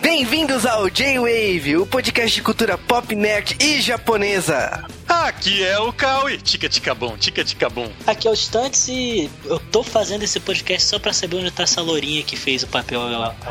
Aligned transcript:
Bem-vindos 0.00 0.64
ao 0.64 0.88
J-Wave, 0.88 1.76
o 1.76 1.86
podcast 1.86 2.34
de 2.34 2.42
cultura 2.42 2.78
pop, 2.78 3.14
nerd 3.14 3.56
e 3.60 3.80
japonesa. 3.80 4.84
Aqui 5.08 5.64
é 5.64 5.78
o 5.78 5.92
Kawi, 5.92 6.38
tica 6.38 6.68
tica 6.68 6.94
bom, 6.94 7.16
tica 7.16 7.44
tica 7.44 7.68
bom. 7.68 7.90
Aqui 8.06 8.28
é 8.28 8.30
o 8.30 8.36
Stunts 8.36 8.88
e 8.88 9.28
eu 9.44 9.58
tô 9.58 9.82
fazendo 9.82 10.22
esse 10.22 10.38
podcast 10.38 10.88
só 10.88 10.98
pra 10.98 11.12
saber 11.12 11.36
onde 11.36 11.50
tá 11.50 11.64
essa 11.64 11.80
lourinha 11.80 12.22
que 12.22 12.36
fez 12.36 12.62
o 12.62 12.68
papel, 12.68 13.00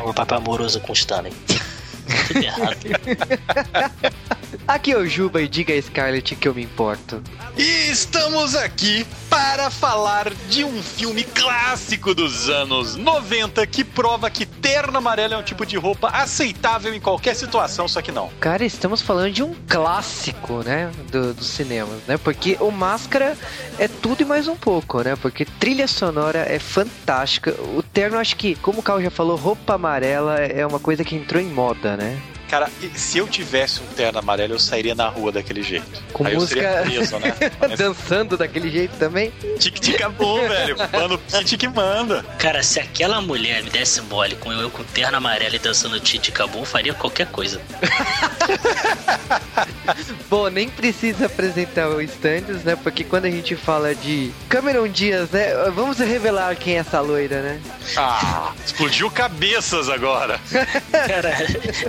o 0.04 0.14
papel 0.14 0.38
amoroso 0.38 0.80
com 0.80 0.92
o 0.92 0.94
Stanley. 0.94 1.32
Tudo 2.28 2.42
errado. 2.42 2.78
Aqui 4.68 4.92
é 4.92 4.98
o 4.98 5.06
Juba 5.06 5.40
e 5.40 5.48
diga 5.48 5.72
a 5.72 5.80
Scarlett 5.80 6.36
que 6.36 6.46
eu 6.46 6.54
me 6.54 6.62
importo. 6.62 7.22
E 7.56 7.90
estamos 7.90 8.54
aqui 8.54 9.06
para 9.30 9.70
falar 9.70 10.28
de 10.50 10.62
um 10.62 10.82
filme 10.82 11.24
clássico 11.24 12.14
dos 12.14 12.50
anos 12.50 12.94
90 12.94 13.66
que 13.66 13.82
prova 13.82 14.28
que 14.28 14.44
terno 14.44 14.98
amarelo 14.98 15.32
é 15.32 15.38
um 15.38 15.42
tipo 15.42 15.64
de 15.64 15.78
roupa 15.78 16.08
aceitável 16.08 16.94
em 16.94 17.00
qualquer 17.00 17.34
situação, 17.34 17.88
só 17.88 18.02
que 18.02 18.12
não. 18.12 18.28
Cara, 18.40 18.62
estamos 18.62 19.00
falando 19.00 19.32
de 19.32 19.42
um 19.42 19.54
clássico, 19.66 20.62
né, 20.62 20.92
do, 21.10 21.32
do 21.32 21.44
cinema, 21.44 21.96
né? 22.06 22.18
Porque 22.18 22.58
o 22.60 22.70
Máscara 22.70 23.38
é 23.78 23.88
tudo 23.88 24.20
e 24.20 24.26
mais 24.26 24.48
um 24.48 24.56
pouco, 24.56 25.00
né? 25.00 25.16
Porque 25.16 25.46
trilha 25.46 25.88
sonora 25.88 26.40
é 26.40 26.58
fantástica. 26.58 27.52
O 27.74 27.82
terno, 27.82 28.18
acho 28.18 28.36
que, 28.36 28.54
como 28.56 28.80
o 28.80 28.82
Carl 28.82 29.00
já 29.00 29.10
falou, 29.10 29.34
roupa 29.34 29.76
amarela 29.76 30.36
é 30.36 30.66
uma 30.66 30.78
coisa 30.78 31.02
que 31.04 31.16
entrou 31.16 31.42
em 31.42 31.48
moda, 31.48 31.96
né? 31.96 32.20
Cara, 32.48 32.70
se 32.94 33.18
eu 33.18 33.28
tivesse 33.28 33.82
um 33.82 33.86
terno 33.94 34.18
amarelo, 34.18 34.54
eu 34.54 34.58
sairia 34.58 34.94
na 34.94 35.08
rua 35.08 35.30
daquele 35.30 35.62
jeito. 35.62 36.02
Com 36.12 36.26
Aí 36.26 36.34
música 36.34 36.60
eu 36.60 36.84
seria 36.84 36.98
preso, 36.98 37.18
né? 37.18 37.34
dançando 37.76 38.36
daquele 38.36 38.70
jeito 38.70 38.96
também. 38.98 39.30
Tic-tic 39.58 40.08
bom, 40.16 40.40
velho. 40.48 40.76
Mano, 40.92 41.18
Pit 41.18 41.56
que 41.56 41.68
manda. 41.68 42.24
Cara, 42.38 42.62
se 42.62 42.80
aquela 42.80 43.20
mulher 43.20 43.62
me 43.62 43.70
desse 43.70 44.00
mole 44.02 44.36
com 44.36 44.52
eu 44.52 44.70
com 44.70 44.82
terno 44.84 45.16
amarelo 45.16 45.54
e 45.54 45.58
dançando 45.58 46.00
Titi 46.00 46.32
Cabum, 46.32 46.64
faria 46.64 46.94
qualquer 46.94 47.26
coisa. 47.26 47.60
Bom, 50.28 50.48
nem 50.48 50.68
precisa 50.68 51.26
apresentar 51.26 51.88
o 51.88 52.00
Stands, 52.02 52.64
né? 52.64 52.76
Porque 52.76 53.04
quando 53.04 53.24
a 53.24 53.30
gente 53.30 53.56
fala 53.56 53.94
de 53.94 54.30
Cameron 54.48 54.88
Dias, 54.88 55.30
né? 55.30 55.52
Vamos 55.74 55.98
revelar 55.98 56.54
quem 56.56 56.74
é 56.74 56.78
essa 56.78 57.00
loira, 57.00 57.42
né? 57.42 57.60
Ah, 57.96 58.52
explodiu 58.64 59.10
cabeças 59.10 59.88
agora. 59.88 60.38
Cara, 60.92 61.34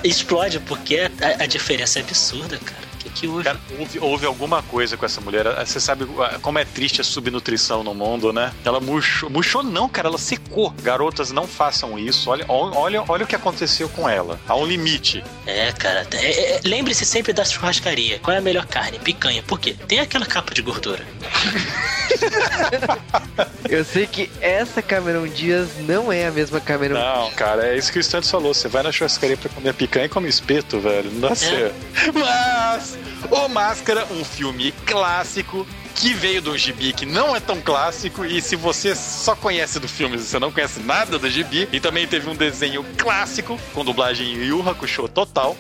explode 0.04 0.49
porque 0.58 1.00
a, 1.22 1.44
a 1.44 1.46
diferença 1.46 2.00
é 2.00 2.02
absurda, 2.02 2.58
cara. 2.58 2.89
O 3.10 3.12
que, 3.12 3.28
houve? 3.28 3.44
Cara, 3.44 3.60
houve, 3.78 4.00
houve 4.00 4.26
alguma 4.26 4.64
coisa 4.64 4.96
com 4.96 5.06
essa 5.06 5.20
mulher. 5.20 5.46
Você 5.66 5.80
sabe 5.80 6.06
como 6.42 6.60
é 6.60 6.66
triste 6.66 7.02
a 7.02 7.04
subnutrição 7.04 7.84
no 7.84 7.94
mundo, 7.94 8.32
né? 8.32 8.54
Ela 8.64 8.80
murchou. 8.80 9.30
Murchou 9.30 9.64
não, 9.64 9.90
cara, 9.90 10.08
ela 10.08 10.18
secou. 10.18 10.74
Garotas, 10.82 11.32
não 11.32 11.48
façam 11.48 11.98
isso. 11.98 12.30
Olha, 12.30 12.46
olha, 12.48 13.04
olha 13.08 13.24
o 13.24 13.28
que 13.28 13.36
aconteceu 13.36 13.90
com 13.90 14.08
ela. 14.08 14.40
Há 14.48 14.56
um 14.56 14.66
limite. 14.66 15.24
É, 15.46 15.72
cara. 15.72 16.08
É, 16.14 16.56
é, 16.56 16.62
Lembre-se 16.64 17.06
sempre 17.06 17.34
da 17.34 17.44
churrascaria. 17.44 18.20
Qual 18.20 18.34
é 18.34 18.38
a 18.38 18.42
melhor 18.42 18.66
carne? 18.66 19.00
Picanha. 19.00 19.44
Por 19.44 19.60
quê? 19.60 19.76
Tem 19.88 20.00
aquela 20.00 20.26
capa 20.26 20.54
de 20.54 20.62
gordura. 20.62 21.06
Eu 23.70 23.86
sei 23.86 24.08
que 24.08 24.30
essa 24.42 24.82
Cameron 24.82 25.28
Dias 25.28 25.70
não 25.88 26.12
é 26.12 26.28
a 26.28 26.32
mesma 26.32 26.60
Cameron 26.60 26.96
Não, 26.96 27.32
cara, 27.32 27.68
é 27.68 27.78
isso 27.78 27.92
que 27.92 28.00
o 28.00 28.02
Stanton 28.02 28.28
falou. 28.28 28.54
Você 28.54 28.68
vai 28.68 28.84
na 28.84 28.92
churrascaria 28.92 29.38
pra 29.38 29.50
comer 29.50 29.74
picanha 29.74 30.06
e 30.06 30.10
come 30.10 30.28
espeto, 30.28 30.80
velho. 30.80 31.12
Não 31.12 31.30
dá 31.30 31.36
certo. 31.36 31.76
Mas, 32.14 32.98
O 33.30 33.48
Máscara, 33.48 34.06
um 34.12 34.24
filme 34.24 34.72
clássico 34.86 35.68
que 35.96 36.14
veio 36.14 36.42
do 36.42 36.58
gibi 36.58 36.94
que 36.94 37.06
não 37.06 37.36
é 37.36 37.40
tão 37.40 37.60
clássico 37.62 38.24
e 38.24 38.42
se 38.42 38.56
você 38.56 38.96
só 38.96 39.36
conhece 39.36 39.80
do 39.80 39.88
filme, 39.88 40.18
você 40.18 40.40
não 40.40 40.52
conhece 40.52 40.80
nada 40.80 41.20
do 41.20 41.30
gibi 41.30 41.68
e 41.72 41.80
também 41.80 42.08
teve 42.08 42.30
um 42.30 42.36
desenho 42.36 42.86
clássico 42.98 43.60
com 43.74 43.84
dublagem 43.84 44.34
Yu 44.34 44.68
Hakusho 44.68 45.08
total. 45.08 45.58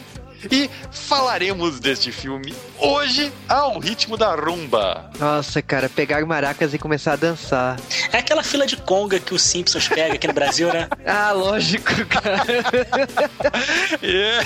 E 0.49 0.69
falaremos 0.89 1.81
deste 1.81 2.13
filme 2.13 2.55
hoje 2.77 3.29
ao 3.47 3.77
ritmo 3.77 4.15
da 4.15 4.33
rumba. 4.35 5.09
Nossa, 5.19 5.61
cara, 5.61 5.89
pegar 5.89 6.25
maracas 6.25 6.73
e 6.73 6.77
começar 6.79 7.13
a 7.13 7.17
dançar. 7.17 7.77
É 8.13 8.19
aquela 8.19 8.41
fila 8.41 8.65
de 8.65 8.77
conga 8.77 9.19
que 9.19 9.33
os 9.33 9.41
Simpsons 9.41 9.89
pega 9.89 10.13
aqui 10.13 10.27
no 10.27 10.33
Brasil, 10.33 10.71
né? 10.71 10.87
ah, 11.05 11.33
lógico, 11.33 11.93
cara. 12.05 12.41
yeah. 14.01 14.45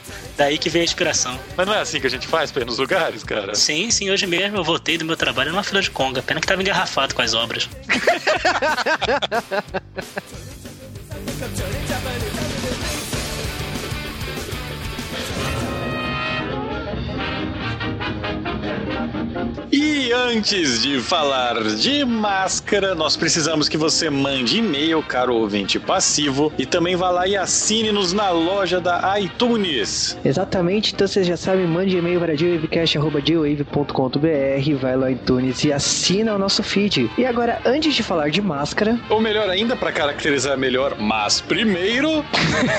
Daí 0.38 0.56
que 0.56 0.70
veio 0.70 0.82
a 0.82 0.84
inspiração. 0.84 1.36
Mas 1.56 1.66
não 1.66 1.74
é 1.74 1.80
assim 1.80 2.00
que 2.00 2.06
a 2.06 2.10
gente 2.10 2.28
faz 2.28 2.52
pra 2.52 2.62
ir 2.62 2.64
nos 2.64 2.78
lugares, 2.78 3.24
cara? 3.24 3.56
Sim, 3.56 3.90
sim. 3.90 4.08
Hoje 4.08 4.24
mesmo 4.24 4.56
eu 4.56 4.62
voltei 4.62 4.96
do 4.96 5.04
meu 5.04 5.16
trabalho 5.16 5.50
numa 5.50 5.64
fila 5.64 5.82
de 5.82 5.90
conga. 5.90 6.22
Pena 6.22 6.40
que 6.40 6.46
tava 6.46 6.62
engarrafado 6.62 7.12
com 7.12 7.22
as 7.22 7.34
obras. 7.34 7.68
E 19.70 20.10
antes 20.12 20.82
de 20.82 20.98
falar 21.00 21.62
de 21.62 22.04
máscara, 22.04 22.92
nós 22.94 23.16
precisamos 23.16 23.68
que 23.68 23.76
você 23.76 24.08
mande 24.10 24.58
e-mail, 24.58 25.00
caro 25.02 25.36
ouvinte 25.36 25.78
passivo, 25.78 26.52
e 26.58 26.66
também 26.66 26.96
vá 26.96 27.10
lá 27.10 27.28
e 27.28 27.36
assine-nos 27.36 28.12
na 28.12 28.30
loja 28.30 28.80
da 28.80 29.20
iTunes. 29.20 30.18
Exatamente, 30.24 30.94
então 30.94 31.06
você 31.06 31.22
já 31.22 31.36
sabe, 31.36 31.64
mande 31.66 31.96
e-mail 31.96 32.18
para 32.18 32.36
geowavecast.geowave.com.br, 32.36 34.80
vai 34.80 34.96
lá 34.96 35.10
iTunes 35.10 35.62
e 35.64 35.72
assina 35.72 36.34
o 36.34 36.38
nosso 36.38 36.62
feed. 36.62 37.10
E 37.16 37.26
agora, 37.26 37.60
antes 37.64 37.94
de 37.94 38.02
falar 38.02 38.30
de 38.30 38.40
máscara... 38.40 38.98
Ou 39.10 39.20
melhor 39.20 39.50
ainda, 39.50 39.76
para 39.76 39.92
caracterizar 39.92 40.56
melhor, 40.58 40.96
mas 40.98 41.40
primeiro... 41.40 42.24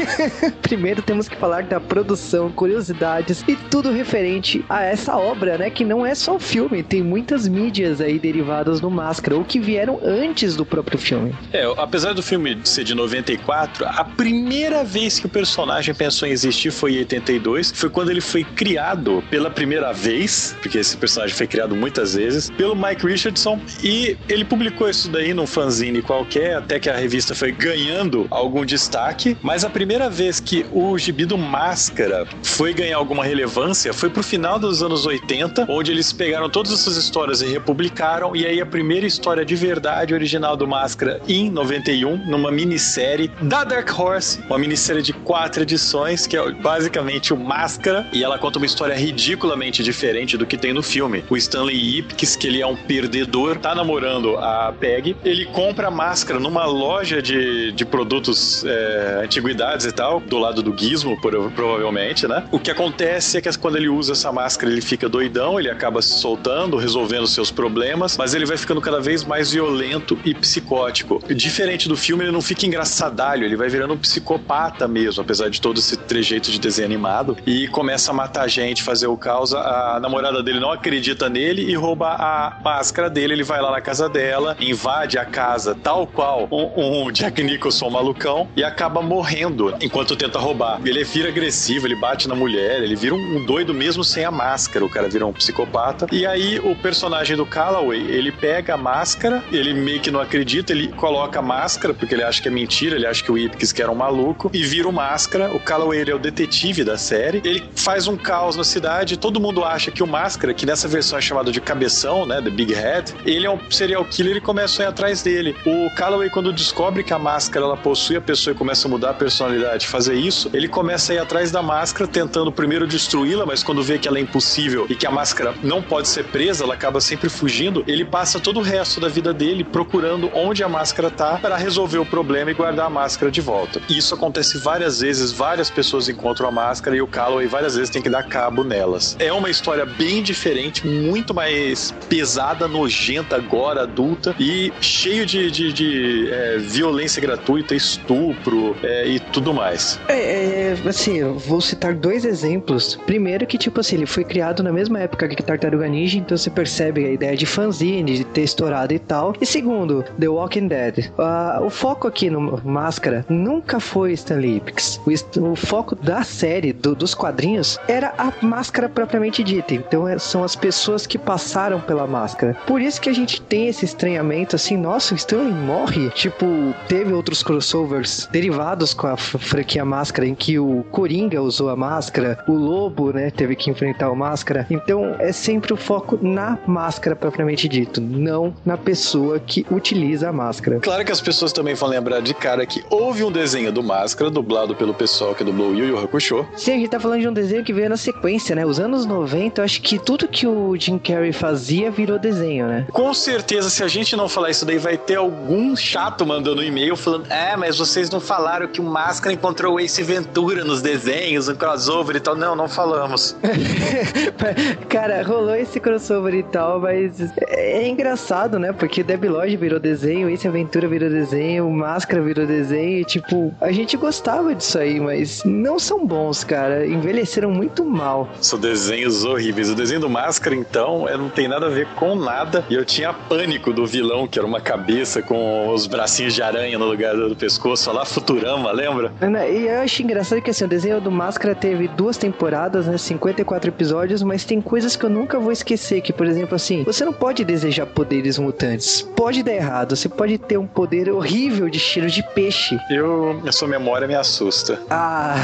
primeiro 0.61 1.01
temos 1.01 1.29
que 1.29 1.37
falar 1.37 1.63
da 1.63 1.79
produção, 1.79 2.51
curiosidades 2.51 3.45
e 3.47 3.55
tudo 3.55 3.91
referente 3.91 4.65
a 4.67 4.83
essa 4.83 5.15
obra, 5.15 5.57
né, 5.57 5.69
que 5.69 5.85
não 5.85 6.05
é 6.05 6.13
só 6.15 6.35
o 6.35 6.39
filme, 6.49 6.81
tem 6.81 7.03
muitas 7.03 7.47
mídias 7.47 8.01
aí 8.01 8.17
derivadas 8.17 8.81
no 8.81 8.89
Máscara, 8.89 9.35
ou 9.37 9.45
que 9.45 9.59
vieram 9.59 9.99
antes 10.03 10.55
do 10.55 10.65
próprio 10.65 10.97
filme. 10.97 11.35
É, 11.53 11.63
apesar 11.77 12.13
do 12.13 12.23
filme 12.23 12.59
ser 12.63 12.83
de 12.83 12.95
94, 12.95 13.85
a 13.85 14.03
primeira 14.03 14.83
vez 14.83 15.19
que 15.19 15.27
o 15.27 15.29
personagem 15.29 15.93
pensou 15.93 16.27
em 16.27 16.31
existir 16.31 16.71
foi 16.71 16.93
em 16.93 16.99
82, 16.99 17.71
foi 17.75 17.89
quando 17.89 18.09
ele 18.09 18.21
foi 18.21 18.43
criado 18.43 19.23
pela 19.29 19.49
primeira 19.49 19.93
vez, 19.93 20.55
porque 20.61 20.77
esse 20.79 20.97
personagem 20.97 21.35
foi 21.35 21.45
criado 21.45 21.75
muitas 21.75 22.15
vezes, 22.15 22.49
pelo 22.49 22.75
Mike 22.75 23.05
Richardson, 23.05 23.59
e 23.83 24.17
ele 24.27 24.43
publicou 24.43 24.89
isso 24.89 25.09
daí 25.09 25.33
num 25.33 25.45
fanzine 25.45 26.01
qualquer, 26.01 26.57
até 26.57 26.79
que 26.79 26.89
a 26.89 26.95
revista 26.95 27.35
foi 27.35 27.51
ganhando 27.51 28.25
algum 28.31 28.65
destaque, 28.65 29.37
mas 29.41 29.63
a 29.63 29.69
primeira 29.69 30.09
vez 30.09 30.39
que 30.39 30.65
o 30.71 30.97
gibi 30.97 31.25
do 31.25 31.37
Máscara 31.37 32.25
foi 32.41 32.73
ganhar 32.73 32.97
alguma 32.97 33.23
relevância 33.23 33.93
foi 33.93 34.09
pro 34.09 34.23
final 34.23 34.57
dos 34.57 34.81
anos 34.81 35.05
80, 35.05 35.67
onde 35.69 35.91
eles 35.91 36.11
pegaram 36.11 36.38
todas 36.47 36.71
essas 36.71 36.95
histórias 36.95 37.41
e 37.41 37.47
republicaram, 37.47 38.35
e 38.35 38.45
aí 38.45 38.61
a 38.61 38.65
primeira 38.65 39.07
história 39.07 39.43
de 39.43 39.55
verdade 39.55 40.13
original 40.13 40.55
do 40.55 40.67
Máscara 40.67 41.19
em 41.27 41.49
91, 41.49 42.29
numa 42.29 42.51
minissérie 42.51 43.31
da 43.41 43.63
Dark 43.63 43.89
Horse, 43.99 44.39
uma 44.47 44.59
minissérie 44.59 45.01
de 45.01 45.11
quatro 45.11 45.63
edições, 45.63 46.27
que 46.27 46.37
é 46.37 46.51
basicamente 46.51 47.33
o 47.33 47.37
Máscara, 47.37 48.07
e 48.13 48.23
ela 48.23 48.37
conta 48.37 48.59
uma 48.59 48.65
história 48.65 48.95
ridiculamente 48.95 49.83
diferente 49.83 50.37
do 50.37 50.45
que 50.45 50.57
tem 50.57 50.71
no 50.71 50.83
filme. 50.83 51.23
O 51.29 51.35
Stanley 51.35 51.97
Ipkiss, 51.97 52.35
que 52.35 52.47
ele 52.47 52.61
é 52.61 52.67
um 52.67 52.75
perdedor, 52.75 53.57
tá 53.57 53.73
namorando 53.73 54.37
a 54.37 54.73
Peg, 54.79 55.17
ele 55.25 55.45
compra 55.47 55.87
a 55.87 55.91
máscara 55.91 56.39
numa 56.39 56.65
loja 56.65 57.21
de, 57.21 57.71
de 57.71 57.85
produtos 57.85 58.63
é, 58.65 59.21
antiguidades 59.23 59.85
e 59.85 59.91
tal, 59.91 60.19
do 60.19 60.37
lado 60.37 60.61
do 60.61 60.77
Gizmo, 60.77 61.19
provavelmente, 61.19 62.27
né? 62.27 62.45
O 62.51 62.59
que 62.59 62.69
acontece 62.69 63.37
é 63.37 63.41
que 63.41 63.49
quando 63.57 63.77
ele 63.77 63.89
usa 63.89 64.11
essa 64.11 64.31
máscara, 64.31 64.71
ele 64.71 64.81
fica 64.81 65.09
doidão, 65.09 65.59
ele 65.59 65.69
acaba 65.69 66.01
soltando, 66.19 66.77
resolvendo 66.77 67.27
seus 67.27 67.51
problemas, 67.51 68.17
mas 68.17 68.33
ele 68.33 68.45
vai 68.45 68.57
ficando 68.57 68.81
cada 68.81 68.99
vez 68.99 69.23
mais 69.23 69.51
violento 69.51 70.17
e 70.25 70.33
psicótico. 70.33 71.21
Diferente 71.33 71.87
do 71.87 71.95
filme, 71.95 72.23
ele 72.23 72.31
não 72.31 72.41
fica 72.41 72.65
engraçadalho, 72.65 73.45
ele 73.45 73.55
vai 73.55 73.69
virando 73.69 73.93
um 73.93 73.97
psicopata 73.97 74.87
mesmo, 74.87 75.21
apesar 75.21 75.49
de 75.49 75.61
todo 75.61 75.79
esse 75.79 75.97
trejeito 75.97 76.51
de 76.51 76.59
desenho 76.59 76.87
animado, 76.87 77.37
e 77.45 77.67
começa 77.67 78.11
a 78.11 78.13
matar 78.13 78.47
gente, 78.47 78.83
fazer 78.83 79.07
o 79.07 79.17
caos. 79.17 79.53
A 79.53 79.99
namorada 80.01 80.43
dele 80.43 80.59
não 80.59 80.71
acredita 80.71 81.29
nele 81.29 81.63
e 81.63 81.75
rouba 81.75 82.09
a 82.09 82.59
máscara 82.63 83.09
dele. 83.09 83.33
Ele 83.33 83.43
vai 83.43 83.61
lá 83.61 83.71
na 83.71 83.81
casa 83.81 84.09
dela, 84.09 84.55
invade 84.59 85.17
a 85.17 85.25
casa 85.25 85.75
tal 85.75 86.05
qual 86.07 86.47
um, 86.51 87.05
um 87.05 87.11
Jack 87.11 87.41
Nicholson 87.43 87.89
malucão 87.89 88.47
e 88.55 88.63
acaba 88.63 89.01
morrendo 89.01 89.73
enquanto 89.81 90.15
tenta 90.15 90.39
roubar. 90.39 90.79
Ele 90.85 91.03
vira 91.03 91.29
agressivo, 91.29 91.87
ele 91.87 91.95
bate 91.95 92.27
na 92.27 92.35
mulher, 92.35 92.81
ele 92.83 92.95
vira 92.95 93.15
um 93.15 93.45
doido 93.45 93.73
mesmo 93.73 94.03
sem 94.03 94.25
a 94.25 94.31
máscara. 94.31 94.83
O 94.85 94.89
cara 94.89 95.07
vira 95.07 95.25
um 95.25 95.33
psicopata 95.33 96.07
E 96.11 96.25
aí 96.25 96.59
o 96.59 96.75
personagem 96.75 97.37
do 97.37 97.45
Calloway, 97.45 97.99
ele 97.99 98.31
pega 98.31 98.73
a 98.73 98.77
máscara, 98.77 99.43
ele 99.51 99.73
meio 99.73 99.99
que 99.99 100.09
não 100.09 100.19
acredita, 100.19 100.71
ele 100.71 100.87
coloca 100.87 101.39
a 101.39 101.41
máscara, 101.41 101.93
porque 101.93 102.15
ele 102.15 102.23
acha 102.23 102.41
que 102.41 102.47
é 102.47 102.51
mentira, 102.51 102.95
ele 102.95 103.05
acha 103.05 103.23
que 103.23 103.31
o 103.31 103.37
Ipkiss 103.37 103.71
que 103.71 103.81
era 103.81 103.91
um 103.91 103.95
maluco, 103.95 104.49
e 104.53 104.63
vira 104.63 104.87
o 104.87 104.91
máscara. 104.91 105.53
O 105.53 105.59
Calloway, 105.59 105.99
ele 105.99 106.11
é 106.11 106.15
o 106.15 106.19
detetive 106.19 106.83
da 106.83 106.97
série. 106.97 107.41
Ele 107.43 107.63
faz 107.75 108.07
um 108.07 108.17
caos 108.17 108.55
na 108.55 108.63
cidade, 108.63 109.17
todo 109.17 109.39
mundo 109.39 109.63
acha 109.63 109.91
que 109.91 110.01
o 110.01 110.07
máscara, 110.07 110.53
que 110.53 110.65
nessa 110.65 110.87
versão 110.87 111.17
é 111.17 111.21
chamado 111.21 111.51
de 111.51 111.61
cabeção, 111.61 112.25
né, 112.25 112.41
The 112.41 112.49
Big 112.49 112.73
Head, 112.73 113.13
ele 113.25 113.45
é 113.45 113.51
um 113.51 113.59
serial 113.69 114.03
killer 114.05 114.37
e 114.37 114.41
começa 114.41 114.81
a 114.81 114.85
ir 114.85 114.87
atrás 114.89 115.21
dele. 115.21 115.55
O 115.65 115.89
Calloway, 115.95 116.29
quando 116.29 116.51
descobre 116.51 117.03
que 117.03 117.13
a 117.13 117.19
máscara 117.19 117.65
ela 117.65 117.77
possui 117.77 118.15
a 118.15 118.21
pessoa 118.21 118.53
e 118.53 118.57
começa 118.57 118.87
a 118.87 118.91
mudar 118.91 119.11
a 119.11 119.13
personalidade, 119.13 119.87
fazer 119.87 120.15
isso, 120.15 120.49
ele 120.53 120.67
começa 120.67 121.11
a 121.11 121.15
ir 121.15 121.19
atrás 121.19 121.51
da 121.51 121.61
máscara, 121.61 122.07
tentando 122.09 122.51
primeiro 122.51 122.87
destruí-la, 122.87 123.45
mas 123.45 123.63
quando 123.63 123.83
vê 123.83 123.99
que 123.99 124.07
ela 124.07 124.17
é 124.17 124.21
impossível 124.21 124.87
e 124.89 124.95
que 124.95 125.05
a 125.05 125.11
máscara 125.11 125.53
não 125.63 125.81
pode 125.81 125.98
ser 126.07 126.25
presa, 126.25 126.63
ela 126.63 126.73
acaba 126.73 127.01
sempre 127.01 127.29
fugindo, 127.29 127.83
ele 127.87 128.05
passa 128.05 128.39
todo 128.39 128.59
o 128.59 128.63
resto 128.63 128.99
da 128.99 129.07
vida 129.07 129.33
dele 129.33 129.63
procurando 129.63 130.29
onde 130.33 130.63
a 130.63 130.69
máscara 130.69 131.09
tá 131.09 131.37
para 131.37 131.57
resolver 131.57 131.97
o 131.97 132.05
problema 132.05 132.51
e 132.51 132.53
guardar 132.53 132.87
a 132.87 132.89
máscara 132.89 133.31
de 133.31 133.41
volta. 133.41 133.81
Isso 133.89 134.13
acontece 134.13 134.57
várias 134.57 135.01
vezes, 135.01 135.31
várias 135.31 135.69
pessoas 135.69 136.07
encontram 136.07 136.47
a 136.47 136.51
máscara 136.51 136.95
e 136.95 137.01
o 137.01 137.07
Calloway 137.07 137.47
várias 137.47 137.75
vezes 137.75 137.89
tem 137.89 138.01
que 138.01 138.09
dar 138.09 138.23
cabo 138.23 138.63
nelas. 138.63 139.15
É 139.19 139.31
uma 139.33 139.49
história 139.49 139.85
bem 139.85 140.21
diferente, 140.23 140.87
muito 140.87 141.33
mais 141.33 141.93
pesada, 142.07 142.67
nojenta 142.67 143.35
agora, 143.35 143.83
adulta 143.83 144.35
e 144.39 144.71
cheio 144.79 145.25
de, 145.25 145.51
de, 145.51 145.73
de 145.73 146.29
é, 146.31 146.57
violência 146.57 147.21
gratuita, 147.21 147.75
estupro 147.75 148.75
é, 148.83 149.07
e 149.07 149.19
tudo 149.19 149.53
mais. 149.53 149.99
É, 150.07 150.73
é, 150.73 150.77
assim, 150.87 151.17
eu 151.17 151.37
vou 151.37 151.61
citar 151.61 151.93
dois 151.93 152.25
exemplos. 152.25 152.95
Primeiro 153.05 153.45
que, 153.45 153.57
tipo 153.57 153.79
assim, 153.79 153.95
ele 153.97 154.05
foi 154.05 154.23
criado 154.23 154.63
na 154.63 154.71
mesma 154.71 154.99
época 154.99 155.27
que 155.27 155.41
Tartaruga 155.41 155.88
Ninja, 155.89 156.17
então 156.17 156.37
você 156.37 156.49
percebe 156.49 157.05
a 157.05 157.11
ideia 157.11 157.35
de 157.35 157.45
fanzine, 157.45 158.17
de 158.17 158.23
ter 158.23 158.43
estourado 158.43 158.93
e 158.93 158.99
tal. 158.99 159.33
E 159.39 159.45
segundo, 159.45 160.03
The 160.19 160.27
Walking 160.27 160.67
Dead. 160.67 161.11
Uh, 161.17 161.65
o 161.65 161.69
foco 161.69 162.07
aqui 162.07 162.29
no 162.29 162.61
Máscara 162.63 163.25
nunca 163.27 163.79
foi 163.79 164.13
Stanley 164.13 164.57
Ipkiss. 164.57 165.01
O, 165.05 165.51
o 165.51 165.55
foco 165.55 165.95
da 165.95 166.23
série, 166.23 166.71
do, 166.71 166.95
dos 166.95 167.13
quadrinhos, 167.13 167.79
era 167.87 168.13
a 168.17 168.33
máscara 168.45 168.87
propriamente 168.87 169.43
dita. 169.43 169.73
Então 169.73 170.07
é, 170.07 170.17
são 170.17 170.43
as 170.43 170.55
pessoas 170.55 171.05
que 171.05 171.17
passaram 171.17 171.79
pela 171.81 172.07
máscara. 172.07 172.55
Por 172.65 172.81
isso 172.81 173.01
que 173.01 173.09
a 173.09 173.13
gente 173.13 173.41
tem 173.41 173.67
esse 173.67 173.85
estranhamento 173.85 174.55
assim, 174.55 174.77
nossa, 174.77 175.13
o 175.13 175.17
Stanley 175.17 175.53
morre. 175.53 176.09
Tipo, 176.11 176.45
teve 176.87 177.13
outros 177.13 177.43
crossovers 177.43 178.27
derivados 178.31 178.93
com 178.93 179.07
a 179.07 179.17
franquia 179.17 179.85
Máscara, 179.85 180.27
em 180.27 180.35
que 180.35 180.59
o 180.59 180.83
Coringa 180.91 181.41
usou 181.41 181.69
a 181.69 181.75
máscara, 181.75 182.43
o 182.47 182.53
Lobo, 182.53 183.11
né, 183.11 183.31
teve 183.31 183.55
que 183.55 183.69
enfrentar 183.69 184.11
o 184.11 184.15
Máscara. 184.15 184.65
Então 184.69 185.15
é 185.19 185.31
sempre 185.31 185.73
o 185.73 185.77
foco 185.79 186.19
na 186.21 186.57
máscara 186.67 187.15
propriamente 187.15 187.67
dito, 187.67 187.99
não 188.01 188.53
na 188.65 188.77
pessoa 188.77 189.39
que 189.39 189.65
utiliza 189.71 190.29
a 190.29 190.33
máscara. 190.33 190.79
Claro 190.79 191.03
que 191.05 191.11
as 191.11 191.21
pessoas 191.21 191.51
também 191.51 191.73
vão 191.73 191.89
lembrar 191.89 192.21
de 192.21 192.33
cara 192.33 192.65
que 192.65 192.83
houve 192.89 193.23
um 193.23 193.31
desenho 193.31 193.71
do 193.71 193.81
Máscara, 193.83 194.29
dublado 194.29 194.75
pelo 194.75 194.93
pessoal 194.93 195.33
que 195.33 195.43
dublou 195.43 195.73
Yu 195.73 195.85
Yu 195.85 195.99
Hakusho. 195.99 196.45
Sim, 196.55 196.73
a 196.73 196.75
gente 196.75 196.89
tá 196.89 196.99
falando 196.99 197.21
de 197.21 197.27
um 197.27 197.33
desenho 197.33 197.63
que 197.63 197.73
veio 197.73 197.89
na 197.89 197.97
sequência, 197.97 198.55
né? 198.55 198.65
Os 198.65 198.79
anos 198.79 199.05
90, 199.05 199.61
eu 199.61 199.65
acho 199.65 199.81
que 199.81 199.99
tudo 199.99 200.27
que 200.27 200.47
o 200.47 200.75
Jim 200.75 200.97
Carrey 200.97 201.31
fazia 201.31 201.91
virou 201.91 202.19
desenho, 202.19 202.67
né? 202.67 202.85
Com 202.91 203.13
certeza, 203.13 203.69
se 203.69 203.83
a 203.83 203.87
gente 203.87 204.15
não 204.15 204.27
falar 204.27 204.49
isso 204.49 204.65
daí, 204.65 204.77
vai 204.77 204.97
ter 204.97 205.15
algum 205.15 205.75
chato 205.75 206.25
mandando 206.25 206.61
um 206.61 206.63
e-mail 206.63 206.95
falando: 206.95 207.31
É, 207.31 207.55
mas 207.55 207.77
vocês 207.77 208.09
não 208.09 208.19
falaram 208.19 208.67
que 208.67 208.81
o 208.81 208.83
Máscara 208.83 209.33
encontrou 209.33 209.75
o 209.75 209.79
Ace 209.79 210.01
Ventura 210.01 210.63
nos 210.63 210.81
desenhos, 210.81 211.47
no 211.47 211.55
crossover 211.55 212.15
e 212.15 212.19
tal. 212.19 212.35
Não, 212.35 212.55
não 212.55 212.67
falamos. 212.67 213.35
Cara, 214.89 215.21
rolou 215.23 215.55
esse 215.55 215.68
crossover 215.77 216.33
e 216.33 216.43
tal, 216.43 216.79
mas 216.79 217.19
é 217.49 217.85
engraçado, 217.85 218.57
né? 218.57 218.71
Porque 218.71 219.03
Debi 219.03 219.27
Lodge 219.27 219.57
virou 219.57 219.77
desenho, 219.77 220.29
Ace 220.29 220.47
Aventura 220.47 220.87
virou 220.87 221.09
desenho, 221.09 221.69
Máscara 221.69 222.21
virou 222.21 222.47
desenho, 222.47 222.99
e, 222.99 223.03
tipo, 223.05 223.53
a 223.59 223.73
gente 223.73 223.97
gostava 223.97 224.55
disso 224.55 224.79
aí, 224.79 225.01
mas 225.01 225.43
não 225.43 225.77
são 225.77 226.05
bons, 226.07 226.45
cara. 226.45 226.87
Envelheceram 226.87 227.51
muito 227.51 227.83
mal. 227.83 228.29
São 228.39 228.57
desenhos 228.57 229.25
horríveis. 229.25 229.69
O 229.69 229.75
desenho 229.75 229.99
do 229.99 230.09
Máscara, 230.09 230.55
então, 230.55 231.09
é, 231.09 231.17
não 231.17 231.29
tem 231.29 231.47
nada 231.47 231.65
a 231.65 231.69
ver 231.69 231.87
com 231.95 232.15
nada. 232.15 232.63
E 232.69 232.75
eu 232.75 232.85
tinha 232.85 233.11
pânico 233.13 233.73
do 233.73 233.85
vilão, 233.85 234.27
que 234.27 234.39
era 234.39 234.47
uma 234.47 234.61
cabeça 234.61 235.21
com 235.21 235.73
os 235.73 235.87
bracinhos 235.87 236.33
de 236.33 236.41
aranha 236.41 236.77
no 236.77 236.85
lugar 236.85 237.15
do 237.15 237.35
pescoço, 237.35 237.91
lá 237.91 238.05
Futurama, 238.05 238.71
lembra? 238.71 239.11
E 239.51 239.67
eu 239.67 239.81
acho 239.81 240.01
engraçado 240.03 240.41
que 240.41 240.51
assim, 240.51 240.63
o 240.63 240.67
desenho 240.67 241.01
do 241.01 241.11
Máscara 241.11 241.55
teve 241.55 241.87
duas 241.87 242.15
temporadas, 242.15 242.85
né? 242.85 242.97
54 242.97 243.69
episódios, 243.69 244.23
mas 244.23 244.45
tem 244.45 244.61
coisas 244.61 244.95
que 244.95 245.03
eu 245.03 245.09
nunca 245.09 245.39
vou 245.39 245.51
esquecer. 245.59 246.01
Que, 246.01 246.11
por 246.11 246.27
exemplo, 246.27 246.55
assim, 246.55 246.83
você 246.83 247.05
não 247.05 247.13
pode 247.13 247.43
desejar 247.43 247.85
poderes 247.85 248.37
mutantes. 248.37 249.01
Pode 249.15 249.43
dar 249.43 249.53
errado. 249.53 249.95
Você 249.95 250.09
pode 250.09 250.37
ter 250.37 250.57
um 250.57 250.67
poder 250.67 251.09
horrível 251.09 251.69
de 251.69 251.79
cheiro 251.79 252.09
de 252.09 252.23
peixe. 252.33 252.77
Eu, 252.89 253.41
a 253.45 253.51
sua 253.51 253.67
memória 253.67 254.07
me 254.07 254.15
assusta. 254.15 254.79
Ah. 254.89 255.35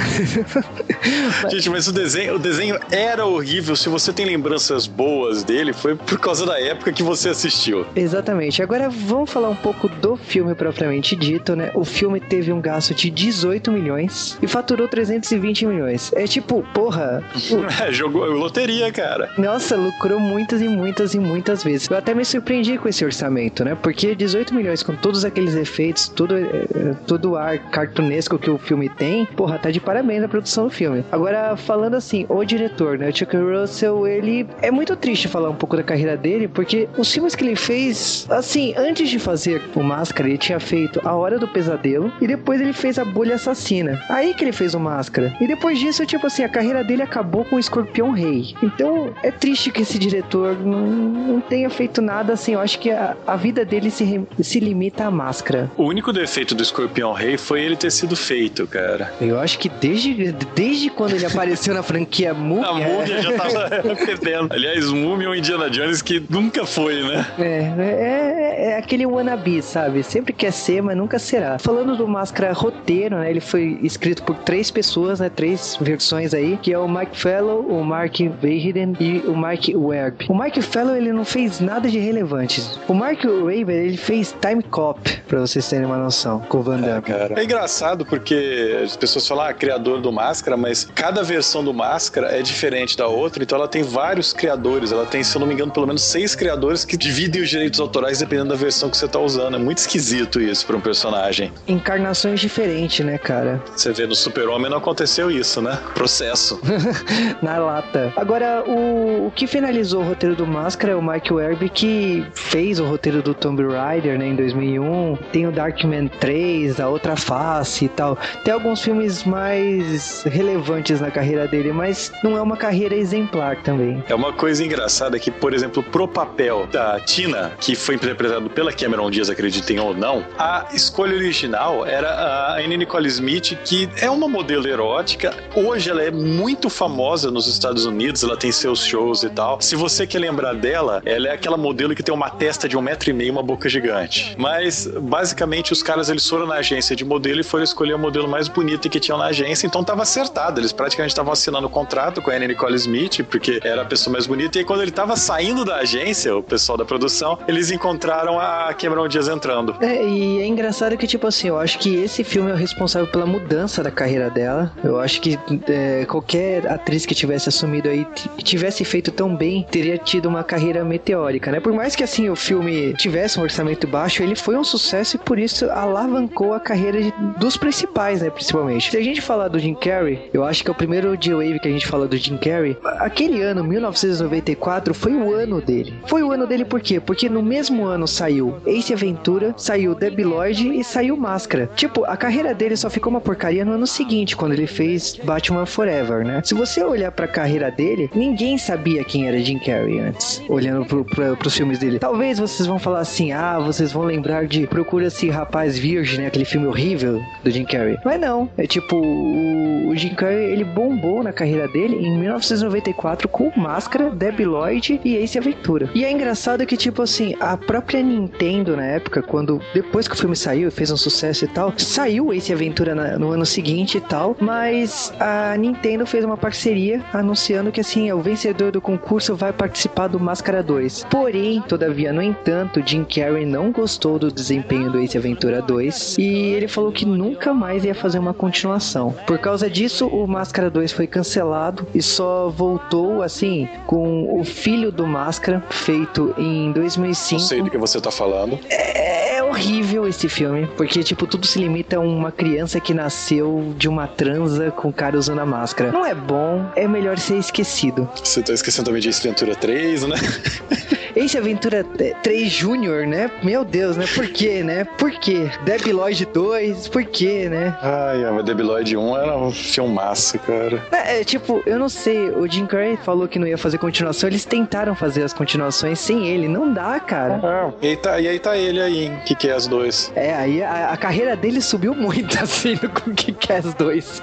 Gente, 1.49 1.69
mas 1.69 1.87
o 1.87 1.91
desenho, 1.91 2.35
o 2.35 2.39
desenho 2.39 2.79
era 2.91 3.25
horrível. 3.25 3.75
Se 3.75 3.89
você 3.89 4.11
tem 4.11 4.25
lembranças 4.25 4.87
boas 4.87 5.43
dele, 5.43 5.73
foi 5.73 5.95
por 5.95 6.19
causa 6.19 6.45
da 6.45 6.59
época 6.59 6.91
que 6.91 7.03
você 7.03 7.29
assistiu. 7.29 7.85
Exatamente. 7.95 8.61
Agora 8.61 8.89
vamos 8.89 9.29
falar 9.29 9.49
um 9.49 9.55
pouco 9.55 9.87
do 9.87 10.15
filme 10.15 10.55
propriamente 10.55 11.15
dito, 11.15 11.55
né? 11.55 11.71
O 11.73 11.85
filme 11.85 12.19
teve 12.19 12.51
um 12.51 12.61
gasto 12.61 12.93
de 12.93 13.09
18 13.09 13.71
milhões 13.71 14.37
e 14.41 14.47
faturou 14.47 14.87
320 14.87 15.65
milhões. 15.65 16.11
É 16.15 16.25
tipo, 16.25 16.63
porra. 16.73 17.23
É, 17.85 17.91
jogou 17.91 18.25
loteria, 18.25 18.91
cara. 18.91 19.29
Nossa, 19.37 19.75
lucrou 19.75 20.04
muitas 20.13 20.61
e 20.61 20.67
muitas 20.67 21.13
e 21.13 21.19
muitas 21.19 21.63
vezes. 21.63 21.89
Eu 21.89 21.97
até 21.97 22.13
me 22.13 22.23
surpreendi 22.23 22.77
com 22.77 22.87
esse 22.87 23.03
orçamento, 23.03 23.63
né? 23.63 23.75
Porque 23.75 24.15
18 24.15 24.53
milhões 24.53 24.83
com 24.83 24.95
todos 24.95 25.25
aqueles 25.25 25.55
efeitos, 25.55 26.07
tudo, 26.07 26.35
eh, 26.37 26.95
todo 27.07 27.31
o 27.31 27.35
ar 27.35 27.57
cartunesco 27.69 28.37
que 28.37 28.49
o 28.49 28.57
filme 28.57 28.89
tem, 28.89 29.25
porra, 29.25 29.57
tá 29.57 29.71
de 29.71 29.79
parabéns 29.79 30.23
a 30.23 30.27
produção 30.27 30.65
do 30.65 30.69
filme. 30.69 31.03
Agora, 31.11 31.55
falando 31.55 31.95
assim, 31.95 32.25
o 32.29 32.43
diretor, 32.43 32.97
né? 32.97 33.09
O 33.09 33.15
Chuck 33.15 33.35
Russell, 33.35 34.07
ele 34.07 34.47
é 34.61 34.71
muito 34.71 34.95
triste 34.95 35.27
falar 35.27 35.49
um 35.49 35.55
pouco 35.55 35.75
da 35.77 35.83
carreira 35.83 36.17
dele, 36.17 36.47
porque 36.47 36.87
os 36.97 37.11
filmes 37.11 37.35
que 37.35 37.43
ele 37.43 37.55
fez, 37.55 38.27
assim, 38.29 38.73
antes 38.77 39.09
de 39.09 39.19
fazer 39.19 39.61
o 39.75 39.83
Máscara, 39.83 40.27
ele 40.27 40.37
tinha 40.37 40.59
feito 40.59 41.01
A 41.03 41.15
Hora 41.15 41.39
do 41.39 41.47
Pesadelo 41.47 42.11
e 42.21 42.27
depois 42.27 42.59
ele 42.59 42.73
fez 42.73 42.99
A 42.99 43.05
Bolha 43.05 43.35
Assassina. 43.35 44.01
Aí 44.09 44.33
que 44.33 44.43
ele 44.43 44.51
fez 44.51 44.73
o 44.73 44.79
Máscara. 44.79 45.33
E 45.39 45.47
depois 45.47 45.79
disso, 45.79 46.05
tipo 46.05 46.27
assim, 46.27 46.43
a 46.43 46.49
carreira 46.49 46.83
dele 46.83 47.01
acabou 47.01 47.45
com 47.45 47.55
o 47.55 47.59
Escorpião 47.59 48.11
Rei. 48.11 48.55
Então, 48.61 49.13
é 49.23 49.31
triste 49.31 49.71
que 49.71 49.84
esse 49.85 49.99
diretor 49.99 50.57
não, 50.59 50.81
não 50.81 51.41
tenha 51.41 51.69
feito 51.69 52.01
nada 52.01 52.33
assim. 52.33 52.53
Eu 52.53 52.59
acho 52.59 52.79
que 52.79 52.91
a, 52.91 53.15
a 53.25 53.35
vida 53.35 53.63
dele 53.63 53.89
se, 53.89 54.21
se 54.41 54.59
limita 54.59 55.05
à 55.05 55.11
máscara. 55.11 55.71
O 55.77 55.83
único 55.83 56.11
defeito 56.11 56.53
do 56.53 56.63
Escorpião 56.63 57.13
Rei 57.13 57.37
foi 57.37 57.61
ele 57.61 57.75
ter 57.75 57.91
sido 57.91 58.15
feito, 58.15 58.67
cara. 58.67 59.13
Eu 59.21 59.39
acho 59.39 59.57
que 59.59 59.69
desde, 59.69 60.31
desde 60.53 60.89
quando 60.89 61.13
ele 61.13 61.25
apareceu 61.25 61.73
na 61.73 61.83
franquia 61.83 62.33
Múmia... 62.35 62.67
A 62.67 62.73
Múmia 62.73 63.21
já 63.21 63.33
tava 63.33 63.95
perdendo. 63.95 64.51
Aliás, 64.51 64.91
Múmia 64.91 65.29
ou 65.29 65.35
Indiana 65.35 65.69
Jones 65.69 66.01
que 66.01 66.23
nunca 66.29 66.65
foi, 66.65 67.03
né? 67.03 67.25
É, 67.37 67.43
é, 67.77 68.71
é 68.71 68.77
aquele 68.77 69.05
wannabe, 69.05 69.61
sabe? 69.61 70.03
Sempre 70.03 70.33
quer 70.33 70.51
ser, 70.51 70.81
mas 70.81 70.97
nunca 70.97 71.19
será. 71.19 71.59
Falando 71.59 71.95
do 71.95 72.07
Máscara 72.07 72.51
roteiro, 72.53 73.17
né? 73.17 73.29
Ele 73.29 73.39
foi 73.39 73.79
escrito 73.83 74.23
por 74.23 74.35
três 74.37 74.71
pessoas, 74.71 75.19
né? 75.19 75.29
Três 75.29 75.77
versões 75.79 76.33
aí, 76.33 76.57
que 76.61 76.73
é 76.73 76.79
o 76.79 76.87
Mike 76.87 77.17
Fellow, 77.17 77.61
o 77.61 77.83
Mark 77.83 78.15
Verheiden 78.41 78.95
e 78.99 79.19
o 79.27 79.37
Mike 79.37 79.74
Werb. 79.75 80.25
O 80.29 80.37
Mike 80.37 80.61
Fellow, 80.61 80.95
ele 80.95 81.11
não 81.11 81.25
fez 81.25 81.59
nada 81.59 81.89
de 81.89 81.99
relevante. 81.99 82.63
O 82.87 82.93
Mark 82.93 83.23
Raver, 83.23 83.85
ele 83.85 83.97
fez 83.97 84.35
Time 84.41 84.63
Cop, 84.63 84.99
pra 85.27 85.39
vocês 85.39 85.67
terem 85.67 85.85
uma 85.85 85.97
noção, 85.97 86.39
com 86.41 86.59
o 86.59 86.63
Van 86.63 86.79
Damme. 86.79 86.97
É, 86.97 87.01
cara. 87.01 87.39
é 87.39 87.43
engraçado 87.43 88.05
porque 88.05 88.81
as 88.83 88.95
pessoas 88.95 89.27
falam, 89.27 89.45
ah, 89.45 89.53
criador 89.53 90.01
do 90.01 90.11
Máscara, 90.11 90.57
mas 90.57 90.85
cada 90.95 91.23
versão 91.23 91.63
do 91.63 91.73
Máscara 91.73 92.27
é 92.37 92.41
diferente 92.41 92.97
da 92.97 93.07
outra, 93.07 93.43
então 93.43 93.57
ela 93.57 93.67
tem 93.67 93.83
vários 93.83 94.33
criadores. 94.33 94.91
Ela 94.91 95.05
tem, 95.05 95.23
se 95.23 95.35
eu 95.35 95.39
não 95.39 95.47
me 95.47 95.53
engano, 95.53 95.71
pelo 95.71 95.87
menos 95.87 96.03
seis 96.03 96.35
criadores 96.35 96.85
que 96.85 96.97
dividem 96.97 97.41
os 97.41 97.49
direitos 97.49 97.79
autorais 97.79 98.19
dependendo 98.19 98.49
da 98.49 98.55
versão 98.55 98.89
que 98.89 98.97
você 98.97 99.07
tá 99.07 99.19
usando. 99.19 99.55
É 99.55 99.59
muito 99.59 99.79
esquisito 99.79 100.41
isso 100.41 100.65
pra 100.65 100.75
um 100.75 100.81
personagem. 100.81 101.51
Encarnações 101.67 102.39
diferentes, 102.39 103.05
né, 103.05 103.17
cara? 103.17 103.61
Você 103.75 103.91
vê 103.91 104.05
no 104.05 104.15
Super-Homem 104.15 104.69
não 104.69 104.77
aconteceu 104.77 105.29
isso, 105.29 105.61
né? 105.61 105.77
Processo. 105.93 106.59
Na 107.41 107.57
lata. 107.57 108.13
Agora, 108.15 108.63
o, 108.65 109.27
o 109.27 109.31
que 109.31 109.47
finalizou 109.65 110.03
o 110.03 110.05
roteiro 110.05 110.35
do 110.35 110.45
Máscara 110.45 110.93
é 110.93 110.95
o 110.95 111.01
Mike 111.01 111.33
Werby, 111.33 111.69
que 111.69 112.23
fez 112.35 112.79
o 112.79 112.85
roteiro 112.85 113.23
do 113.23 113.33
Tomb 113.33 113.65
Raider, 113.65 114.15
né, 114.19 114.27
em 114.27 114.35
2001. 114.35 115.17
Tem 115.31 115.47
o 115.47 115.51
Darkman 115.51 116.07
3, 116.07 116.79
A 116.79 116.87
Outra 116.87 117.15
Face 117.15 117.85
e 117.85 117.89
tal. 117.89 118.15
Tem 118.43 118.53
alguns 118.53 118.83
filmes 118.83 119.23
mais 119.23 120.21
relevantes 120.21 121.01
na 121.01 121.09
carreira 121.09 121.47
dele, 121.47 121.73
mas 121.73 122.11
não 122.23 122.37
é 122.37 122.41
uma 122.43 122.55
carreira 122.55 122.93
exemplar 122.93 123.63
também. 123.63 124.03
É 124.07 124.13
uma 124.13 124.31
coisa 124.31 124.63
engraçada 124.63 125.17
que, 125.17 125.31
por 125.31 125.51
exemplo, 125.51 125.81
pro 125.81 126.07
papel 126.07 126.67
da 126.71 126.99
Tina, 126.99 127.53
que 127.59 127.75
foi 127.75 127.95
interpretado 127.95 128.47
pela 128.51 128.71
Cameron 128.71 129.09
Diaz, 129.09 129.31
acreditem 129.31 129.79
ou 129.79 129.95
não, 129.95 130.23
a 130.37 130.67
escolha 130.73 131.15
original 131.15 131.87
era 131.87 132.11
a 132.11 132.59
Anne 132.59 132.77
Nicole 132.77 133.07
Smith, 133.07 133.57
que 133.65 133.89
é 133.99 134.11
uma 134.11 134.27
modelo 134.27 134.67
erótica. 134.67 135.33
Hoje 135.55 135.89
ela 135.89 136.03
é 136.03 136.11
muito 136.11 136.69
famosa 136.69 137.31
nos 137.31 137.47
Estados 137.47 137.87
Unidos, 137.87 138.23
ela 138.23 138.37
tem 138.37 138.51
seus 138.51 138.85
shows 138.85 139.23
e 139.23 139.29
tal. 139.31 139.54
Tal. 139.55 139.61
Se 139.61 139.75
você 139.75 140.05
quer 140.05 140.19
lembrar 140.19 140.53
dela, 140.53 141.01
ela 141.05 141.27
é 141.27 141.31
aquela 141.31 141.57
modelo 141.57 141.95
que 141.95 142.03
tem 142.03 142.13
uma 142.13 142.29
testa 142.29 142.67
de 142.67 142.77
um 142.77 142.81
metro 142.81 143.09
e 143.09 143.13
meio 143.13 143.31
uma 143.31 143.43
boca 143.43 143.67
gigante. 143.67 144.35
Mas, 144.37 144.87
basicamente, 144.87 145.73
os 145.73 145.81
caras 145.81 146.09
eles 146.09 146.27
foram 146.27 146.45
na 146.45 146.55
agência 146.55 146.95
de 146.95 147.03
modelo 147.03 147.41
e 147.41 147.43
foram 147.43 147.63
escolher 147.63 147.93
o 147.93 147.99
modelo 147.99 148.27
mais 148.27 148.47
bonito 148.47 148.89
que 148.89 148.99
tinham 148.99 149.17
na 149.17 149.25
agência, 149.25 149.67
então 149.67 149.83
tava 149.83 150.03
acertado. 150.03 150.59
Eles 150.59 150.71
praticamente 150.71 151.11
estavam 151.11 151.33
assinando 151.33 151.67
o 151.67 151.69
um 151.69 151.73
contrato 151.73 152.21
com 152.21 152.31
a 152.31 152.35
Anne 152.35 152.47
Nicole 152.47 152.75
Smith, 152.75 153.23
porque 153.29 153.59
era 153.63 153.81
a 153.81 153.85
pessoa 153.85 154.13
mais 154.13 154.27
bonita. 154.27 154.57
E 154.57 154.59
aí, 154.59 154.65
quando 154.65 154.81
ele 154.81 154.91
tava 154.91 155.15
saindo 155.15 155.65
da 155.65 155.77
agência, 155.77 156.35
o 156.35 156.43
pessoal 156.43 156.77
da 156.77 156.85
produção, 156.85 157.37
eles 157.47 157.71
encontraram 157.71 158.39
a 158.39 158.73
Cameron 158.73 159.07
Diaz 159.07 159.27
entrando. 159.27 159.75
É, 159.81 160.03
e 160.05 160.41
é 160.41 160.47
engraçado 160.47 160.97
que, 160.97 161.07
tipo 161.07 161.27
assim, 161.27 161.47
eu 161.49 161.59
acho 161.59 161.79
que 161.79 161.95
esse 161.95 162.23
filme 162.23 162.51
é 162.51 162.53
o 162.53 162.57
responsável 162.57 163.07
pela 163.07 163.25
mudança 163.25 163.83
da 163.83 163.91
carreira 163.91 164.29
dela. 164.29 164.71
Eu 164.83 164.99
acho 164.99 165.21
que 165.21 165.37
é, 165.67 166.05
qualquer 166.05 166.67
atriz 166.67 167.05
que 167.05 167.15
tivesse 167.15 167.49
assumido 167.49 167.89
aí, 167.89 168.05
tivesse 168.43 168.83
feito 168.83 169.11
tão 169.11 169.35
bem, 169.35 169.44
teria 169.69 169.97
tido 169.97 170.27
uma 170.27 170.43
carreira 170.43 170.83
meteórica, 170.83 171.51
né? 171.51 171.59
Por 171.59 171.73
mais 171.73 171.95
que, 171.95 172.03
assim, 172.03 172.29
o 172.29 172.35
filme 172.35 172.93
tivesse 172.93 173.39
um 173.39 173.43
orçamento 173.43 173.87
baixo, 173.87 174.23
ele 174.23 174.35
foi 174.35 174.55
um 174.55 174.63
sucesso 174.63 175.15
e 175.15 175.19
por 175.19 175.39
isso 175.39 175.69
alavancou 175.71 176.53
a 176.53 176.59
carreira 176.59 177.01
de, 177.01 177.13
dos 177.37 177.57
principais, 177.57 178.21
né? 178.21 178.29
Principalmente. 178.29 178.91
Se 178.91 178.97
a 178.97 179.03
gente 179.03 179.21
falar 179.21 179.47
do 179.47 179.59
Jim 179.59 179.75
Carrey, 179.75 180.29
eu 180.33 180.43
acho 180.43 180.63
que 180.63 180.69
é 180.69 180.73
o 180.73 180.75
primeiro 180.75 181.17
G-Wave 181.19 181.59
que 181.59 181.67
a 181.67 181.71
gente 181.71 181.87
fala 181.87 182.07
do 182.07 182.17
Jim 182.17 182.37
Carrey. 182.37 182.77
Aquele 182.99 183.41
ano, 183.41 183.63
1994, 183.63 184.93
foi 184.93 185.13
o 185.13 185.33
ano 185.33 185.61
dele. 185.61 185.93
Foi 186.07 186.23
o 186.23 186.31
ano 186.31 186.47
dele 186.47 186.65
por 186.65 186.81
quê? 186.81 186.99
Porque 186.99 187.29
no 187.29 187.41
mesmo 187.41 187.85
ano 187.85 188.07
saiu 188.07 188.55
Ace 188.65 188.93
Aventura, 188.93 189.53
saiu 189.57 189.95
Debbie 189.95 190.23
Lloyd 190.23 190.79
e 190.79 190.83
saiu 190.83 191.15
Máscara. 191.17 191.69
Tipo, 191.75 192.05
a 192.05 192.17
carreira 192.17 192.53
dele 192.53 192.75
só 192.75 192.89
ficou 192.89 193.09
uma 193.09 193.21
porcaria 193.21 193.65
no 193.65 193.73
ano 193.73 193.87
seguinte, 193.87 194.35
quando 194.35 194.53
ele 194.53 194.67
fez 194.67 195.15
Batman 195.23 195.65
Forever, 195.65 196.25
né? 196.25 196.41
Se 196.43 196.53
você 196.53 196.83
olhar 196.83 197.11
pra 197.11 197.27
carreira 197.27 197.71
dele, 197.71 198.09
ninguém 198.13 198.57
sabia 198.57 199.03
quem 199.03 199.27
era 199.27 199.34
Jim 199.43 199.59
Carrey 199.59 199.99
antes, 199.99 200.41
olhando 200.49 200.85
pro, 200.85 201.05
pro, 201.05 201.35
pros 201.37 201.55
filmes 201.55 201.79
dele. 201.79 201.99
Talvez 201.99 202.39
vocês 202.39 202.67
vão 202.67 202.79
falar 202.79 202.99
assim, 202.99 203.31
ah, 203.31 203.59
vocês 203.59 203.91
vão 203.91 204.03
lembrar 204.03 204.47
de 204.47 204.67
Procura-se 204.67 205.29
Rapaz 205.29 205.77
Virgem, 205.77 206.19
né? 206.19 206.27
Aquele 206.27 206.45
filme 206.45 206.67
horrível 206.67 207.21
do 207.43 207.51
Jim 207.51 207.65
Carrey. 207.65 207.97
Mas 208.03 208.19
não, 208.19 208.49
é 208.57 208.65
tipo, 208.65 208.95
o, 208.95 209.84
o 209.95 209.97
Jim 209.97 210.13
Carrey, 210.13 210.51
ele 210.51 210.63
bombou 210.63 211.23
na 211.23 211.31
carreira 211.31 211.67
dele 211.67 211.95
em 211.95 212.17
1994 212.19 213.27
com 213.29 213.51
Máscara, 213.55 214.09
Debbie 214.11 214.45
Lloyd 214.45 214.99
e 215.03 215.15
Ace 215.15 215.37
Aventura. 215.37 215.89
E 215.95 216.03
é 216.03 216.11
engraçado 216.11 216.65
que, 216.65 216.75
tipo 216.75 217.01
assim, 217.01 217.35
a 217.39 217.55
própria 217.55 218.03
Nintendo 218.03 218.75
na 218.75 218.85
época, 218.85 219.21
quando 219.21 219.61
depois 219.73 220.07
que 220.07 220.13
o 220.13 220.17
filme 220.17 220.35
saiu, 220.35 220.69
fez 220.69 220.91
um 220.91 220.97
sucesso 220.97 221.45
e 221.45 221.47
tal, 221.47 221.73
saiu 221.77 222.33
Ace 222.33 222.51
Aventura 222.51 222.93
na, 222.93 223.17
no 223.17 223.31
ano 223.31 223.45
seguinte 223.45 223.97
e 223.97 224.01
tal, 224.01 224.35
mas 224.39 225.13
a 225.19 225.55
Nintendo 225.57 226.05
fez 226.05 226.25
uma 226.25 226.37
parceria 226.37 227.01
anunciando 227.13 227.71
que 227.71 227.79
assim, 227.79 228.11
o 228.11 228.21
vencedor 228.21 228.71
do 228.71 228.81
concurso 228.81 229.35
vai 229.35 229.53
participar 229.53 230.07
do 230.07 230.19
Máscara 230.19 230.61
2. 230.61 231.05
Porém, 231.09 231.61
todavia, 231.61 232.11
no 232.11 232.21
entanto, 232.21 232.83
Jim 232.85 233.05
Carrey 233.05 233.45
não 233.45 233.71
gostou 233.71 234.19
do 234.19 234.31
desempenho 234.31 234.91
do 234.91 234.99
Ace 234.99 235.17
Aventura 235.17 235.61
2 235.61 236.17
e 236.17 236.25
ele 236.25 236.67
falou 236.67 236.91
que 236.91 237.05
nunca 237.05 237.53
mais 237.53 237.85
ia 237.85 237.95
fazer 237.95 238.19
uma 238.19 238.33
continuação. 238.33 239.15
Por 239.25 239.39
causa 239.39 239.69
disso, 239.69 239.84
o 240.01 240.27
Máscara 240.27 240.69
2 240.69 240.91
foi 240.91 241.07
cancelado 241.07 241.87
e 241.93 242.01
só 242.01 242.49
voltou 242.49 243.21
assim 243.21 243.67
com 243.85 244.39
o 244.39 244.43
filho 244.43 244.91
do 244.91 245.05
Máscara, 245.05 245.63
feito 245.69 246.33
em 246.37 246.71
2005. 246.71 247.41
Não 247.41 247.47
sei 247.47 247.61
do 247.61 247.69
que 247.69 247.77
você 247.77 247.99
tá 247.99 248.11
falando. 248.11 248.59
É, 248.69 249.37
é 249.37 249.43
horrível 249.43 250.07
esse 250.07 250.27
filme, 250.27 250.67
porque 250.75 251.03
tipo 251.03 251.27
tudo 251.27 251.45
se 251.45 251.59
limita 251.59 251.97
a 251.97 251.99
uma 251.99 252.31
criança 252.31 252.79
que 252.79 252.93
nasceu 252.93 253.73
de 253.77 253.87
uma 253.87 254.07
transa 254.07 254.71
com 254.71 254.89
o 254.89 254.93
cara 254.93 255.17
usando 255.17 255.39
a 255.39 255.45
máscara. 255.45 255.91
Não 255.91 256.05
é 256.05 256.15
bom, 256.15 256.65
é 256.75 256.87
melhor 256.87 257.17
ser 257.17 257.37
esquecido. 257.37 258.09
Você 258.23 258.41
tá 258.41 258.53
esquecendo 258.53 258.87
também 258.87 259.01
de 259.01 259.09
Ace 259.09 259.21
Ventura 259.21 259.55
3, 259.55 260.03
né? 260.03 260.15
Ace 261.15 261.37
Aventura 261.37 261.83
3 262.23 262.51
Júnior, 262.51 263.07
né? 263.07 263.31
Meu 263.41 263.63
Deus, 263.63 263.95
né? 263.95 264.05
Por 264.13 264.27
quê, 264.27 264.63
né? 264.63 264.83
Por 264.83 265.11
quê? 265.11 265.49
Debi 265.63 265.93
Lloyd 265.93 266.25
2, 266.25 266.89
por 266.89 267.05
quê, 267.05 267.47
né? 267.49 267.77
Ai, 267.81 268.29
mas 268.31 268.43
Debi 268.43 268.63
Lloyd 268.63 268.97
1 268.97 269.17
era 269.17 269.37
um 269.37 269.49
filmaço, 269.51 270.37
cara. 270.39 270.83
É, 270.91 271.21
é, 271.21 271.23
tipo, 271.23 271.63
eu 271.65 271.79
não 271.79 271.87
sei, 271.87 272.29
o 272.29 272.45
Jim 272.47 272.65
Carrey 272.65 272.97
falou 272.97 273.27
que 273.27 273.39
não 273.39 273.47
ia 273.47 273.57
fazer 273.57 273.77
continuação, 273.77 274.27
eles 274.27 274.43
tentaram 274.43 274.93
fazer 274.93 275.23
as 275.23 275.31
continuações 275.31 275.99
sem 275.99 276.27
ele, 276.27 276.49
não 276.49 276.73
dá, 276.73 276.99
cara. 276.99 277.39
Ah, 277.41 277.71
e, 277.81 277.87
aí 277.87 277.97
tá, 277.97 278.19
e 278.19 278.27
aí 278.27 278.39
tá 278.39 278.57
ele 278.57 278.81
aí, 278.81 279.05
em 279.05 279.15
que 279.19 279.35
que 279.35 279.47
é 279.47 279.53
as 279.53 279.67
dois. 279.67 280.11
É, 280.15 280.33
aí 280.33 280.61
a, 280.61 280.89
a 280.89 280.97
carreira 280.97 281.35
dele 281.35 281.61
subiu 281.61 281.95
muito, 281.95 282.37
assim, 282.43 282.75
com 282.77 283.13
que 283.13 283.31
que 283.31 283.53
é 283.53 283.57
as 283.57 283.73
dois. 283.73 284.21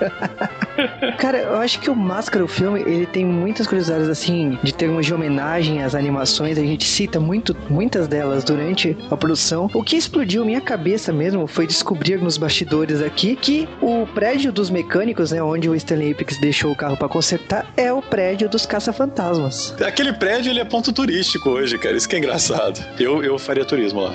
cara, 1.17 1.39
eu 1.39 1.57
acho 1.57 1.81
que 1.81 1.89
o 1.89 1.97
Máscara, 1.97 2.45
o 2.45 2.49
filme, 2.49 2.81
ele 2.81 3.07
tem 3.07 3.25
muitas 3.25 3.67
curiosidades, 3.67 4.09
assim, 4.09 4.59
de 4.63 4.75
termos 4.75 5.07
de 5.07 5.15
homenagem 5.15 5.83
às 5.83 5.95
animações, 5.95 6.59
a 6.59 6.63
gente 6.63 6.82
cita 6.85 7.21
muito, 7.21 7.57
muitas 7.69 8.09
delas 8.09 8.45
durante 8.45 8.97
a 9.11 9.17
produção. 9.17 9.69
O 9.75 9.83
que 9.83 9.97
explodiu 9.97 10.45
minha 10.45 10.61
cabeça 10.61 11.13
mesmo 11.13 11.47
foi 11.47 11.67
descobrir 11.67 12.19
nos 12.19 12.37
bastidores 12.37 13.01
aqui 13.01 13.37
que 13.37 13.69
o 13.81 14.07
prédio 14.07 14.53
dos 14.53 14.71
mecânicos, 14.71 15.33
né, 15.33 15.43
onde 15.43 15.69
o 15.69 15.75
Stanley 15.75 16.13
Apex 16.13 16.39
deixou 16.41 16.73
o 16.73 16.77
carro 16.77 16.97
para 16.97 17.09
consertar, 17.09 17.67
é 17.77 17.93
o 17.93 18.03
prédio 18.03 18.49
dos 18.49 18.67
caça-fantasmas. 18.67 19.75
Aquele 19.81 20.13
prédio, 20.13 20.51
ele 20.51 20.61
é 20.61 20.65
ponto 20.65 20.93
turístico 20.93 21.51
hoje, 21.51 21.79
cara. 21.79 21.97
Isso 21.97 22.09
que 22.09 22.17
é 22.17 22.19
engraçado. 22.19 22.85
Eu, 22.99 23.23
eu 23.23 23.39
faria 23.39 23.65
turismo 23.65 24.01
lá. 24.01 24.15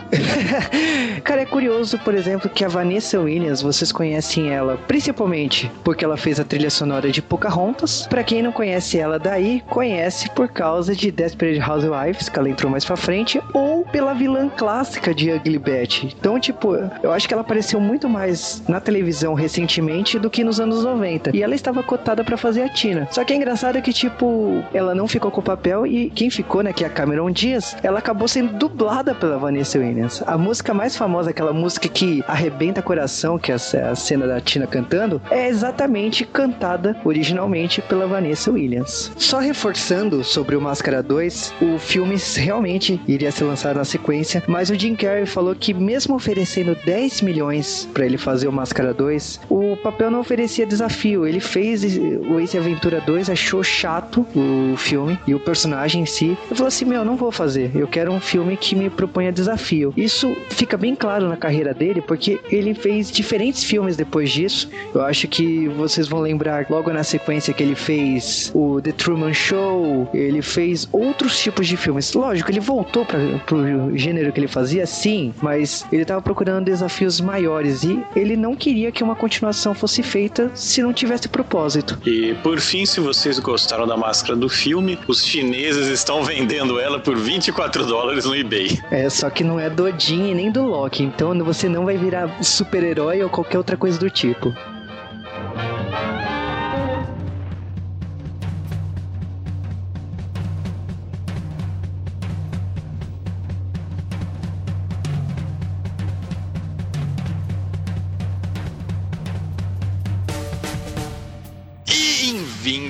cara, 1.24 1.42
é 1.42 1.46
curioso, 1.46 1.98
por 2.00 2.14
exemplo, 2.14 2.50
que 2.50 2.64
a 2.64 2.68
Vanessa 2.68 3.20
Williams, 3.20 3.62
vocês 3.62 3.92
conhecem 3.92 4.50
ela 4.50 4.78
principalmente 4.88 5.72
porque 5.84 6.04
ela 6.04 6.18
fez 6.18 6.40
a 6.40 6.44
trilha 6.44 6.70
sonora 6.70 7.12
de 7.12 7.22
Pocahontas. 7.22 8.08
Para 8.08 8.24
quem 8.24 8.42
não 8.42 8.52
conhece 8.52 8.98
ela 8.98 9.20
daí, 9.20 9.62
conhece 9.68 10.30
por 10.32 10.48
causa 10.48 10.96
de 10.96 11.12
Desperate 11.12 11.60
Housewives, 11.60 12.30
que 12.30 12.40
ela 12.40 12.50
entrou 12.58 12.72
mais 12.72 12.84
pra 12.84 12.98
frente, 12.98 13.40
ou 13.54 13.86
pela 13.86 14.16
vilã 14.16 14.50
clássica 14.50 15.14
de 15.14 15.32
Ugly 15.32 15.60
Betty. 15.60 16.16
Então, 16.20 16.40
tipo, 16.40 16.74
eu 17.04 17.14
acho 17.14 17.28
que 17.28 17.34
ela 17.34 17.42
apareceu 17.42 17.80
muito 17.80 18.10
mais 18.10 18.64
na 18.68 18.82
televisão 18.82 19.36
recentemente 19.36 20.18
do 20.18 20.28
que 20.28 20.44
nos 20.44 20.60
anos 20.60 20.84
90. 20.84 21.38
E 21.38 21.44
ela 21.44 21.54
estava 21.54 21.84
cotada 21.84 22.24
para 22.24 22.36
fazer 22.36 22.64
a 22.64 22.70
Tina. 22.70 23.08
Só 23.12 23.24
que 23.24 23.32
é 23.32 23.36
engraçado 23.36 23.80
que, 23.80 23.94
tipo, 23.94 24.64
ela 24.74 24.96
não 24.96 25.08
ficou 25.08 25.30
com 25.30 25.40
o 25.40 25.44
papel 25.44 25.86
e 25.86 26.10
quem 26.10 26.32
ficou, 26.32 26.64
né, 26.64 26.74
que 26.74 26.84
é 26.84 26.88
a 26.88 26.90
Cameron 26.90 27.30
Diaz, 27.30 27.78
ela 27.84 28.00
acabou 28.00 28.28
sendo 28.28 28.54
dublada 28.54 29.14
pela 29.14 29.38
Vanessa 29.38 29.78
Williams. 29.78 30.24
A 30.26 30.36
música 30.36 30.74
mais 30.74 30.98
famosa, 30.98 31.30
aquela 31.30 31.54
música 31.54 31.88
que 31.88 32.24
arrebenta 32.28 32.82
coração, 32.82 33.38
que 33.38 33.52
é 33.52 33.56
a 33.56 33.96
cena 33.96 34.26
da 34.26 34.42
Tina 34.42 34.66
cantando, 34.66 35.22
é 35.30 35.48
exatamente 35.48 36.26
cantada 36.26 36.98
originalmente 37.06 37.84
pela 37.84 38.08
Vanessa 38.08 38.50
Williams. 38.50 39.12
Só 39.16 39.38
reforçando 39.38 40.24
sobre 40.24 40.56
o 40.56 40.62
Máscara 40.62 41.04
2, 41.04 41.54
o 41.62 41.78
filme 41.78 42.18
realmente 42.48 43.00
iria 43.06 43.30
ser 43.30 43.44
lançado 43.44 43.76
na 43.76 43.84
sequência, 43.84 44.42
mas 44.48 44.70
o 44.70 44.76
Jim 44.76 44.96
Carrey 44.96 45.26
falou 45.26 45.54
que 45.54 45.74
mesmo 45.74 46.16
oferecendo 46.16 46.78
10 46.86 47.22
milhões 47.22 47.88
para 47.94 48.06
ele 48.06 48.18
fazer 48.18 48.48
o 48.48 48.54
Máscara 48.54 48.94
2, 48.94 49.42
o 49.50 49.76
papel 49.76 50.10
não 50.10 50.22
oferecia 50.22 50.66
desafio. 50.66 51.28
Ele 51.28 51.42
fez 51.42 51.84
o 51.84 52.40
Ace 52.40 52.58
Aventura 52.58 53.02
2, 53.02 53.30
achou 53.30 53.62
chato 53.64 54.26
o 54.34 54.78
filme 54.78 55.20
e 55.28 55.36
o 55.36 55.40
personagem 55.40 56.04
em 56.04 56.06
si. 56.06 56.38
Ele 56.46 56.56
falou 56.56 56.68
assim: 56.68 56.86
Meu, 56.86 57.04
não 57.04 57.18
vou 57.18 57.34
fazer. 57.34 57.70
Eu 57.76 57.88
quero 57.88 58.14
um 58.14 58.20
filme 58.20 58.56
que 58.56 58.76
me 58.76 58.90
proponha 58.90 59.32
desafio. 59.32 59.94
Isso 59.98 60.34
fica 60.50 60.78
bem 60.78 60.96
claro 60.96 61.28
na 61.28 61.36
carreira 61.36 61.74
dele, 61.74 62.02
porque 62.02 62.40
ele 62.50 62.74
fez 62.74 63.12
diferentes 63.12 63.64
filmes 63.64 63.98
depois 63.98 64.32
disso. 64.32 64.70
Eu 64.96 65.02
acho 65.02 65.28
que 65.28 65.68
vocês 65.70 66.08
vão 66.08 66.22
lembrar 66.22 66.66
logo 66.70 66.94
na 66.94 67.04
sequência 67.04 67.54
que 67.54 67.62
ele 67.62 67.76
fez 67.76 68.52
o 68.56 68.80
The 68.82 68.94
Truman 68.94 69.34
Show, 69.34 70.10
ele 70.14 70.42
fez 70.42 70.88
outros 70.94 71.38
tipos 71.38 71.68
de 71.68 71.76
filmes. 71.76 72.14
Lógico, 72.14 72.37
ele 72.52 72.60
voltou 72.60 73.06
para 73.06 73.20
pro 73.46 73.96
gênero 73.98 74.32
que 74.32 74.40
ele 74.40 74.48
fazia, 74.48 74.86
sim, 74.86 75.34
mas 75.42 75.86
ele 75.92 76.02
estava 76.02 76.22
procurando 76.22 76.66
desafios 76.66 77.20
maiores 77.20 77.84
e 77.84 78.04
ele 78.16 78.36
não 78.36 78.56
queria 78.56 78.92
que 78.92 79.04
uma 79.04 79.16
continuação 79.16 79.74
fosse 79.74 80.04
feita 80.04 80.52
se 80.54 80.82
não 80.82 80.94
tivesse 80.94 81.28
propósito. 81.28 81.98
E 82.06 82.36
por 82.44 82.60
fim, 82.60 82.86
se 82.86 83.00
vocês 83.00 83.40
gostaram 83.40 83.88
da 83.88 83.98
máscara 83.98 84.36
do 84.36 84.50
filme, 84.50 85.00
os 85.08 85.24
chineses 85.26 85.88
estão 85.88 86.24
vendendo 86.24 86.80
ela 86.80 87.00
por 87.00 87.16
24 87.16 87.86
dólares 87.86 88.26
no 88.26 88.36
eBay. 88.36 88.80
É, 88.92 89.10
só 89.10 89.30
que 89.30 89.44
não 89.44 89.60
é 89.60 89.70
do 89.70 89.86
Odin 89.86 90.32
e 90.32 90.34
nem 90.34 90.52
do 90.52 90.64
Loki, 90.64 91.04
então 91.04 91.38
você 91.44 91.70
não 91.70 91.86
vai 91.86 91.98
virar 91.98 92.44
super-herói 92.44 93.24
ou 93.24 93.30
qualquer 93.30 93.58
outra 93.58 93.78
coisa 93.78 93.98
do 94.00 94.10
tipo. 94.10 94.54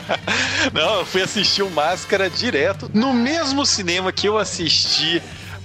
Não, 0.72 1.00
eu 1.00 1.06
fui 1.06 1.20
assistir 1.20 1.62
o 1.62 1.70
Máscara 1.70 2.30
direto 2.30 2.90
no 2.94 3.12
mesmo 3.12 3.66
cinema 3.66 4.10
que 4.10 4.26
eu 4.26 4.38
assisti 4.38 5.20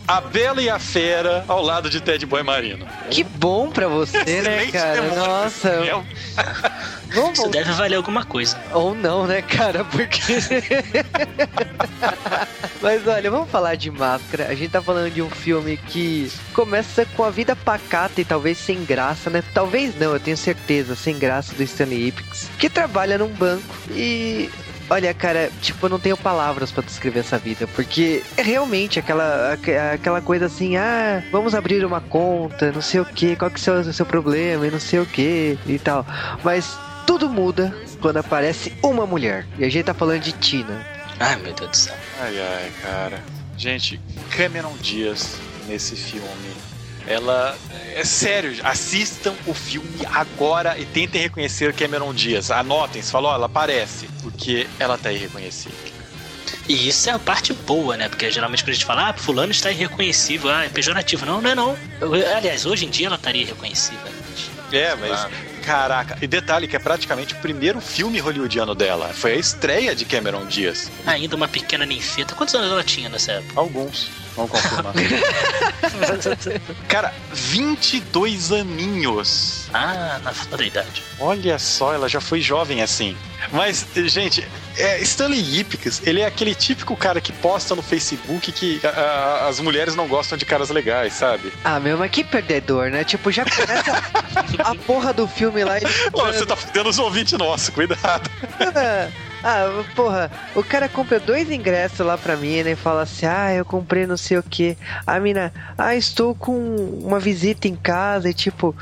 A 0.10 0.22
Bela 0.22 0.60
e 0.60 0.68
a 0.68 0.80
Fera 0.80 1.46
ao 1.48 1.62
lado 1.62 1.88
de 1.88 2.02
Ted 2.02 2.26
Boy 2.26 2.42
Marino. 2.42 2.84
que 3.12 3.24
bom 3.24 3.70
pra 3.70 3.88
você, 3.88 4.42
né, 4.42 4.66
cara? 4.72 5.04
Nossa. 5.04 6.04
Vamos 7.14 7.38
Isso 7.38 7.48
deve 7.50 7.72
valer 7.74 7.96
alguma 7.96 8.26
coisa. 8.26 8.60
Ou 8.74 8.96
não, 8.96 9.28
né, 9.28 9.44
cara? 9.44 9.86
Porque. 9.86 10.20
Mas 12.82 13.06
olha, 13.06 13.30
vamos 13.30 13.52
falar 13.52 13.76
de 13.76 13.92
máscara. 13.92 14.48
A 14.48 14.56
gente 14.56 14.72
tá 14.72 14.82
falando 14.82 15.14
de 15.14 15.22
um 15.22 15.30
filme 15.30 15.78
que 15.78 16.32
começa 16.54 17.06
com 17.16 17.24
a 17.24 17.30
vida 17.30 17.56
pacata 17.56 18.20
e 18.20 18.26
talvez 18.26 18.58
sem 18.58 18.84
graça, 18.84 19.30
né? 19.30 19.44
Talvez 19.54 19.96
não, 20.00 20.14
eu 20.14 20.20
tenho 20.20 20.38
certeza, 20.38 20.96
sem 20.96 21.20
graça 21.20 21.54
do 21.54 21.62
Stanley 21.62 22.08
Ipkiss, 22.08 22.50
que 22.58 22.68
trabalha 22.68 23.20
num 23.20 23.30
banco 23.30 23.76
e. 23.92 24.50
Olha, 24.90 25.14
cara, 25.14 25.52
tipo, 25.62 25.86
eu 25.86 25.90
não 25.90 26.00
tenho 26.00 26.18
palavras 26.18 26.72
pra 26.72 26.84
descrever 26.84 27.20
essa 27.20 27.38
vida, 27.38 27.68
porque 27.76 28.24
é 28.36 28.42
realmente 28.42 28.98
aquela, 29.00 29.54
aque- 29.54 29.76
aquela 29.76 30.20
coisa 30.22 30.48
assim, 30.48 30.78
ah, 30.78 31.24
vamos 31.32 31.54
abrir 31.54 31.86
uma 31.86 32.02
conta, 32.02 32.72
não 32.72 32.82
sei 32.82 33.00
o 33.00 33.06
que, 33.06 33.36
qual 33.36 33.52
que 33.52 33.58
é 33.70 33.74
o 33.74 33.84
seu, 33.84 33.94
seu 33.94 34.06
problema 34.06 34.66
e 34.66 34.72
não 34.72 34.80
sei 34.80 35.00
o 35.00 35.06
que 35.06 35.58
e 35.68 35.78
tal. 35.78 36.06
Mas 36.44 36.76
tudo 37.06 37.30
muda 37.30 37.76
quando 38.02 38.18
aparece 38.18 38.74
uma 38.84 39.06
mulher. 39.06 39.46
E 39.60 39.64
a 39.66 39.70
gente 39.70 39.86
tá 39.86 39.94
falando 39.94 40.22
de 40.22 40.32
Tina. 40.32 40.84
Ai, 41.20 41.36
meu 41.38 41.54
Deus 41.54 41.70
do 41.70 41.78
céu. 41.78 41.96
Ai, 42.22 42.40
ai, 42.40 42.72
cara. 42.82 43.20
Gente, 43.58 44.00
Cameron 44.36 44.74
Diaz 44.82 45.36
nesse 45.68 45.96
filme. 45.96 46.28
Ela. 47.10 47.58
É 47.96 48.06
sério, 48.06 48.56
assistam 48.64 49.34
o 49.48 49.54
filme 49.54 49.90
agora 50.14 50.78
e 50.78 50.86
tentem 50.86 51.20
reconhecer 51.22 51.74
Cameron 51.74 52.14
Diaz. 52.14 52.52
Anotem, 52.52 53.02
se 53.02 53.12
falou, 53.12 53.34
ela 53.34 53.48
aparece. 53.48 54.08
Porque 54.22 54.68
ela 54.80 54.98
tá 54.98 55.12
irreconhecível. 55.12 55.78
E 56.68 56.88
isso 56.88 57.10
é 57.10 57.14
a 57.14 57.20
parte 57.20 57.52
boa, 57.52 57.98
né? 57.98 58.08
Porque 58.08 58.30
geralmente 58.30 58.64
quando 58.64 58.70
a 58.70 58.74
gente 58.74 58.86
fala, 58.86 59.10
ah, 59.10 59.14
fulano 59.14 59.52
está 59.52 59.72
irreconhecível, 59.72 60.52
ah, 60.52 60.66
é 60.66 60.70
pejorativo. 60.70 61.26
Não, 61.26 61.42
não 61.42 61.50
é 61.50 61.56
não. 61.56 61.76
Eu- 62.00 62.14
aliás, 62.38 62.66
hoje 62.68 62.86
em 62.86 62.90
dia 62.90 63.08
ela 63.08 63.16
estaria 63.16 63.42
irreconhecível. 63.42 64.08
É, 64.72 64.96
mas. 64.96 65.28
Caraca, 65.70 66.18
e 66.20 66.26
detalhe 66.26 66.68
que 66.68 66.76
é 66.76 66.80
praticamente 66.80 67.36
o 67.36 67.38
primeiro 67.38 67.80
filme 67.80 68.18
hollywoodiano 68.20 68.74
dela. 68.74 69.10
Foi 69.14 69.34
a 69.34 69.36
estreia 69.36 69.94
de 69.96 70.04
Cameron 70.04 70.48
Diaz. 70.48 70.90
Ainda 71.06 71.36
uma 71.36 71.48
pequena 71.48 71.86
ninfeta. 71.86 72.34
Quantos 72.34 72.56
anos 72.56 72.72
ela 72.72 72.84
tinha 72.84 73.08
nessa 73.08 73.34
época? 73.34 73.60
Alguns. 73.60 74.10
Vamos 74.36 74.52
confirmar. 74.52 74.94
Cara, 76.88 77.14
22 77.34 78.52
aninhos. 78.52 79.68
ah, 79.74 80.20
na 80.24 80.34
flor 80.34 80.58
da 80.58 80.66
idade. 80.66 81.04
Olha 81.20 81.60
só, 81.60 81.94
ela 81.94 82.08
já 82.10 82.20
foi 82.22 82.42
jovem 82.42 82.82
assim. 82.82 83.16
Mas, 83.52 83.86
gente, 84.06 84.46
é, 84.78 85.00
Stanley 85.02 85.60
Ipkiss, 85.60 86.02
ele 86.06 86.22
é 86.22 86.26
aquele 86.26 86.54
típico 86.54 86.96
cara 86.96 87.20
que 87.22 87.32
posta 87.32 87.74
no 87.76 87.82
Facebook 87.82 88.52
que 88.52 88.80
a- 88.84 88.90
a- 88.90 89.48
as 89.48 89.60
mulheres 89.60 89.96
não 89.96 90.08
gostam 90.08 90.38
de 90.38 90.46
caras 90.46 90.70
legais, 90.70 91.14
sabe? 91.14 91.52
Ah, 91.64 91.80
meu, 91.80 91.98
mas 91.98 92.12
que 92.12 92.24
perdedor, 92.24 92.90
né? 92.90 93.04
Tipo, 93.04 93.32
já 93.32 93.46
começa 93.46 94.04
a 94.64 94.76
porra 94.76 95.14
do 95.14 95.28
filme 95.28 95.59
lá 95.64 95.78
e 95.78 95.84
ele 95.84 96.12
Pô, 96.12 96.26
você 96.26 96.46
tá 96.46 96.56
fudendo 96.56 96.90
os 96.90 97.00
ouvintes 97.00 97.38
nossos, 97.38 97.70
cuidado. 97.70 98.30
Ah, 99.42 99.86
porra, 99.96 100.30
o 100.54 100.62
cara 100.62 100.90
compra 100.90 101.18
dois 101.18 101.50
ingressos 101.50 102.06
lá 102.06 102.18
pra 102.18 102.36
mina 102.36 102.72
e 102.72 102.76
fala 102.76 103.04
assim: 103.04 103.26
Ah, 103.26 103.54
eu 103.54 103.64
comprei 103.64 104.06
não 104.06 104.18
sei 104.18 104.38
o 104.38 104.44
que. 104.44 104.78
A 105.08 105.18
mina, 105.20 105.54
ah, 105.78 105.96
estou 105.96 106.36
com 106.36 106.76
uma 107.02 107.20
visita 107.20 107.68
em 107.68 107.76
casa 107.76 108.30
e 108.30 108.34
tipo, 108.34 108.76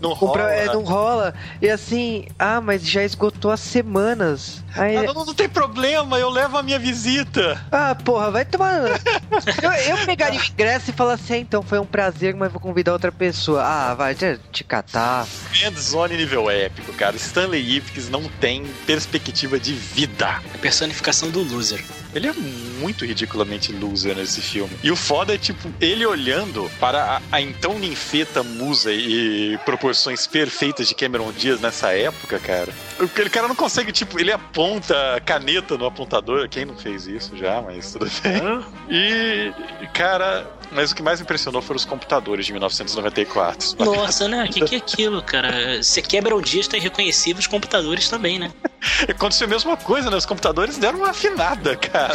Não 0.00 0.16
compra, 0.16 0.42
rola. 0.42 0.54
é, 0.54 0.66
não 0.66 0.82
rola. 0.82 1.34
E 1.60 1.68
assim, 1.68 2.26
ah, 2.38 2.60
mas 2.60 2.82
já 2.86 3.04
esgotou 3.04 3.50
há 3.50 3.56
semanas. 3.56 4.62
Aí, 4.74 4.96
Ah, 4.96 5.02
não, 5.12 5.24
não 5.26 5.34
tem 5.34 5.48
problema, 5.48 6.18
eu 6.18 6.30
levo 6.30 6.56
a 6.56 6.62
minha 6.62 6.78
visita. 6.78 7.62
ah, 7.70 7.94
porra, 7.94 8.30
vai 8.30 8.44
tomar. 8.44 8.78
eu, 9.62 9.72
eu 9.98 10.06
pegaria 10.06 10.40
o 10.40 10.44
ingresso 10.44 10.90
e 10.90 10.92
falar 10.92 11.14
assim: 11.14 11.34
ah, 11.34 11.38
então 11.38 11.62
foi 11.62 11.78
um 11.78 11.86
prazer, 11.86 12.34
mas 12.34 12.50
vou 12.50 12.60
convidar 12.60 12.92
outra 12.92 13.12
pessoa. 13.12 13.62
Ah, 13.62 13.94
vai 13.94 14.14
te, 14.14 14.38
te 14.50 14.64
catar. 14.64 15.26
Endzone 15.66 16.16
nível 16.16 16.50
épico, 16.50 16.92
cara. 16.94 17.16
Stanley 17.16 17.76
Ipkiss 17.76 18.08
não 18.08 18.22
tem 18.40 18.64
perspectiva 18.86 19.58
de 19.58 19.72
vida. 19.74 20.28
A 20.54 20.58
personificação 20.58 21.30
do 21.30 21.42
loser. 21.42 21.84
Ele 22.14 22.28
é 22.28 22.32
muito 22.32 23.04
ridiculamente 23.04 23.72
loser 23.72 24.16
nesse 24.16 24.40
filme. 24.40 24.76
E 24.82 24.90
o 24.90 24.96
foda 24.96 25.34
é, 25.34 25.38
tipo, 25.38 25.72
ele 25.80 26.04
olhando 26.04 26.70
para 26.80 27.16
a, 27.16 27.22
a 27.36 27.40
então 27.40 27.78
ninfeta 27.78 28.42
musa 28.42 28.92
e 28.92 29.58
proporções 29.64 30.26
perfeitas 30.26 30.88
de 30.88 30.94
Cameron 30.94 31.32
Diaz 31.32 31.60
nessa 31.60 31.92
época, 31.92 32.38
cara. 32.38 32.72
Aquele 32.98 33.30
cara 33.30 33.48
não 33.48 33.54
consegue, 33.54 33.92
tipo, 33.92 34.18
ele 34.18 34.32
aponta 34.32 35.16
a 35.16 35.20
caneta 35.20 35.76
no 35.76 35.86
apontador. 35.86 36.48
Quem 36.48 36.64
não 36.64 36.76
fez 36.76 37.06
isso 37.06 37.36
já, 37.36 37.60
mas 37.62 37.92
tudo 37.92 38.10
bem. 38.22 38.64
E, 38.90 39.52
cara, 39.92 40.46
mas 40.72 40.92
o 40.92 40.94
que 40.94 41.02
mais 41.02 41.20
me 41.20 41.24
impressionou 41.24 41.60
foram 41.62 41.76
os 41.76 41.84
computadores 41.84 42.46
de 42.46 42.52
1994. 42.52 43.76
Nossa, 43.78 44.28
né? 44.28 44.44
O 44.44 44.52
que, 44.52 44.64
que 44.64 44.74
é 44.74 44.78
aquilo, 44.78 45.22
cara? 45.22 45.82
Você 45.82 46.02
quebra 46.02 46.34
o 46.34 46.40
dia, 46.42 46.60
está 46.60 46.76
irreconhecível, 46.76 47.40
os 47.40 47.46
computadores 47.46 48.08
também, 48.08 48.38
né? 48.38 48.50
Aconteceu 49.08 49.46
a 49.46 49.50
mesma 49.50 49.76
coisa, 49.76 50.10
né? 50.10 50.16
Os 50.16 50.26
computadores 50.26 50.78
deram 50.78 50.98
uma 50.98 51.10
afinada, 51.10 51.76
cara. 51.76 52.14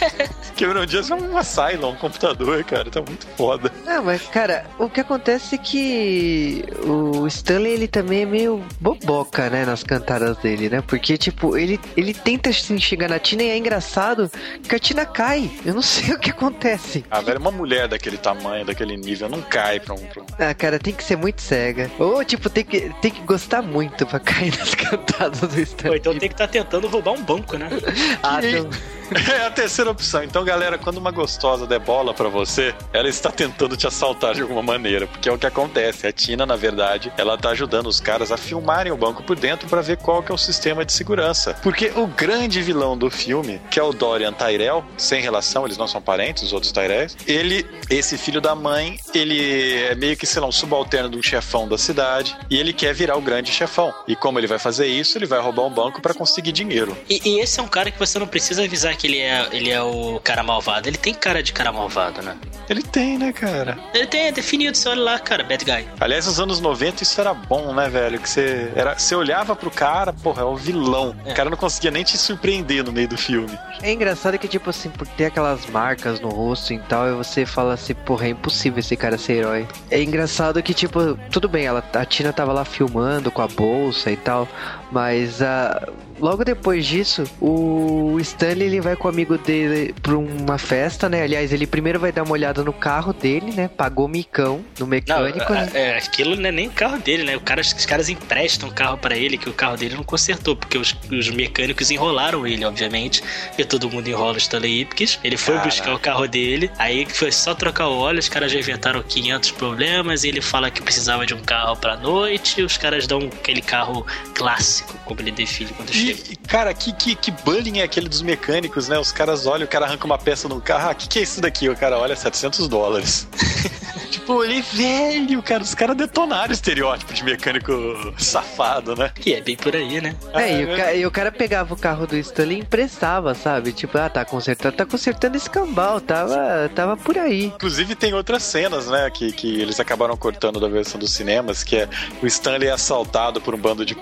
Cameron 0.58 0.86
Diaz 0.86 1.10
é 1.10 1.14
um 1.14 1.36
Asylum, 1.36 1.90
um 1.90 1.96
computador, 1.96 2.62
cara. 2.64 2.90
Tá 2.90 3.00
muito 3.00 3.26
foda. 3.36 3.72
Não, 3.84 4.04
mas 4.04 4.22
cara, 4.22 4.66
o 4.78 4.88
que 4.88 5.00
acontece 5.00 5.54
é 5.54 5.58
que 5.58 6.64
o 6.84 7.26
Stanley 7.26 7.72
ele 7.72 7.88
também 7.88 8.22
é 8.22 8.26
meio 8.26 8.62
boboca, 8.80 9.48
né, 9.48 9.64
nas 9.64 9.82
cantadas 9.82 10.36
dele, 10.38 10.68
né? 10.68 10.82
Porque 10.86 11.16
tipo, 11.16 11.56
ele 11.56 11.80
ele 11.96 12.12
tenta 12.12 12.50
assim, 12.50 12.78
chegar 12.78 13.08
na 13.08 13.18
Tina 13.18 13.42
e 13.42 13.50
é 13.50 13.56
engraçado 13.56 14.30
que 14.68 14.74
a 14.74 14.78
Tina 14.78 15.04
cai. 15.04 15.50
Eu 15.64 15.74
não 15.74 15.82
sei 15.82 16.12
o 16.14 16.18
que 16.18 16.30
acontece. 16.30 17.04
Ah, 17.10 17.20
velho, 17.20 17.40
uma 17.40 17.50
mulher 17.50 17.88
daquele 17.92 18.16
tamanho, 18.16 18.64
daquele 18.64 18.96
nível, 18.96 19.28
não 19.28 19.40
cai 19.42 19.78
pra 19.78 19.94
um. 19.94 19.98
Pra 20.06 20.22
um... 20.22 20.26
Ah, 20.38 20.54
cara, 20.54 20.78
tem 20.78 20.92
que 20.92 21.04
ser 21.04 21.16
muito 21.16 21.40
cega. 21.40 21.90
Ou 21.98 22.24
tipo, 22.24 22.48
tem 22.50 22.64
que 22.64 22.90
tem 23.00 23.10
que 23.10 23.20
gostar 23.22 23.62
muito 23.62 24.06
pra 24.06 24.18
cair 24.18 24.56
nas 24.58 24.74
cantadas 24.74 25.40
do 25.40 25.56
Ou 25.56 25.62
Stanley. 25.62 25.98
então 25.98 26.18
tem 26.18 26.28
que 26.28 26.34
estar 26.34 26.48
tentando 26.48 26.88
roubar 26.88 27.12
um 27.12 27.22
banco, 27.22 27.56
né? 27.56 27.68
Ah, 28.22 28.40
não. 28.40 28.70
É 29.32 29.46
a 29.46 29.50
terceira 29.50 29.90
opção. 29.90 30.22
Então, 30.22 30.44
galera, 30.44 30.78
quando 30.78 30.98
uma 30.98 31.10
gostosa 31.10 31.66
der 31.66 31.78
bola 31.78 32.12
pra 32.12 32.28
você, 32.28 32.74
ela 32.92 33.08
está 33.08 33.30
tentando 33.30 33.76
te 33.76 33.86
assaltar 33.86 34.34
de 34.34 34.42
alguma 34.42 34.62
maneira, 34.62 35.06
porque 35.06 35.28
é 35.28 35.32
o 35.32 35.38
que 35.38 35.46
acontece. 35.46 36.06
A 36.06 36.12
Tina, 36.12 36.44
na 36.44 36.56
verdade, 36.56 37.12
ela 37.16 37.36
tá 37.36 37.50
ajudando 37.50 37.86
os 37.86 38.00
caras 38.00 38.30
a 38.30 38.36
filmarem 38.36 38.92
o 38.92 38.96
banco 38.96 39.22
por 39.22 39.36
dentro 39.36 39.68
pra 39.68 39.80
ver 39.80 39.96
qual 39.96 40.22
que 40.22 40.30
é 40.30 40.34
o 40.34 40.38
sistema 40.38 40.84
de 40.84 40.92
segurança. 40.92 41.54
Porque 41.62 41.92
o 41.96 42.06
grande 42.06 42.62
vilão 42.62 42.96
do 42.96 43.10
filme, 43.10 43.60
que 43.70 43.78
é 43.78 43.82
o 43.82 43.92
Dorian 43.92 44.32
Tyrell, 44.32 44.84
sem 44.96 45.20
relação, 45.22 45.64
eles 45.64 45.76
não 45.76 45.88
são 45.88 46.00
parentes, 46.00 46.42
os 46.42 46.52
outros 46.52 46.72
Tyrells, 46.72 47.16
ele, 47.26 47.66
esse 47.90 48.16
filho 48.18 48.40
da 48.40 48.54
mãe, 48.54 48.98
ele 49.14 49.74
é 49.84 49.94
meio 49.94 50.16
que, 50.16 50.26
sei 50.26 50.40
lá, 50.40 50.48
um 50.48 50.52
subalterno 50.52 51.08
de 51.08 51.18
um 51.18 51.22
chefão 51.22 51.68
da 51.68 51.78
cidade, 51.78 52.36
e 52.50 52.58
ele 52.58 52.72
quer 52.72 52.94
virar 52.94 53.16
o 53.16 53.20
grande 53.20 53.50
chefão. 53.50 53.92
E 54.06 54.14
como 54.14 54.38
ele 54.38 54.46
vai 54.46 54.58
fazer 54.58 54.86
isso? 54.86 55.18
Ele 55.18 55.26
vai 55.26 55.40
roubar 55.40 55.64
um 55.64 55.70
banco 55.70 56.00
pra 56.00 56.14
conseguir 56.14 56.52
dinheiro. 56.52 56.96
E, 57.08 57.20
e 57.24 57.40
esse 57.40 57.60
é 57.60 57.62
um 57.62 57.68
cara 57.68 57.90
que 57.90 57.98
você 57.98 58.18
não 58.18 58.26
precisa 58.26 58.64
avisar 58.64 58.92
que 59.02 59.08
ele 59.08 59.18
é, 59.18 59.48
ele 59.50 59.68
é 59.68 59.82
o 59.82 60.20
cara 60.22 60.44
malvado. 60.44 60.88
Ele 60.88 60.96
tem 60.96 61.12
cara 61.12 61.42
de 61.42 61.52
cara 61.52 61.72
malvado, 61.72 62.22
né? 62.22 62.36
Ele 62.70 62.82
tem, 62.82 63.18
né, 63.18 63.32
cara? 63.32 63.76
Ele 63.92 64.06
tem, 64.06 64.28
é 64.28 64.32
definido, 64.32 64.76
você 64.76 64.88
olha 64.88 65.02
lá, 65.02 65.18
cara, 65.18 65.42
bad 65.42 65.64
guy. 65.64 65.88
Aliás, 65.98 66.26
nos 66.26 66.38
anos 66.38 66.60
90 66.60 67.02
isso 67.02 67.20
era 67.20 67.34
bom, 67.34 67.74
né, 67.74 67.88
velho? 67.88 68.20
Que 68.20 68.30
você 68.30 68.70
era, 68.76 68.96
você 68.96 69.16
olhava 69.16 69.56
pro 69.56 69.72
cara, 69.72 70.12
porra, 70.12 70.42
é 70.42 70.44
o 70.44 70.54
vilão. 70.54 71.16
É. 71.26 71.32
O 71.32 71.34
cara 71.34 71.50
não 71.50 71.56
conseguia 71.56 71.90
nem 71.90 72.04
te 72.04 72.16
surpreender 72.16 72.84
no 72.84 72.92
meio 72.92 73.08
do 73.08 73.18
filme. 73.18 73.58
É 73.82 73.92
engraçado 73.92 74.38
que, 74.38 74.46
tipo 74.46 74.70
assim, 74.70 74.88
por 74.88 75.08
ter 75.08 75.26
aquelas 75.26 75.66
marcas 75.66 76.20
no 76.20 76.28
rosto 76.28 76.72
e 76.72 76.78
tal, 76.78 77.08
e 77.08 77.14
você 77.14 77.44
fala 77.44 77.74
assim, 77.74 77.94
porra, 77.94 78.26
é 78.26 78.30
impossível 78.30 78.78
esse 78.78 78.96
cara 78.96 79.18
ser 79.18 79.32
herói. 79.32 79.66
É 79.90 80.00
engraçado 80.00 80.62
que, 80.62 80.72
tipo, 80.72 81.18
tudo 81.32 81.48
bem, 81.48 81.66
ela, 81.66 81.82
a 81.92 82.04
Tina 82.04 82.32
tava 82.32 82.52
lá 82.52 82.64
filmando 82.64 83.32
com 83.32 83.42
a 83.42 83.48
bolsa 83.48 84.12
e 84.12 84.16
tal, 84.16 84.46
mas 84.92 85.40
ah, 85.40 85.88
logo 86.20 86.44
depois 86.44 86.86
disso, 86.86 87.24
o 87.40 88.16
Stanley 88.20 88.66
ele 88.68 88.80
vai 88.80 88.94
com 88.94 89.08
o 89.08 89.10
amigo 89.10 89.36
dele 89.38 89.94
pra 90.00 90.16
uma 90.16 90.56
festa, 90.56 91.08
né? 91.08 91.22
Aliás, 91.22 91.52
ele 91.52 91.66
primeiro 91.66 91.98
vai 91.98 92.12
dar 92.12 92.22
uma 92.22 92.32
olhada 92.32 92.62
no 92.62 92.72
carro 92.72 93.12
dele, 93.12 93.52
né? 93.52 93.68
Pagou 93.68 94.06
micão 94.06 94.64
no 94.78 94.86
mecânico. 94.86 95.52
Não, 95.52 95.60
né? 95.60 95.70
é, 95.74 95.96
aquilo 95.96 96.36
não 96.36 96.48
é 96.48 96.52
nem 96.52 96.68
o 96.68 96.70
carro 96.70 96.98
dele, 96.98 97.24
né? 97.24 97.36
O 97.36 97.40
cara, 97.40 97.60
os 97.60 97.86
caras 97.86 98.08
emprestam 98.08 98.68
o 98.68 98.72
carro 98.72 98.98
para 98.98 99.16
ele, 99.16 99.36
que 99.36 99.48
o 99.48 99.52
carro 99.52 99.76
dele 99.76 99.96
não 99.96 100.04
consertou, 100.04 100.54
porque 100.54 100.78
os, 100.78 100.94
os 101.10 101.30
mecânicos 101.30 101.90
enrolaram 101.90 102.46
ele, 102.46 102.64
obviamente. 102.64 103.22
E 103.58 103.64
todo 103.64 103.90
mundo 103.90 104.08
enrola 104.08 104.34
o 104.34 104.38
Stanley 104.38 104.82
Ipkiss. 104.82 105.18
Ele 105.24 105.36
foi 105.36 105.54
Caraca. 105.54 105.70
buscar 105.70 105.94
o 105.94 105.98
carro 105.98 106.28
dele, 106.28 106.70
aí 106.78 107.06
foi 107.06 107.32
só 107.32 107.54
trocar 107.54 107.88
o 107.88 107.98
óleo, 107.98 108.18
os 108.18 108.28
caras 108.28 108.52
já 108.52 108.58
inventaram 108.58 109.02
500 109.02 109.50
problemas, 109.52 110.24
e 110.24 110.28
ele 110.28 110.40
fala 110.40 110.70
que 110.70 110.82
precisava 110.82 111.26
de 111.26 111.34
um 111.34 111.42
carro 111.42 111.76
pra 111.76 111.96
noite, 111.96 112.60
e 112.60 112.64
os 112.64 112.76
caras 112.76 113.06
dão 113.06 113.18
aquele 113.18 113.62
carro 113.62 114.06
clássico, 114.34 114.81
como 115.04 115.20
ele 115.20 115.30
define 115.30 115.70
quando 115.72 115.92
chega. 115.92 116.20
E, 116.30 116.36
cara, 116.36 116.72
que, 116.74 116.92
que, 116.92 117.14
que 117.14 117.30
bullying 117.30 117.78
é 117.80 117.82
aquele 117.82 118.08
dos 118.08 118.22
mecânicos, 118.22 118.88
né? 118.88 118.98
Os 118.98 119.12
caras 119.12 119.46
olham, 119.46 119.64
o 119.64 119.68
cara 119.68 119.86
arranca 119.86 120.04
uma 120.04 120.18
peça 120.18 120.48
no 120.48 120.60
carro. 120.60 120.90
Ah, 120.90 120.94
que 120.94 121.08
que 121.08 121.18
é 121.18 121.22
isso 121.22 121.40
daqui? 121.40 121.68
O 121.68 121.76
cara 121.76 121.98
olha, 121.98 122.14
700 122.16 122.68
dólares. 122.68 123.26
tipo, 124.10 124.42
ele 124.44 124.62
velho, 124.62 125.42
cara. 125.42 125.62
Os 125.62 125.74
caras 125.74 125.96
detonaram 125.96 126.50
o 126.50 126.52
estereótipo 126.52 127.12
de 127.12 127.24
mecânico 127.24 127.72
safado, 128.18 128.94
né? 128.96 129.10
E 129.24 129.34
é 129.34 129.40
bem 129.40 129.56
por 129.56 129.74
aí, 129.74 130.00
né? 130.00 130.14
É, 130.34 130.60
e 130.60 130.64
o, 130.64 130.76
ca- 130.76 130.94
e 130.94 131.06
o 131.06 131.10
cara 131.10 131.32
pegava 131.32 131.74
o 131.74 131.76
carro 131.76 132.06
do 132.06 132.16
Stanley 132.16 132.58
e 132.58 132.60
emprestava, 132.60 133.34
sabe? 133.34 133.72
Tipo, 133.72 133.98
ah, 133.98 134.08
tá 134.08 134.24
consertando, 134.24 134.76
tá 134.76 134.86
consertando 134.86 135.36
esse 135.36 135.48
cambal, 135.48 136.00
tava, 136.00 136.70
tava 136.74 136.96
por 136.96 137.16
aí. 137.18 137.46
Inclusive 137.46 137.94
tem 137.94 138.12
outras 138.14 138.42
cenas, 138.42 138.86
né, 138.86 139.10
que, 139.10 139.32
que 139.32 139.60
eles 139.60 139.78
acabaram 139.80 140.16
cortando 140.16 140.60
da 140.60 140.68
versão 140.68 140.98
dos 140.98 141.12
cinemas, 141.12 141.62
que 141.62 141.76
é 141.76 141.88
o 142.22 142.26
Stanley 142.26 142.68
é 142.68 142.72
assaltado 142.72 143.40
por 143.40 143.54
um 143.54 143.58
bando 143.58 143.84
de 143.84 143.94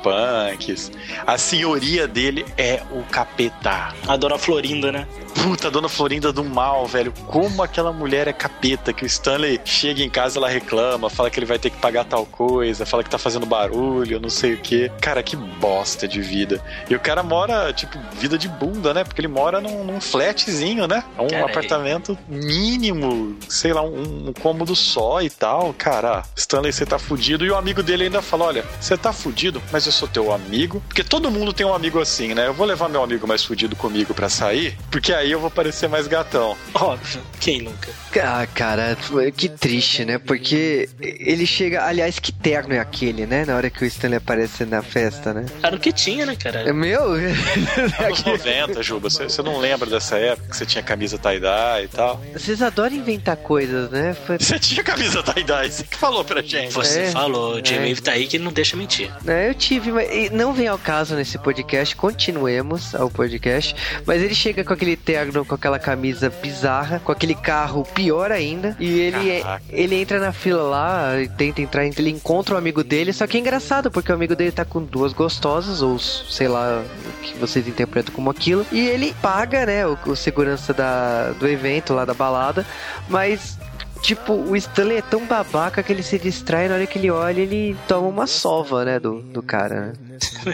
A 1.26 1.38
senhoria 1.38 2.06
dele 2.06 2.44
é 2.56 2.82
o 2.90 3.02
capeta. 3.04 3.94
A 4.06 4.16
Dona 4.16 4.38
Florinda, 4.38 4.90
né? 4.92 5.06
Puta, 5.34 5.70
Dona 5.70 5.88
Florinda 5.88 6.32
do 6.32 6.44
mal, 6.44 6.86
velho. 6.86 7.12
Como 7.26 7.62
aquela 7.62 7.92
mulher 7.92 8.28
é 8.28 8.32
capeta, 8.32 8.92
que 8.92 9.04
o 9.04 9.06
Stanley 9.06 9.60
chega 9.64 10.02
em 10.02 10.10
casa, 10.10 10.38
ela 10.38 10.48
reclama, 10.48 11.08
fala 11.08 11.30
que 11.30 11.38
ele 11.38 11.46
vai 11.46 11.58
ter 11.58 11.70
que 11.70 11.78
pagar 11.78 12.04
tal 12.04 12.26
coisa, 12.26 12.84
fala 12.84 13.02
que 13.02 13.10
tá 13.10 13.18
fazendo 13.18 13.46
barulho, 13.46 14.20
não 14.20 14.28
sei 14.28 14.54
o 14.54 14.58
que. 14.58 14.90
Cara, 15.00 15.22
que 15.22 15.36
bosta 15.36 16.06
de 16.06 16.20
vida. 16.20 16.62
E 16.88 16.94
o 16.94 17.00
cara 17.00 17.22
mora, 17.22 17.72
tipo, 17.72 17.98
vida 18.14 18.36
de 18.36 18.48
bunda, 18.48 18.92
né? 18.92 19.04
Porque 19.04 19.20
ele 19.20 19.28
mora 19.28 19.60
num, 19.60 19.84
num 19.84 20.00
flatzinho, 20.00 20.86
né? 20.86 21.04
É 21.16 21.22
um 21.22 21.44
apartamento 21.44 22.18
mínimo, 22.28 23.36
sei 23.48 23.72
lá, 23.72 23.82
um, 23.82 24.28
um 24.28 24.32
cômodo 24.32 24.76
só 24.76 25.22
e 25.22 25.30
tal. 25.30 25.72
Cara, 25.74 26.22
Stanley, 26.36 26.72
você 26.72 26.84
tá 26.84 26.98
fudido. 26.98 27.44
E 27.44 27.50
o 27.50 27.56
amigo 27.56 27.82
dele 27.82 28.04
ainda 28.04 28.20
fala: 28.20 28.46
Olha, 28.46 28.64
você 28.80 28.96
tá 28.96 29.12
fudido, 29.12 29.62
mas 29.72 29.86
eu 29.86 29.92
sou 29.92 30.08
teu 30.08 30.32
amigo. 30.32 30.59
Porque 30.68 31.02
todo 31.04 31.30
mundo 31.30 31.52
tem 31.52 31.64
um 31.66 31.74
amigo 31.74 32.00
assim, 32.00 32.34
né? 32.34 32.46
Eu 32.46 32.54
vou 32.54 32.66
levar 32.66 32.88
meu 32.88 33.02
amigo 33.02 33.26
mais 33.26 33.44
fudido 33.44 33.74
comigo 33.76 34.12
pra 34.14 34.28
sair, 34.28 34.76
porque 34.90 35.12
aí 35.12 35.30
eu 35.30 35.40
vou 35.40 35.50
parecer 35.50 35.88
mais 35.88 36.06
gatão. 36.06 36.56
Óbvio, 36.74 37.20
quem 37.40 37.62
nunca? 37.62 37.88
Ah, 38.22 38.46
cara, 38.52 38.96
que 39.36 39.48
triste, 39.48 40.04
né? 40.04 40.18
Porque 40.18 40.88
ele 41.00 41.46
chega. 41.46 41.84
Aliás, 41.84 42.18
que 42.18 42.32
terno 42.32 42.74
é 42.74 42.78
aquele, 42.80 43.26
né? 43.26 43.44
Na 43.44 43.56
hora 43.56 43.70
que 43.70 43.82
o 43.84 43.86
Stanley 43.86 44.16
aparece 44.18 44.64
na 44.64 44.82
festa, 44.82 45.32
né? 45.32 45.46
Era 45.62 45.76
o 45.76 45.78
que 45.78 45.92
tinha, 45.92 46.26
né, 46.26 46.34
cara? 46.36 46.68
É 46.68 46.72
meu? 46.72 47.12
Anos 48.04 48.24
90, 48.24 48.82
Juba, 48.82 49.08
você, 49.10 49.24
você 49.24 49.42
não 49.42 49.58
lembra 49.58 49.88
dessa 49.88 50.16
época 50.16 50.48
que 50.50 50.56
você 50.56 50.66
tinha 50.66 50.82
camisa 50.82 51.18
tie-dye 51.18 51.84
e 51.84 51.88
tal? 51.88 52.20
Vocês 52.32 52.60
adoram 52.62 52.96
inventar 52.96 53.36
coisas, 53.36 53.90
né? 53.90 54.14
Foi- 54.26 54.38
Você 54.38 54.58
tinha 54.58 54.82
camisa 54.82 55.22
tie-dye, 55.22 55.70
você 55.70 55.84
que 55.84 55.96
falou 55.96 56.24
pra 56.24 56.42
gente. 56.42 56.72
Você 56.72 57.00
É, 57.02 57.10
falou, 57.10 57.54
o 57.54 57.58
é. 57.58 57.62
J-Wave 57.62 58.00
tá 58.02 58.12
aí 58.12 58.26
que 58.26 58.38
não 58.38 58.52
deixa 58.52 58.76
mentir. 58.76 59.10
né, 59.24 59.48
eu 59.50 59.54
tive, 59.54 59.92
mas 59.92 60.30
não 60.40 60.54
vem 60.54 60.68
ao 60.68 60.78
caso 60.78 61.14
nesse 61.14 61.36
podcast, 61.36 61.94
continuemos 61.94 62.94
ao 62.94 63.10
podcast. 63.10 63.76
Mas 64.06 64.22
ele 64.22 64.34
chega 64.34 64.64
com 64.64 64.72
aquele 64.72 64.96
terno, 64.96 65.44
com 65.44 65.54
aquela 65.54 65.78
camisa 65.78 66.30
bizarra, 66.30 66.98
com 66.98 67.12
aquele 67.12 67.34
carro 67.34 67.84
pior 67.94 68.32
ainda. 68.32 68.74
E 68.80 69.00
ele, 69.00 69.42
Caraca. 69.42 69.62
ele 69.68 69.96
entra 69.96 70.18
na 70.18 70.32
fila 70.32 70.62
lá, 70.62 71.20
e 71.20 71.28
tenta 71.28 71.60
entrar, 71.60 71.84
ele 71.84 72.08
encontra 72.08 72.54
o 72.54 72.58
amigo 72.58 72.82
dele. 72.82 73.12
Só 73.12 73.26
que 73.26 73.36
é 73.36 73.40
engraçado, 73.40 73.90
porque 73.90 74.10
o 74.10 74.14
amigo 74.14 74.34
dele 74.34 74.50
tá 74.50 74.64
com 74.64 74.82
duas 74.82 75.12
gostosas, 75.12 75.82
ou 75.82 75.98
sei 75.98 76.48
lá 76.48 76.82
o 76.82 77.22
que 77.22 77.36
vocês 77.36 77.68
interpretam 77.68 78.14
como 78.14 78.30
aquilo. 78.30 78.64
E 78.72 78.80
ele 78.88 79.14
paga, 79.20 79.66
né, 79.66 79.86
o, 79.86 79.98
o 80.06 80.16
segurança 80.16 80.72
da, 80.72 81.32
do 81.32 81.46
evento 81.46 81.92
lá 81.92 82.06
da 82.06 82.14
balada, 82.14 82.64
mas. 83.10 83.58
Tipo, 84.02 84.32
o 84.32 84.56
Stanley 84.56 84.98
é 84.98 85.02
tão 85.02 85.24
babaca 85.26 85.82
que 85.82 85.92
ele 85.92 86.02
se 86.02 86.18
distrai 86.18 86.68
na 86.68 86.74
hora 86.74 86.86
que 86.86 86.98
ele 86.98 87.10
olha 87.10 87.40
ele 87.40 87.76
toma 87.86 88.08
uma 88.08 88.26
sova, 88.26 88.84
né, 88.84 88.98
do, 88.98 89.20
do 89.22 89.42
cara, 89.42 89.92
né? 89.92 89.92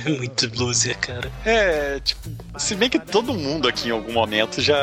Muito 0.19 0.51
loser, 0.59 0.97
cara. 0.99 1.31
É, 1.45 2.01
tipo, 2.01 2.29
se 2.59 2.75
bem 2.75 2.89
que 2.91 2.99
todo 2.99 3.33
mundo 3.35 3.69
aqui 3.69 3.89
em 3.89 3.93
algum 3.93 4.13
momento 4.13 4.61
já, 4.61 4.77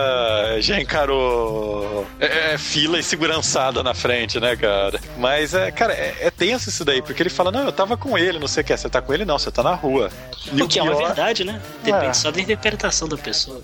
já 0.59 0.79
encarou 0.79 2.05
é, 2.19 2.53
é, 2.53 2.57
fila 2.57 2.99
e 2.99 3.03
segurançada 3.03 3.83
na 3.83 3.93
frente, 3.93 4.39
né, 4.39 4.55
cara? 4.55 4.99
Mas, 5.17 5.53
é, 5.53 5.71
cara, 5.71 5.93
é, 5.93 6.15
é 6.21 6.31
tenso 6.31 6.69
isso 6.69 6.83
daí, 6.85 7.01
porque 7.01 7.21
ele 7.21 7.29
fala, 7.29 7.51
não, 7.51 7.65
eu 7.65 7.71
tava 7.71 7.95
com 7.97 8.17
ele, 8.17 8.39
não 8.39 8.47
sei 8.47 8.61
o 8.61 8.65
que, 8.65 8.75
você 8.75 8.89
tá 8.89 9.01
com 9.01 9.13
ele? 9.13 9.25
Não, 9.25 9.37
você 9.37 9.51
tá 9.51 9.61
na 9.63 9.73
rua. 9.73 10.09
E 10.51 10.61
O 10.61 10.67
que 10.67 10.79
é 10.79 10.83
uma 10.83 10.95
pior- 10.95 11.07
verdade, 11.07 11.43
né? 11.43 11.61
Depende 11.83 12.07
Ah. 12.07 12.13
só 12.13 12.31
da 12.31 12.39
interpretação 12.41 13.07
da 13.07 13.17
pessoa. 13.17 13.61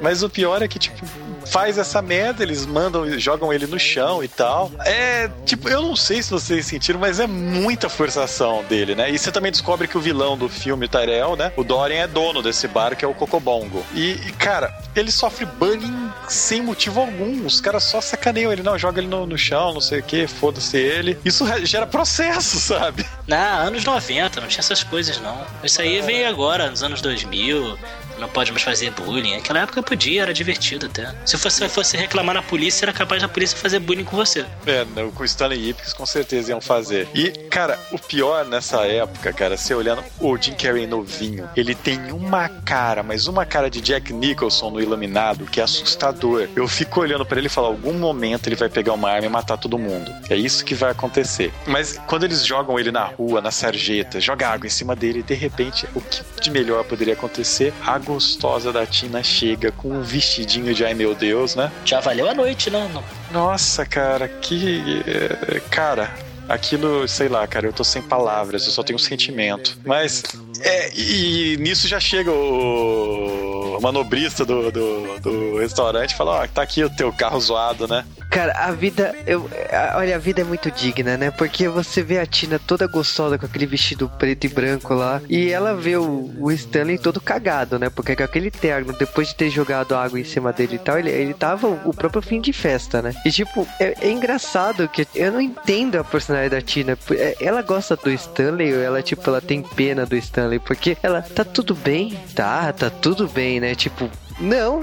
Mas 0.00 0.22
o 0.22 0.30
pior 0.30 0.62
é 0.62 0.68
que, 0.68 0.78
tipo, 0.78 1.04
faz 1.46 1.78
essa 1.78 2.00
merda, 2.02 2.42
eles 2.42 2.64
mandam, 2.66 3.18
jogam 3.18 3.52
ele 3.52 3.66
no 3.66 3.78
chão 3.78 4.22
e 4.22 4.28
tal. 4.40 4.72
É, 4.86 5.28
tipo, 5.44 5.68
eu 5.68 5.82
não 5.82 5.94
sei 5.94 6.22
se 6.22 6.30
vocês 6.30 6.64
sentiram, 6.64 6.98
mas 6.98 7.20
é 7.20 7.26
muita 7.26 7.90
forçação 7.90 8.64
dele, 8.64 8.94
né? 8.94 9.10
E 9.10 9.18
você 9.18 9.30
também 9.30 9.52
descobre 9.52 9.86
que 9.86 9.98
o 9.98 10.00
vilão 10.00 10.34
do 10.34 10.48
filme 10.48 10.88
Tyrell, 10.88 11.36
né? 11.36 11.52
O 11.56 11.62
Dorian 11.62 12.04
é 12.04 12.06
dono 12.06 12.42
desse 12.42 12.66
bar, 12.66 12.96
que 12.96 13.04
é 13.04 13.08
o 13.08 13.12
Cocobongo. 13.12 13.84
E, 13.94 14.12
e, 14.12 14.32
cara, 14.32 14.74
ele 14.96 15.12
sofre 15.12 15.44
bullying 15.44 16.10
sem 16.26 16.62
motivo 16.62 17.00
algum. 17.00 17.44
Os 17.44 17.60
caras 17.60 17.84
só 17.84 18.00
sacaneiam 18.00 18.50
ele, 18.50 18.62
não, 18.62 18.78
joga 18.78 18.98
ele 18.98 19.08
no, 19.08 19.26
no 19.26 19.36
chão, 19.36 19.74
não 19.74 19.80
sei 19.80 20.00
o 20.00 20.02
que, 20.02 20.26
foda-se 20.26 20.78
ele. 20.78 21.18
Isso 21.22 21.44
gera 21.66 21.86
processo, 21.86 22.56
sabe? 22.60 23.04
Na 23.26 23.58
anos 23.58 23.84
90, 23.84 24.40
não 24.40 24.48
tinha 24.48 24.60
essas 24.60 24.82
coisas, 24.82 25.20
não. 25.20 25.38
Isso 25.62 25.82
aí 25.82 26.00
veio 26.00 26.26
agora, 26.26 26.70
nos 26.70 26.82
anos 26.82 27.02
2000. 27.02 27.78
Não 28.20 28.28
pode 28.28 28.52
mais 28.52 28.62
fazer 28.62 28.90
bullying. 28.90 29.34
Naquela 29.34 29.60
época 29.60 29.82
podia, 29.82 30.22
era 30.22 30.34
divertido 30.34 30.86
até. 30.86 31.14
Se 31.24 31.36
você 31.36 31.68
fosse 31.68 31.96
reclamar 31.96 32.34
na 32.34 32.42
polícia, 32.42 32.84
era 32.84 32.92
capaz 32.92 33.22
da 33.22 33.28
polícia 33.28 33.56
fazer 33.56 33.78
bullying 33.78 34.04
com 34.04 34.16
você. 34.16 34.44
É, 34.66 34.86
com 35.14 35.24
Stanley 35.24 35.70
Ipkiss 35.70 35.92
com 35.92 36.06
certeza 36.06 36.50
iam 36.50 36.60
fazer. 36.60 37.08
E, 37.14 37.30
cara, 37.48 37.78
o 37.90 37.98
pior 37.98 38.44
nessa 38.44 38.86
época, 38.86 39.32
cara, 39.32 39.56
você 39.56 39.74
olhando 39.74 40.02
o 40.20 40.36
Jim 40.36 40.52
Carrey 40.52 40.86
novinho, 40.86 41.48
ele 41.56 41.74
tem 41.74 42.12
uma 42.12 42.48
cara, 42.48 43.02
mas 43.02 43.26
uma 43.26 43.44
cara 43.44 43.70
de 43.70 43.80
Jack 43.80 44.12
Nicholson 44.12 44.70
no 44.70 44.80
Iluminado 44.80 45.46
que 45.46 45.60
é 45.60 45.62
assustador. 45.62 46.48
Eu 46.54 46.66
fico 46.68 47.00
olhando 47.00 47.24
pra 47.24 47.38
ele 47.38 47.46
e 47.46 47.50
falo, 47.50 47.68
algum 47.68 47.94
momento 47.94 48.46
ele 48.48 48.56
vai 48.56 48.68
pegar 48.68 48.92
uma 48.92 49.10
arma 49.10 49.26
e 49.26 49.28
matar 49.28 49.56
todo 49.56 49.78
mundo. 49.78 50.12
É 50.28 50.36
isso 50.36 50.64
que 50.64 50.74
vai 50.74 50.90
acontecer. 50.90 51.52
Mas 51.66 51.98
quando 52.06 52.24
eles 52.24 52.44
jogam 52.44 52.78
ele 52.78 52.90
na 52.90 53.04
rua, 53.04 53.40
na 53.40 53.50
sarjeta, 53.50 54.20
joga 54.20 54.48
água 54.48 54.66
em 54.66 54.70
cima 54.70 54.94
dele, 54.94 55.22
de 55.22 55.34
repente, 55.34 55.86
o 55.94 56.00
que 56.00 56.22
de 56.40 56.50
melhor 56.50 56.84
poderia 56.84 57.14
acontecer? 57.14 57.72
A 57.84 57.98
gostosa 58.14 58.72
da 58.72 58.84
Tina 58.84 59.22
chega 59.22 59.70
com 59.70 59.88
um 59.90 60.02
vestidinho 60.02 60.74
de 60.74 60.84
ai 60.84 60.94
meu 60.94 61.14
Deus, 61.14 61.54
né? 61.54 61.70
Já 61.84 62.00
valeu 62.00 62.28
a 62.28 62.34
noite, 62.34 62.68
né? 62.70 62.90
Não. 62.92 63.04
Nossa, 63.30 63.86
cara, 63.86 64.26
que. 64.28 65.02
eh, 65.06 65.60
Cara, 65.70 66.10
aquilo, 66.48 67.06
sei 67.06 67.28
lá, 67.28 67.46
cara, 67.46 67.66
eu 67.68 67.72
tô 67.72 67.84
sem 67.84 68.02
palavras, 68.02 68.64
eu 68.66 68.72
só 68.72 68.82
tenho 68.82 68.98
sentimento. 68.98 69.78
Mas. 69.84 70.22
É, 70.62 70.90
e, 70.94 71.54
e 71.54 71.56
nisso 71.58 71.88
já 71.88 71.98
chega 72.00 72.30
o 72.30 73.78
manobrista 73.80 74.44
do, 74.44 74.70
do, 74.70 75.20
do 75.20 75.58
restaurante 75.58 76.12
e 76.12 76.16
fala: 76.16 76.42
Ó, 76.42 76.46
tá 76.46 76.62
aqui 76.62 76.84
o 76.84 76.90
teu 76.90 77.12
carro 77.12 77.40
zoado, 77.40 77.86
né? 77.88 78.04
Cara, 78.30 78.52
a 78.52 78.70
vida. 78.70 79.14
Eu, 79.26 79.48
a- 79.72 79.96
olha, 79.98 80.14
a 80.16 80.18
vida 80.18 80.40
é 80.42 80.44
muito 80.44 80.70
digna, 80.70 81.16
né? 81.16 81.30
Porque 81.30 81.68
você 81.68 82.02
vê 82.02 82.18
a 82.18 82.26
Tina 82.26 82.58
toda 82.64 82.86
gostosa 82.86 83.38
com 83.38 83.46
aquele 83.46 83.66
vestido 83.66 84.08
preto 84.18 84.44
e 84.44 84.48
branco 84.48 84.94
lá. 84.94 85.20
E 85.28 85.50
ela 85.50 85.74
vê 85.74 85.96
o, 85.96 86.30
o 86.38 86.52
Stanley 86.52 86.98
todo 86.98 87.20
cagado, 87.20 87.78
né? 87.78 87.88
Porque 87.90 88.14
com 88.14 88.22
aquele 88.22 88.50
terno, 88.50 88.92
depois 88.92 89.28
de 89.28 89.34
ter 89.34 89.50
jogado 89.50 89.94
água 89.96 90.20
em 90.20 90.24
cima 90.24 90.52
dele 90.52 90.76
e 90.76 90.78
tal, 90.78 90.98
ele, 90.98 91.10
ele 91.10 91.34
tava 91.34 91.66
o, 91.66 91.80
o 91.86 91.94
próprio 91.94 92.22
fim 92.22 92.40
de 92.40 92.52
festa, 92.52 93.00
né? 93.02 93.14
E 93.24 93.30
tipo, 93.32 93.66
é, 93.80 93.94
é 94.00 94.10
engraçado 94.10 94.88
que 94.88 95.06
eu 95.14 95.32
não 95.32 95.40
entendo 95.40 95.96
a 95.96 96.04
personalidade 96.04 96.62
da 96.64 96.66
Tina. 96.70 96.98
É, 97.12 97.36
Ela 97.40 97.62
gosta 97.62 97.96
do 97.96 98.10
Stanley 98.10 98.74
ou 98.74 98.80
ela, 98.80 99.02
tipo, 99.02 99.28
ela 99.28 99.40
tem 99.40 99.62
pena 99.62 100.04
do 100.06 100.16
Stanley? 100.16 100.49
Porque 100.58 100.96
ela 101.02 101.22
tá 101.22 101.44
tudo 101.44 101.74
bem? 101.74 102.18
Tá, 102.34 102.72
tá 102.72 102.90
tudo 102.90 103.28
bem, 103.28 103.60
né? 103.60 103.74
Tipo, 103.74 104.10
não. 104.40 104.82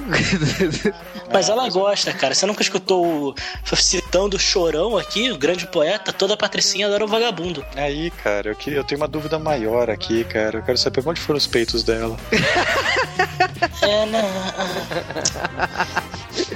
Mas 1.34 1.50
ela 1.50 1.68
gosta, 1.70 2.14
cara. 2.14 2.36
Você 2.36 2.46
nunca 2.46 2.62
escutou 2.62 3.30
o... 3.30 3.36
citando 3.76 4.38
o 4.38 4.40
Chorão 4.40 4.98
aqui, 4.98 5.32
o 5.32 5.38
grande 5.38 5.66
poeta? 5.68 6.14
Toda 6.14 6.36
a 6.36 6.38
patricinha 6.38 6.86
adora 6.86 7.04
o 7.04 7.08
vagabundo. 7.08 7.66
Aí, 7.76 8.12
cara, 8.12 8.50
eu, 8.50 8.56
queria, 8.56 8.80
eu 8.80 8.84
tenho 8.84 9.02
uma 9.02 9.08
dúvida 9.08 9.40
maior 9.40 9.90
aqui, 9.90 10.24
cara. 10.24 10.60
Eu 10.60 10.64
quero 10.64 10.78
saber 10.78 11.02
onde 11.06 11.20
foram 11.20 11.38
os 11.38 11.48
peitos 11.48 11.84
dela. 11.84 12.16
É, 13.82 14.06
não. 14.08 14.20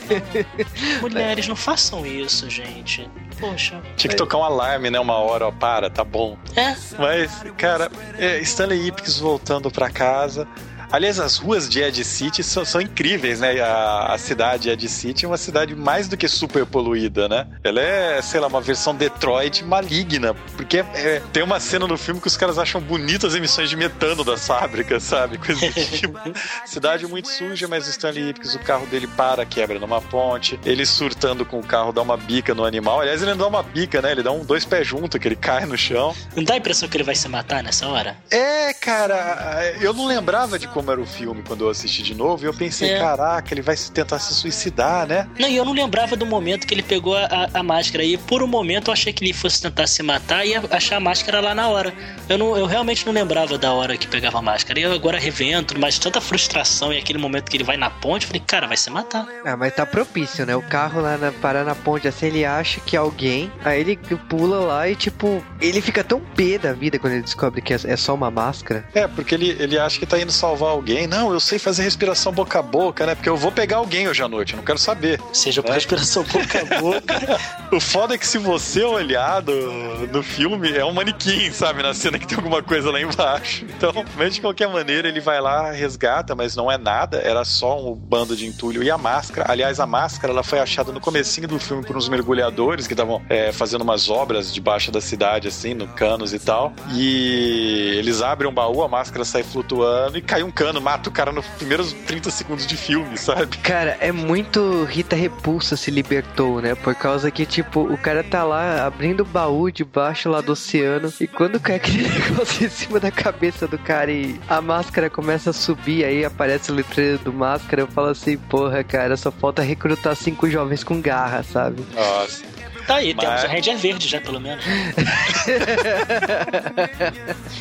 Mulheres, 1.00 1.48
não 1.48 1.56
façam 1.56 2.06
isso, 2.06 2.48
gente. 2.48 3.08
Poxa. 3.38 3.80
Tinha 3.96 4.10
que 4.10 4.16
tocar 4.16 4.38
um 4.38 4.44
alarme, 4.44 4.90
né? 4.90 5.00
Uma 5.00 5.16
hora, 5.16 5.48
ó, 5.48 5.52
para, 5.52 5.90
tá 5.90 6.04
bom. 6.04 6.36
É, 6.54 6.74
Mas, 6.98 7.44
cara, 7.56 7.90
é, 8.18 8.38
Stanley 8.40 8.86
Ipkiss 8.88 9.18
voltando 9.18 9.70
pra 9.70 9.90
casa. 9.90 10.46
Aliás, 10.92 11.18
as 11.18 11.38
ruas 11.38 11.70
de 11.70 11.80
Ed 11.80 12.04
City 12.04 12.42
são, 12.42 12.66
são 12.66 12.78
incríveis, 12.78 13.40
né? 13.40 13.58
A, 13.60 14.12
a 14.12 14.18
cidade 14.18 14.68
Ed 14.68 14.86
City 14.88 15.24
é 15.24 15.28
uma 15.28 15.38
cidade 15.38 15.74
mais 15.74 16.06
do 16.06 16.18
que 16.18 16.28
super 16.28 16.66
poluída, 16.66 17.26
né? 17.30 17.46
Ela 17.64 17.80
é, 17.80 18.20
sei 18.20 18.38
lá, 18.38 18.46
uma 18.46 18.60
versão 18.60 18.94
Detroit 18.94 19.64
maligna, 19.64 20.34
porque 20.54 20.84
é, 20.94 21.22
tem 21.32 21.42
uma 21.42 21.58
cena 21.58 21.86
no 21.86 21.96
filme 21.96 22.20
que 22.20 22.26
os 22.26 22.36
caras 22.36 22.58
acham 22.58 22.78
bonitas 22.78 23.32
as 23.32 23.34
emissões 23.34 23.70
de 23.70 23.76
metano 23.76 24.22
das 24.22 24.46
fábricas, 24.46 25.02
sabe? 25.02 25.38
Coisa 25.38 25.66
do 25.66 25.72
tipo. 25.72 26.18
cidade 26.66 27.06
muito 27.06 27.28
suja, 27.28 27.66
mas 27.66 27.86
o 27.86 27.90
Stanley 27.90 28.28
Ipkiss, 28.28 28.54
o 28.56 28.58
carro 28.58 28.84
dele 28.86 29.06
para, 29.06 29.46
quebra 29.46 29.78
numa 29.78 30.02
ponte. 30.02 30.60
Ele 30.62 30.84
surtando 30.84 31.46
com 31.46 31.58
o 31.58 31.62
carro, 31.62 31.90
dá 31.90 32.02
uma 32.02 32.18
bica 32.18 32.54
no 32.54 32.66
animal. 32.66 33.00
Aliás, 33.00 33.22
ele 33.22 33.30
não 33.30 33.38
dá 33.38 33.46
uma 33.46 33.62
bica, 33.62 34.02
né? 34.02 34.12
Ele 34.12 34.22
dá 34.22 34.30
um 34.30 34.44
dois 34.44 34.66
pés 34.66 34.86
junto, 34.86 35.18
que 35.18 35.26
ele 35.26 35.36
cai 35.36 35.64
no 35.64 35.78
chão. 35.78 36.14
Não 36.36 36.44
dá 36.44 36.52
a 36.52 36.56
impressão 36.58 36.86
que 36.86 36.98
ele 36.98 37.04
vai 37.04 37.14
se 37.14 37.26
matar 37.28 37.62
nessa 37.62 37.88
hora? 37.88 38.14
É, 38.30 38.74
cara, 38.74 39.72
eu 39.80 39.94
não 39.94 40.06
lembrava 40.06 40.58
de 40.58 40.68
como 40.68 40.81
era 40.90 41.00
o 41.00 41.06
filme 41.06 41.42
quando 41.46 41.64
eu 41.64 41.70
assisti 41.70 42.02
de 42.02 42.14
novo. 42.14 42.44
E 42.44 42.46
eu 42.46 42.54
pensei, 42.54 42.90
é. 42.90 42.98
caraca, 42.98 43.52
ele 43.52 43.62
vai 43.62 43.76
tentar 43.76 44.18
se 44.18 44.34
suicidar, 44.34 45.06
né? 45.06 45.28
Não, 45.38 45.48
e 45.48 45.56
eu 45.56 45.64
não 45.64 45.72
lembrava 45.72 46.16
do 46.16 46.26
momento 46.26 46.66
que 46.66 46.74
ele 46.74 46.82
pegou 46.82 47.16
a, 47.16 47.48
a, 47.52 47.62
máscara. 47.62 48.04
E 48.04 48.16
por 48.16 48.42
um 48.42 48.46
momento 48.46 48.88
eu 48.88 48.92
achei 48.92 49.12
que 49.12 49.24
ele 49.24 49.32
fosse 49.32 49.62
tentar 49.62 49.86
se 49.86 50.02
matar 50.02 50.44
e 50.44 50.50
ia 50.50 50.62
achar 50.70 50.96
a 50.96 51.00
máscara 51.00 51.40
lá 51.40 51.54
na 51.54 51.68
hora. 51.68 51.92
Eu, 52.28 52.38
não, 52.38 52.56
eu 52.56 52.66
realmente 52.66 53.04
não 53.06 53.12
lembrava 53.12 53.56
da 53.58 53.72
hora 53.72 53.96
que 53.96 54.06
pegava 54.06 54.38
a 54.38 54.42
máscara. 54.42 54.80
E 54.80 54.82
eu 54.82 54.92
agora 54.92 55.18
revento, 55.18 55.78
mas 55.78 55.98
tanta 55.98 56.20
frustração 56.20 56.92
e 56.92 56.98
aquele 56.98 57.18
momento 57.18 57.50
que 57.50 57.56
ele 57.56 57.64
vai 57.64 57.76
na 57.76 57.90
ponte, 57.90 58.26
falei, 58.26 58.42
cara, 58.44 58.66
vai 58.66 58.76
se 58.76 58.90
matar. 58.90 59.26
Ah, 59.44 59.56
mas 59.56 59.74
tá 59.74 59.84
propício, 59.84 60.46
né? 60.46 60.56
O 60.56 60.62
carro 60.62 61.00
lá 61.00 61.16
na, 61.16 61.32
parar 61.32 61.64
na 61.64 61.74
ponte, 61.74 62.08
assim, 62.08 62.26
ele 62.26 62.44
acha 62.44 62.80
que 62.80 62.96
é 62.96 62.98
alguém, 62.98 63.50
aí 63.64 63.80
ele 63.80 63.96
pula 64.28 64.58
lá 64.60 64.88
e, 64.88 64.94
tipo, 64.96 65.44
ele 65.60 65.80
fica 65.80 66.02
tão 66.02 66.20
pé 66.20 66.58
da 66.58 66.72
vida 66.72 66.98
quando 66.98 67.14
ele 67.14 67.22
descobre 67.22 67.60
que 67.60 67.72
é, 67.74 67.78
é 67.84 67.96
só 67.96 68.14
uma 68.14 68.30
máscara. 68.30 68.84
É, 68.94 69.06
porque 69.06 69.34
ele, 69.34 69.50
ele 69.58 69.78
acha 69.78 69.98
que 69.98 70.06
tá 70.06 70.18
indo 70.18 70.32
salvar 70.32 70.70
alguém. 70.72 71.06
Não, 71.06 71.32
eu 71.32 71.40
sei 71.40 71.58
fazer 71.58 71.82
respiração 71.82 72.32
boca 72.32 72.58
a 72.58 72.62
boca, 72.62 73.06
né? 73.06 73.14
Porque 73.14 73.28
eu 73.28 73.36
vou 73.36 73.52
pegar 73.52 73.78
alguém 73.78 74.08
hoje 74.08 74.22
à 74.22 74.28
noite, 74.28 74.54
eu 74.54 74.56
não 74.58 74.64
quero 74.64 74.78
saber. 74.78 75.20
Seja 75.32 75.62
é. 75.64 75.72
respiração 75.72 76.24
boca 76.24 76.60
a 76.60 76.80
boca. 76.80 77.40
o 77.72 77.80
foda 77.80 78.14
é 78.14 78.18
que 78.18 78.26
se 78.26 78.38
você 78.38 78.82
olhar 78.82 79.42
no, 79.42 80.06
no 80.08 80.22
filme, 80.22 80.72
é 80.72 80.84
um 80.84 80.92
manequim, 80.92 81.50
sabe? 81.52 81.82
Na 81.82 81.94
cena 81.94 82.18
que 82.18 82.26
tem 82.26 82.36
alguma 82.36 82.62
coisa 82.62 82.90
lá 82.90 83.00
embaixo. 83.00 83.64
Então, 83.64 83.92
mas 84.16 84.34
de 84.34 84.40
qualquer 84.40 84.68
maneira, 84.68 85.08
ele 85.08 85.20
vai 85.20 85.40
lá, 85.40 85.70
resgata, 85.70 86.34
mas 86.34 86.56
não 86.56 86.70
é 86.70 86.78
nada, 86.78 87.18
era 87.18 87.44
só 87.44 87.78
um 87.78 87.94
bando 87.94 88.36
de 88.36 88.46
entulho 88.46 88.82
e 88.82 88.90
a 88.90 88.98
máscara. 88.98 89.50
Aliás, 89.50 89.80
a 89.80 89.86
máscara 89.86 90.32
ela 90.32 90.42
foi 90.42 90.58
achada 90.58 90.92
no 90.92 91.00
comecinho 91.00 91.48
do 91.48 91.58
filme 91.58 91.84
por 91.84 91.96
uns 91.96 92.08
mergulhadores 92.08 92.86
que 92.86 92.92
estavam 92.92 93.22
é, 93.28 93.52
fazendo 93.52 93.82
umas 93.82 94.08
obras 94.08 94.52
debaixo 94.52 94.90
da 94.90 95.00
cidade, 95.00 95.48
assim, 95.48 95.74
no 95.74 95.88
canos 95.88 96.32
e 96.32 96.38
tal. 96.38 96.72
E 96.92 97.94
eles 97.96 98.22
abrem 98.22 98.50
um 98.50 98.54
baú, 98.54 98.82
a 98.82 98.88
máscara 98.88 99.24
sai 99.24 99.42
flutuando 99.42 100.18
e 100.18 100.22
cai 100.22 100.42
um 100.42 100.50
cano, 100.50 100.61
mata 100.80 101.08
o 101.08 101.12
cara 101.12 101.32
nos 101.32 101.46
primeiros 101.46 101.92
30 101.92 102.30
segundos 102.30 102.66
de 102.66 102.76
filme, 102.76 103.16
sabe? 103.16 103.56
Cara, 103.58 103.96
é 104.00 104.12
muito 104.12 104.84
Rita 104.84 105.16
Repulsa 105.16 105.76
se 105.76 105.90
libertou, 105.90 106.60
né? 106.60 106.74
Por 106.74 106.94
causa 106.94 107.30
que, 107.30 107.46
tipo, 107.46 107.80
o 107.80 107.96
cara 107.96 108.22
tá 108.22 108.44
lá 108.44 108.86
abrindo 108.86 109.20
o 109.20 109.24
baú 109.24 109.70
debaixo 109.70 110.28
lá 110.28 110.40
do 110.40 110.52
oceano 110.52 111.12
e 111.20 111.26
quando 111.26 111.60
cai 111.60 111.76
aquele 111.76 112.08
negócio 112.08 112.66
em 112.66 112.70
cima 112.70 113.00
da 113.00 113.10
cabeça 113.10 113.66
do 113.66 113.78
cara 113.78 114.10
e 114.10 114.38
a 114.48 114.60
máscara 114.60 115.10
começa 115.10 115.50
a 115.50 115.52
subir, 115.52 116.04
aí 116.04 116.24
aparece 116.24 116.70
o 116.70 116.74
letreiro 116.74 117.18
do 117.18 117.32
máscara, 117.32 117.82
eu 117.82 117.86
falo 117.88 118.08
assim, 118.08 118.36
porra, 118.36 118.84
cara, 118.84 119.16
só 119.16 119.30
falta 119.30 119.62
recrutar 119.62 120.14
cinco 120.16 120.48
jovens 120.48 120.84
com 120.84 121.00
garra, 121.00 121.42
sabe? 121.42 121.84
Nossa. 121.94 122.42
Tá 122.86 122.96
aí, 122.96 123.14
Mas... 123.14 123.24
temos 123.24 123.44
o 123.44 123.46
Ranger 123.46 123.76
verde 123.76 124.08
já, 124.08 124.20
pelo 124.20 124.40
menos. 124.40 124.64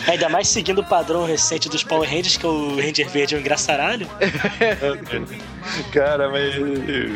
Ainda 0.07 0.29
mais 0.29 0.47
seguindo 0.47 0.81
o 0.81 0.83
padrão 0.83 1.25
recente 1.25 1.69
dos 1.69 1.83
Power 1.83 2.09
Rangers, 2.09 2.37
que 2.37 2.45
o 2.45 2.75
Ranger 2.75 3.09
verde 3.09 3.35
é 3.35 3.37
um 3.37 3.41
engraçaralho. 3.41 4.07
cara, 5.91 6.29
mas 6.29 6.55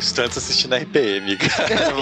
Stunts 0.04 0.38
assistindo 0.38 0.76
RPM, 0.76 1.38
cara. 1.38 1.94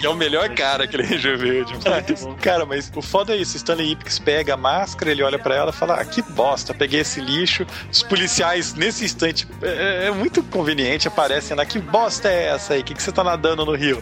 e 0.00 0.02
é 0.06 0.08
o 0.08 0.14
melhor 0.14 0.48
cara, 0.50 0.84
aquele 0.84 1.04
Ranger 1.04 1.38
verde. 1.38 1.74
Mas, 1.74 2.26
cara, 2.40 2.66
mas 2.66 2.90
o 2.94 3.02
foda 3.02 3.34
é 3.34 3.36
isso, 3.36 3.56
Stanley 3.56 3.92
Ipkiss 3.92 4.18
pega 4.18 4.54
a 4.54 4.56
máscara, 4.56 5.10
ele 5.10 5.22
olha 5.22 5.38
para 5.38 5.54
ela 5.54 5.70
e 5.70 5.72
fala, 5.72 5.94
ah, 5.94 6.04
que 6.04 6.22
bosta, 6.22 6.74
peguei 6.74 7.00
esse 7.00 7.20
lixo. 7.20 7.66
Os 7.90 8.02
policiais, 8.02 8.74
nesse 8.74 9.04
instante, 9.04 9.46
é, 9.62 10.08
é 10.08 10.10
muito 10.10 10.42
conveniente, 10.42 11.08
aparecem 11.08 11.56
lá, 11.56 11.64
que 11.64 11.78
bosta 11.78 12.28
é 12.28 12.48
essa 12.48 12.74
aí? 12.74 12.80
O 12.80 12.84
que, 12.84 12.94
que 12.94 13.02
você 13.02 13.12
tá 13.12 13.24
nadando 13.24 13.64
no 13.64 13.74
rio? 13.74 14.01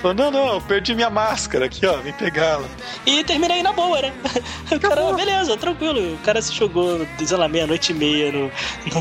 Falou, 0.00 0.14
não, 0.14 0.30
não, 0.30 0.60
perdi 0.60 0.94
minha 0.94 1.10
máscara 1.10 1.66
aqui, 1.66 1.84
ó, 1.84 1.96
vem 1.96 2.12
pegá-la. 2.12 2.66
E 3.04 3.24
terminei 3.24 3.62
na 3.62 3.72
boa, 3.72 4.00
né? 4.00 4.12
O 4.70 4.78
cara, 4.78 5.12
beleza, 5.14 5.56
tranquilo. 5.56 6.14
O 6.14 6.18
cara 6.18 6.42
se 6.42 6.52
jogou, 6.52 7.06
sei 7.24 7.36
lá, 7.36 7.48
meia-noite 7.48 7.92
e 7.92 7.94
meia 7.94 8.30
no, 8.30 8.50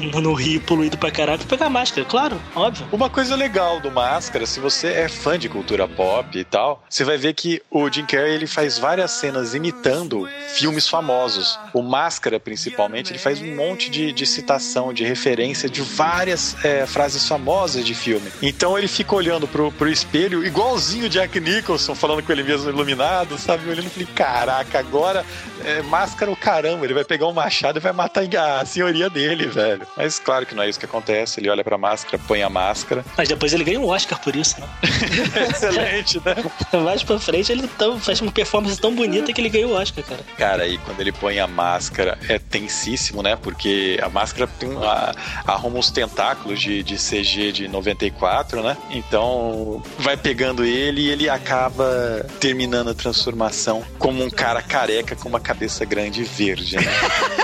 no, 0.02 0.22
no, 0.22 0.34
rio 0.34 0.62
poluído 0.62 0.98
pra 0.98 1.12
caralho 1.12 1.40
pra 1.40 1.48
pegar 1.48 1.66
a 1.66 1.70
máscara, 1.70 2.08
claro, 2.08 2.42
óbvio. 2.56 2.88
Uma 2.92 3.10
coisa 3.10 3.36
legal 3.36 3.82
do 3.82 3.92
Máscara, 3.92 4.46
se 4.46 4.62
você 4.62 4.88
é 4.88 5.10
fã 5.10 5.38
de 5.38 5.50
cultura 5.50 5.86
pop 5.88 6.38
e 6.38 6.44
tal, 6.44 6.84
você 6.90 7.04
vai 7.04 7.18
ver 7.18 7.34
que 7.34 7.62
o 7.70 7.92
Jim 7.92 8.06
Carrey 8.06 8.34
ele 8.34 8.48
faz 8.48 8.78
várias 8.78 9.12
cenas 9.12 9.54
imitando 9.54 10.28
filmes 10.56 10.88
famosos. 10.88 11.60
O 11.74 11.82
Máscara, 11.82 12.40
principalmente, 12.40 13.12
ele 13.12 13.20
faz 13.20 13.42
um 13.42 13.54
monte 13.54 13.90
de, 13.90 14.14
de 14.14 14.26
citação, 14.26 14.94
de 14.94 15.04
referência 15.04 15.70
de 15.70 15.82
várias 15.82 16.56
é, 16.64 16.86
frases 16.86 17.28
famosas 17.28 17.86
de 17.86 17.94
filme. 17.94 18.32
Então 18.42 18.78
ele 18.78 18.88
fica 18.88 19.14
olhando 19.14 19.48
pro, 19.48 19.72
pro 19.74 19.90
espelho 19.90 20.46
igualzinho 20.46 20.87
igualzinho 20.88 21.10
Jack 21.10 21.40
Nicholson 21.40 21.94
falando 21.94 22.24
com 22.24 22.32
ele 22.32 22.44
mesmo 22.44 22.70
iluminado, 22.70 23.38
sabe? 23.38 23.70
Olhando 23.70 23.88
e 23.88 23.90
falei, 23.90 24.08
caraca, 24.16 24.80
agora 24.80 25.26
é 25.66 25.82
máscara 25.82 26.32
o 26.32 26.36
caramba, 26.36 26.86
ele 26.86 26.94
vai 26.94 27.04
pegar 27.04 27.28
um 27.28 27.34
machado 27.34 27.78
e 27.78 27.82
vai 27.82 27.92
matar 27.92 28.24
a 28.24 28.66
senhoria 28.66 29.10
dele, 29.10 29.48
velho. 29.48 29.86
Mas 29.98 30.18
claro 30.18 30.46
que 30.46 30.56
não 30.56 30.64
é 30.64 30.70
isso 30.70 30.80
que 30.80 30.86
acontece, 30.86 31.40
ele 31.40 31.50
olha 31.50 31.64
pra 31.64 31.78
máscara, 31.78 32.22
põe 32.26 32.42
a 32.42 32.50
máscara. 32.50 33.04
Mas 33.18 33.28
depois 33.28 33.54
ele 33.54 33.64
ganha 33.64 33.80
um 33.80 33.88
Oscar 33.88 34.20
por 34.22 34.36
isso, 34.36 34.60
né? 34.62 34.68
Excelente, 35.50 36.22
né? 36.24 36.36
Mais 36.80 37.04
pra 37.04 37.20
frente 37.20 37.52
ele 37.52 37.68
tão, 37.78 38.00
faz 38.00 38.22
uma 38.22 38.32
performance 38.32 38.80
tão 38.80 38.96
bonita 38.96 39.34
que 39.34 39.42
ele 39.42 39.50
ganha 39.50 39.68
o 39.68 39.74
Oscar, 39.74 40.04
cara. 40.04 40.22
Cara, 40.38 40.64
aí 40.64 40.78
quando 40.78 41.02
ele 41.02 41.12
põe 41.12 41.40
a 41.40 41.48
máscara 41.48 42.18
é 42.30 42.40
tensíssimo, 42.40 43.22
né? 43.22 43.36
Porque 43.36 44.00
a 44.02 44.10
máscara 44.10 44.48
tem 44.60 44.70
a, 44.78 45.14
arruma 45.46 45.80
uns 45.80 45.92
tentáculos 45.92 46.62
de, 46.62 46.82
de 46.82 46.96
CG 46.96 47.52
de 47.52 47.68
94, 47.68 48.64
né? 48.64 48.78
Então 48.92 49.84
vai 50.00 50.16
pegando 50.16 50.64
ele 50.64 50.77
ele 50.78 51.02
e 51.02 51.10
ele 51.10 51.30
acaba 51.30 52.26
terminando 52.40 52.90
a 52.90 52.94
transformação 52.94 53.84
como 53.98 54.24
um 54.24 54.30
cara 54.30 54.62
careca 54.62 55.16
com 55.16 55.28
uma 55.28 55.40
cabeça 55.40 55.84
grande 55.86 56.22
e 56.22 56.24
verde, 56.24 56.76
né? 56.76 56.84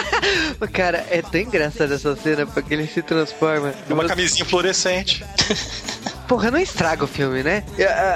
cara, 0.72 1.06
é 1.10 1.22
tão 1.22 1.42
engraçada 1.42 1.96
essa 1.96 2.16
cena 2.16 2.46
porque 2.46 2.74
ele 2.74 2.88
se 2.88 3.02
transforma. 3.02 3.74
É 3.90 3.94
uma 3.94 4.06
camisinha 4.06 4.46
fluorescente. 4.46 5.24
Porra, 6.34 6.50
não 6.50 6.58
estraga 6.58 7.04
o 7.04 7.08
filme, 7.08 7.44
né? 7.44 7.64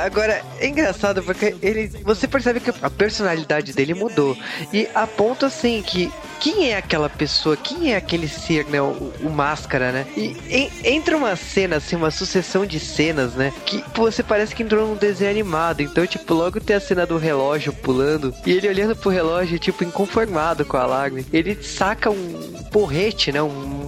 Agora, 0.04 0.44
é 0.60 0.68
engraçado 0.68 1.22
porque 1.22 1.56
ele. 1.62 1.88
Você 2.04 2.28
percebe 2.28 2.60
que 2.60 2.72
a 2.82 2.90
personalidade 2.90 3.74
dele 3.74 3.94
mudou. 3.94 4.36
E 4.74 4.90
a 4.96 5.06
ponto 5.06 5.46
assim 5.46 5.84
que 5.84 6.12
quem 6.40 6.72
é 6.72 6.78
aquela 6.78 7.10
pessoa, 7.10 7.56
quem 7.56 7.94
é 7.94 7.96
aquele 7.96 8.28
ser, 8.28 8.66
né? 8.66 8.82
O, 8.82 9.14
o 9.22 9.30
máscara, 9.30 9.92
né? 9.92 10.08
E 10.18 10.36
em, 10.50 10.72
entra 10.96 11.16
uma 11.16 11.36
cena, 11.36 11.76
assim, 11.76 11.96
uma 11.96 12.10
sucessão 12.10 12.66
de 12.66 12.80
cenas, 12.80 13.36
né? 13.36 13.54
Que 13.68 13.84
você 13.94 14.24
parece 14.24 14.56
que 14.56 14.64
entrou 14.64 14.88
num 14.88 14.96
desenho 14.96 15.30
animado. 15.30 15.82
Então, 15.82 16.08
tipo, 16.08 16.34
logo 16.34 16.60
tem 16.60 16.76
a 16.76 16.80
cena 16.80 17.06
do 17.06 17.20
relógio 17.20 17.72
pulando 17.72 18.34
e 18.48 18.52
ele 18.52 18.68
olhando 18.68 18.96
pro 18.96 19.12
relógio, 19.12 19.60
tipo, 19.60 19.84
inconformado 19.84 20.66
com 20.66 20.76
a 20.76 20.88
lágrima. 20.88 21.24
Ele 21.32 21.62
saca 21.62 22.10
um 22.10 22.64
porrete, 22.72 23.32
né? 23.32 23.44
Um 23.44 23.87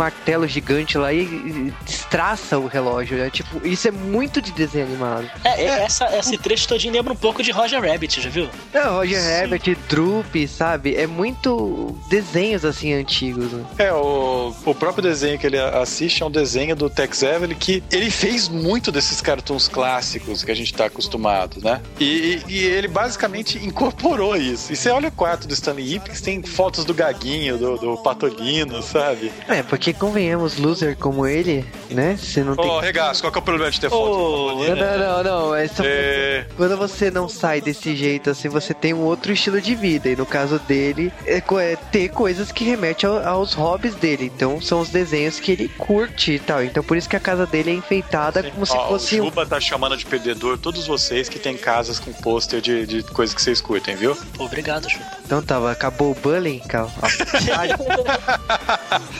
martelo 0.00 0.48
gigante 0.48 0.96
lá 0.96 1.12
e 1.12 1.70
destraça 1.84 2.58
o 2.58 2.66
relógio. 2.66 3.18
Né? 3.18 3.28
Tipo, 3.28 3.66
isso 3.66 3.86
é 3.86 3.90
muito 3.90 4.40
de 4.40 4.50
desenho 4.52 4.86
animado. 4.86 5.30
É, 5.44 5.62
é. 5.62 5.82
Essa, 5.82 6.16
esse 6.16 6.38
trecho 6.38 6.66
todinho 6.66 6.94
lembra 6.94 7.12
um 7.12 7.16
pouco 7.16 7.42
de 7.42 7.50
Roger 7.50 7.82
Rabbit, 7.82 8.20
já 8.20 8.30
viu? 8.30 8.48
É, 8.72 8.80
Roger 8.80 9.20
Sim. 9.20 9.40
Rabbit, 9.40 9.74
Droop, 9.88 10.48
sabe? 10.48 10.96
É 10.96 11.06
muito 11.06 11.94
desenhos 12.08 12.64
assim 12.64 12.94
antigos. 12.94 13.52
Né? 13.52 13.64
É, 13.76 13.92
o, 13.92 14.54
o 14.64 14.74
próprio 14.74 15.02
desenho 15.02 15.38
que 15.38 15.46
ele 15.46 15.58
assiste 15.58 16.22
é 16.22 16.26
um 16.26 16.30
desenho 16.30 16.74
do 16.74 16.88
Tex 16.88 17.22
Avery 17.22 17.54
que 17.54 17.82
ele 17.92 18.10
fez 18.10 18.48
muito 18.48 18.90
desses 18.90 19.20
cartoons 19.20 19.68
clássicos 19.68 20.42
que 20.42 20.50
a 20.50 20.56
gente 20.56 20.72
tá 20.72 20.86
acostumado, 20.86 21.60
né? 21.62 21.80
E, 21.98 22.40
e, 22.48 22.52
e 22.52 22.64
ele 22.64 22.88
basicamente 22.88 23.58
incorporou 23.58 24.34
isso. 24.34 24.72
E 24.72 24.76
você 24.76 24.88
olha 24.88 25.08
o 25.08 25.12
quarto 25.12 25.46
do 25.46 25.52
Stanley 25.52 25.96
Ipkiss, 25.96 26.22
tem 26.22 26.42
fotos 26.42 26.84
do 26.84 26.94
Gaguinho, 26.94 27.58
do, 27.58 27.76
do 27.76 27.96
Patolino, 27.98 28.82
sabe? 28.82 29.30
É, 29.46 29.62
porque 29.62 29.89
porque 29.92 29.94
convenhamos, 29.94 30.56
loser 30.58 30.96
como 30.96 31.26
ele, 31.26 31.64
né? 31.90 32.16
Você 32.16 32.42
não 32.44 32.52
Ô, 32.52 32.56
tem. 32.56 32.80
regaço, 32.80 33.22
qual 33.22 33.32
que 33.32 33.38
é 33.38 33.40
o 33.40 33.44
problema 33.44 33.70
de 33.70 33.80
ter 33.80 33.90
foto? 33.90 34.02
Ô, 34.02 34.64
Não, 34.64 34.76
não, 34.76 34.98
não, 34.98 35.22
não. 35.22 35.54
É 35.54 35.66
só- 35.68 35.82
É, 35.84 36.46
Quando 36.56 36.76
você 36.76 37.10
não 37.10 37.28
sai 37.28 37.60
desse 37.60 37.94
jeito, 37.96 38.30
assim, 38.30 38.48
você 38.48 38.72
tem 38.74 38.92
um 38.94 39.00
outro 39.00 39.32
estilo 39.32 39.60
de 39.60 39.74
vida. 39.74 40.08
E 40.08 40.16
no 40.16 40.26
caso 40.26 40.58
dele, 40.60 41.12
é, 41.26 41.38
é 41.38 41.76
ter 41.90 42.08
coisas 42.10 42.52
que 42.52 42.64
remetem 42.64 43.08
ao- 43.08 43.26
aos 43.26 43.52
hobbies 43.54 43.94
dele. 43.94 44.30
Então 44.34 44.60
são 44.60 44.80
os 44.80 44.88
desenhos 44.90 45.40
que 45.40 45.52
ele 45.52 45.68
curte 45.68 46.32
e 46.32 46.38
tal. 46.38 46.62
Então 46.62 46.82
por 46.84 46.96
isso 46.96 47.08
que 47.08 47.16
a 47.16 47.20
casa 47.20 47.46
dele 47.46 47.70
é 47.70 47.74
enfeitada 47.74 48.42
como 48.44 48.64
se 48.66 48.76
fosse 48.76 49.16
o 49.18 49.22
um. 49.22 49.24
Juba 49.26 49.46
tá 49.46 49.60
chamando 49.60 49.96
de 49.96 50.04
perdedor 50.06 50.58
todos 50.58 50.86
vocês 50.86 51.28
que 51.28 51.38
tem 51.38 51.56
casas 51.56 51.98
com 51.98 52.12
pôster 52.12 52.60
de, 52.60 52.86
de 52.86 53.02
coisas 53.02 53.34
que 53.34 53.42
vocês 53.42 53.60
curtem, 53.60 53.96
viu? 53.96 54.16
Obrigado, 54.38 54.88
Ju. 54.88 54.98
Então 55.24 55.42
tá, 55.42 55.70
acabou 55.70 56.12
o 56.12 56.14
bullying, 56.14 56.58
Cal. 56.60 56.90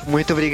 Muito 0.06 0.32
obrigado. 0.32 0.49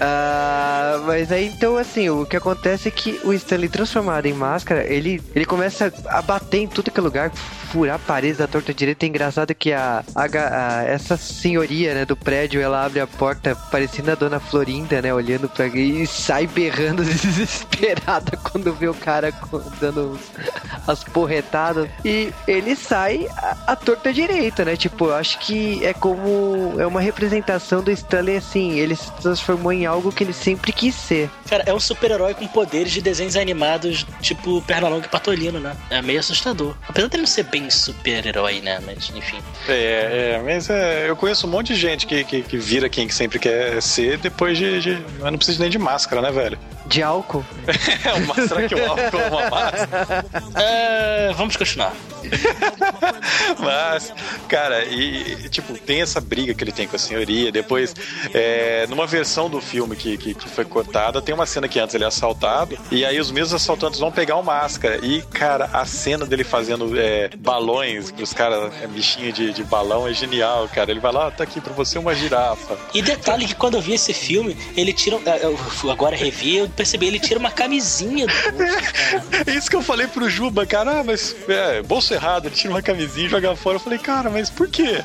Ah, 0.00 1.00
mas 1.06 1.30
aí 1.32 1.46
então 1.46 1.76
assim, 1.76 2.08
o 2.10 2.24
que 2.26 2.36
acontece 2.36 2.88
é 2.88 2.90
que 2.90 3.20
o 3.24 3.32
Stanley 3.32 3.68
transformado 3.68 4.26
em 4.26 4.32
máscara, 4.32 4.84
ele, 4.84 5.22
ele 5.34 5.44
começa 5.44 5.92
a 6.06 6.22
bater 6.22 6.58
em 6.58 6.68
tudo 6.68 6.90
que 6.90 6.98
é 7.00 7.02
lugar, 7.02 7.30
furar 7.30 7.98
paredes 7.98 8.38
da 8.38 8.46
torta 8.46 8.72
direita. 8.72 9.04
É 9.04 9.08
engraçado 9.08 9.54
que 9.54 9.72
a, 9.72 10.04
a 10.14 10.24
a- 10.24 10.82
essa 10.84 11.16
senhoria 11.16 11.94
né, 11.94 12.04
do 12.04 12.16
prédio, 12.16 12.60
ela 12.60 12.84
abre 12.84 13.00
a 13.00 13.06
porta 13.06 13.54
parecendo 13.70 14.10
a 14.10 14.14
dona 14.14 14.38
Florinda, 14.40 15.00
né? 15.02 15.12
Olhando 15.12 15.48
pra 15.48 15.66
e 15.66 16.06
sai 16.06 16.46
berrando 16.46 17.04
desesperada 17.04 18.36
quando 18.36 18.72
vê 18.72 18.88
o 18.88 18.94
cara 18.94 19.32
dando 19.80 20.18
as 20.86 21.02
porretadas. 21.04 21.88
E 22.04 22.32
ele 22.46 22.76
sai 22.76 23.26
a, 23.36 23.56
a 23.72 23.76
torta 23.76 24.12
direita, 24.12 24.64
né? 24.64 24.76
Tipo, 24.76 25.06
eu 25.06 25.14
acho 25.14 25.38
que 25.40 25.84
é 25.84 25.92
como. 25.92 26.74
É 26.78 26.86
uma 26.86 27.00
representação 27.00 27.82
do 27.82 27.90
Stanley 27.90 28.36
assim. 28.36 28.78
Ele 28.78 28.96
transformou 29.20 29.72
em 29.72 29.86
algo 29.86 30.12
que 30.12 30.24
ele 30.24 30.32
sempre 30.32 30.72
quis 30.72 30.94
ser. 30.94 31.30
Cara, 31.48 31.64
é 31.66 31.72
um 31.72 31.80
super-herói 31.80 32.34
com 32.34 32.46
poderes 32.46 32.92
de 32.92 33.00
desenhos 33.00 33.36
animados, 33.36 34.06
tipo 34.20 34.62
Pernalonga 34.62 35.06
e 35.06 35.08
Patolino, 35.08 35.60
né? 35.60 35.76
É 35.90 36.02
meio 36.02 36.20
assustador. 36.20 36.74
Apesar 36.88 37.08
dele 37.08 37.22
não 37.22 37.28
ser 37.28 37.44
bem 37.44 37.70
super-herói, 37.70 38.60
né? 38.60 38.80
Mas, 38.84 39.10
enfim. 39.14 39.38
É, 39.68 40.36
é, 40.36 40.42
mas 40.42 40.70
é, 40.70 41.08
eu 41.08 41.16
conheço 41.16 41.46
um 41.46 41.50
monte 41.50 41.74
de 41.74 41.80
gente 41.80 42.06
que, 42.06 42.24
que, 42.24 42.42
que 42.42 42.56
vira 42.56 42.88
quem 42.88 43.06
que 43.06 43.14
sempre 43.14 43.38
quer 43.38 43.80
ser 43.82 44.18
depois 44.18 44.58
de, 44.58 44.80
de. 44.80 45.04
Mas 45.20 45.30
não 45.30 45.38
precisa 45.38 45.60
nem 45.60 45.70
de 45.70 45.78
máscara, 45.78 46.20
né, 46.20 46.30
velho? 46.30 46.58
De 46.86 47.02
álcool. 47.02 47.44
É, 48.04 48.12
uma, 48.12 48.34
será 48.46 48.68
que 48.68 48.74
o 48.74 48.86
álcool 48.86 49.18
é 49.18 49.28
uma 49.28 49.50
máscara? 49.50 50.26
É, 50.54 51.32
vamos 51.34 51.56
continuar. 51.56 51.92
Mas, 53.58 54.12
cara, 54.48 54.84
e, 54.84 55.44
e, 55.44 55.48
tipo, 55.48 55.76
tem 55.78 56.02
essa 56.02 56.20
briga 56.20 56.54
que 56.54 56.62
ele 56.62 56.72
tem 56.72 56.86
com 56.86 56.96
a 56.96 56.98
senhoria. 56.98 57.50
Depois, 57.50 57.94
é, 58.32 58.86
numa 58.88 59.05
versão 59.06 59.48
do 59.48 59.60
filme 59.60 59.94
que, 59.96 60.16
que, 60.16 60.34
que 60.34 60.48
foi 60.48 60.64
cortada, 60.64 61.20
tem 61.22 61.34
uma 61.34 61.46
cena 61.46 61.68
que 61.68 61.78
antes 61.78 61.94
ele 61.94 62.04
é 62.04 62.06
assaltado, 62.06 62.76
e 62.90 63.04
aí 63.04 63.18
os 63.20 63.30
mesmos 63.30 63.54
assaltantes 63.54 63.98
vão 64.00 64.10
pegar 64.12 64.36
o 64.36 64.42
máscara. 64.42 64.98
E, 65.02 65.22
cara, 65.22 65.68
a 65.72 65.84
cena 65.84 66.26
dele 66.26 66.44
fazendo 66.44 66.98
é, 66.98 67.28
balões 67.38 68.10
pros 68.10 68.32
caras, 68.32 68.72
é, 68.82 68.86
bichinho 68.86 69.32
de, 69.32 69.52
de 69.52 69.64
balão, 69.64 70.06
é 70.06 70.12
genial, 70.12 70.68
cara. 70.68 70.90
Ele 70.90 71.00
vai 71.00 71.12
lá, 71.12 71.30
tá 71.30 71.44
aqui 71.44 71.60
pra 71.60 71.72
você 71.72 71.98
uma 71.98 72.14
girafa. 72.14 72.76
E 72.94 73.02
detalhe 73.02 73.46
que 73.46 73.54
quando 73.54 73.74
eu 73.74 73.80
vi 73.80 73.94
esse 73.94 74.12
filme, 74.12 74.56
ele 74.76 74.92
tira. 74.92 75.16
eu- 75.42 75.58
eu 75.84 75.90
agora 75.90 76.16
revi, 76.16 76.56
eu 76.58 76.68
percebi, 76.68 77.06
ele 77.06 77.18
tira 77.20 77.38
uma 77.38 77.50
camisinha 77.50 78.26
do 78.26 78.32
bolso, 78.52 78.92
cara. 78.92 79.24
É 79.46 79.50
isso 79.52 79.70
que 79.70 79.76
eu 79.76 79.82
falei 79.82 80.06
pro 80.06 80.28
Juba, 80.28 80.66
cara, 80.66 81.00
ah, 81.00 81.04
mas 81.04 81.34
é, 81.48 81.82
bolso 81.82 82.12
errado, 82.14 82.46
ele 82.46 82.54
tira 82.54 82.72
uma 82.72 82.82
camisinha 82.82 83.26
e 83.26 83.30
joga 83.30 83.54
fora. 83.56 83.76
Eu 83.76 83.80
falei, 83.80 83.98
cara, 83.98 84.28
mas 84.30 84.50
por 84.50 84.68
quê? 84.68 85.02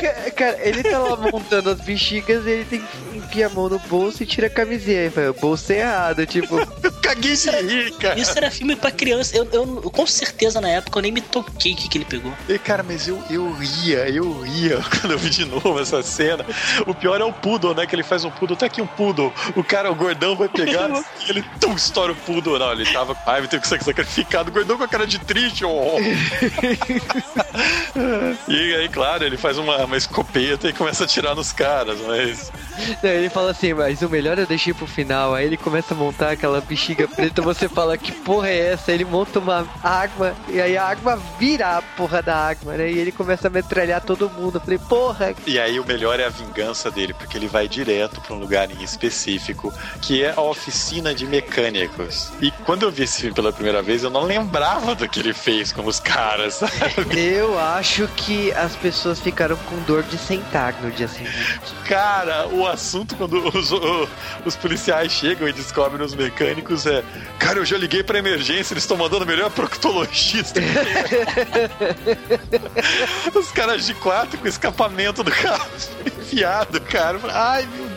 Ca- 0.00 0.30
Cara, 0.42 0.58
ele 0.62 0.82
tá 0.82 0.98
lá 0.98 1.16
montando 1.30 1.70
as 1.70 1.80
bexigas 1.80 2.44
e 2.46 2.50
ele 2.50 2.64
tem 2.64 2.80
que 2.80 2.86
enfiar 3.14 3.46
a 3.46 3.50
mão 3.50 3.68
no 3.68 3.78
bolso 3.78 4.22
e 4.22 4.26
tira 4.26 4.46
a 4.46 4.50
camisinha. 4.50 5.00
Aí 5.02 5.10
fala, 5.10 5.32
bolso 5.32 5.72
errado, 5.72 6.26
tipo. 6.26 6.58
Eu 6.82 6.92
caguei 7.02 7.34
de 7.36 7.50
rir, 7.50 7.92
cara. 7.92 8.18
Isso 8.18 8.36
era 8.36 8.50
filme 8.50 8.76
pra 8.76 8.90
criança. 8.90 9.36
Eu, 9.36 9.48
eu- 9.52 9.90
com 9.90 10.06
certeza 10.06 10.60
na 10.60 10.68
época 10.68 10.98
eu 10.98 11.02
nem 11.02 11.12
me 11.12 11.20
toquei 11.20 11.72
o 11.72 11.76
que, 11.76 11.88
que 11.88 11.98
ele 11.98 12.04
pegou. 12.04 12.32
E, 12.48 12.58
cara, 12.58 12.82
mas 12.82 13.06
eu, 13.08 13.22
eu 13.30 13.52
ria, 13.52 14.08
eu 14.08 14.40
ria 14.40 14.80
quando 15.00 15.12
eu 15.12 15.18
vi 15.18 15.30
de 15.30 15.44
novo 15.44 15.78
essa 15.80 16.02
cena. 16.02 16.44
O 16.86 16.94
pior 16.94 17.20
é 17.20 17.24
o 17.24 17.32
poodle, 17.32 17.74
né? 17.74 17.86
Que 17.86 17.94
ele 17.94 18.02
faz 18.02 18.24
um 18.24 18.30
poodle, 18.30 18.56
tá 18.56 18.66
aqui 18.66 18.80
um 18.82 18.86
poodle. 18.86 19.32
O 19.56 19.62
cara, 19.64 19.90
o 19.90 19.94
gordão, 19.94 20.36
vai 20.36 20.48
pegar 20.48 20.88
e 21.26 21.30
ele 21.30 21.44
tum, 21.60 21.74
estoura 21.74 22.12
o 22.12 22.16
poodle. 22.16 22.58
Não, 22.58 22.72
ele 22.72 22.84
tava. 22.92 23.16
Ai, 23.26 23.40
vai 23.40 23.48
ter 23.48 23.60
que 23.60 23.68
ser 23.68 23.82
sacrificado. 23.82 24.50
O 24.50 24.52
gordão 24.52 24.76
com 24.78 24.84
a 24.84 24.88
cara 24.88 25.06
de 25.06 25.18
triste. 25.18 25.64
Oh. 25.64 25.96
e 28.48 28.74
aí, 28.74 28.88
claro, 28.88 29.24
ele 29.24 29.36
faz 29.36 29.58
uma, 29.58 29.84
uma 29.84 29.96
escopeta 29.96 30.68
e 30.68 30.72
começa 30.72 31.04
a 31.04 31.06
atirar 31.06 31.34
nos 31.34 31.52
caras, 31.52 31.98
mas. 32.06 32.52
Ele 33.02 33.28
fala 33.28 33.50
assim, 33.50 33.72
mas 33.72 34.02
o 34.02 34.08
melhor 34.08 34.38
eu 34.38 34.46
deixei 34.46 34.72
pro 34.72 34.86
final. 34.86 35.34
Aí 35.34 35.46
ele 35.46 35.56
começa 35.56 35.94
a 35.94 35.96
montar 35.96 36.30
aquela 36.32 36.60
bexiga 36.60 37.08
preta, 37.08 37.42
você 37.42 37.68
fala, 37.68 37.96
que 37.96 38.12
porra 38.12 38.48
é 38.48 38.72
essa? 38.72 38.92
Ele 38.92 39.04
monta 39.04 39.38
uma 39.38 39.66
água, 39.82 40.34
e 40.48 40.60
aí 40.60 40.76
a 40.76 40.86
água 40.86 41.20
vira 41.38 41.78
a 41.78 41.82
porra 41.82 42.22
da 42.22 42.36
água, 42.36 42.74
né? 42.74 42.90
E 42.90 42.98
ele 42.98 43.12
começa 43.12 43.48
a 43.48 43.50
metralhar 43.50 44.00
todo 44.00 44.30
mundo. 44.30 44.56
Eu 44.56 44.60
falei, 44.60 44.78
porra, 44.78 45.34
E 45.46 45.58
aí 45.58 45.78
o 45.78 45.86
melhor 45.86 46.18
é 46.20 46.24
a 46.24 46.28
vingança 46.28 46.90
dele, 46.90 47.14
porque 47.14 47.36
ele 47.36 47.46
vai 47.46 47.68
direto 47.68 48.20
pra 48.20 48.34
um 48.34 48.38
lugar 48.38 48.70
em 48.70 48.82
específico, 48.82 49.72
que 50.00 50.22
é 50.22 50.32
a 50.36 50.40
oficina 50.40 51.14
de 51.14 51.26
mecânicos. 51.26 52.32
E 52.40 52.50
quando 52.64 52.82
eu 52.84 52.90
vi 52.90 53.04
esse 53.04 53.20
filme 53.20 53.34
pela 53.34 53.52
primeira 53.52 53.82
vez, 53.82 54.02
eu 54.02 54.10
não 54.10 54.22
lembrava 54.22 54.94
do 54.94 55.08
que 55.08 55.20
ele 55.20 55.32
fez 55.32 55.72
com 55.72 55.84
os 55.86 55.98
caras, 55.98 56.54
sabe? 56.54 56.72
eu 57.18 57.58
acho 57.58 58.06
que 58.16 58.52
as 58.52 58.76
pessoas 58.76 59.20
ficaram 59.20 59.56
com 59.56 59.76
dor 59.82 60.02
de 60.02 60.18
sentar 60.18 60.74
no 60.82 60.90
dia 60.90 61.08
seguinte. 61.08 61.60
Cara, 61.86 62.46
o 62.48 62.66
assunto 62.66 62.81
quando 63.16 63.48
os, 63.56 63.72
o- 63.72 64.08
os 64.44 64.56
policiais 64.56 65.12
chegam 65.12 65.48
e 65.48 65.52
descobrem 65.52 66.04
os 66.04 66.14
mecânicos 66.14 66.86
é: 66.86 67.02
Cara, 67.38 67.58
eu 67.58 67.64
já 67.64 67.78
liguei 67.78 68.02
pra 68.02 68.18
emergência, 68.18 68.74
eles 68.74 68.82
estão 68.84 68.96
mandando 68.96 69.24
o 69.24 69.26
melhor 69.26 69.50
proctologista. 69.50 70.60
que 70.60 70.68
tem." 72.50 73.40
os 73.40 73.50
caras 73.52 73.86
de 73.86 73.94
quatro 73.94 74.38
com 74.38 74.48
escapamento 74.48 75.22
do 75.22 75.30
carro 75.30 75.66
enfiado, 76.06 76.80
cara. 76.80 77.18
Ai, 77.30 77.68
meu 77.76 77.88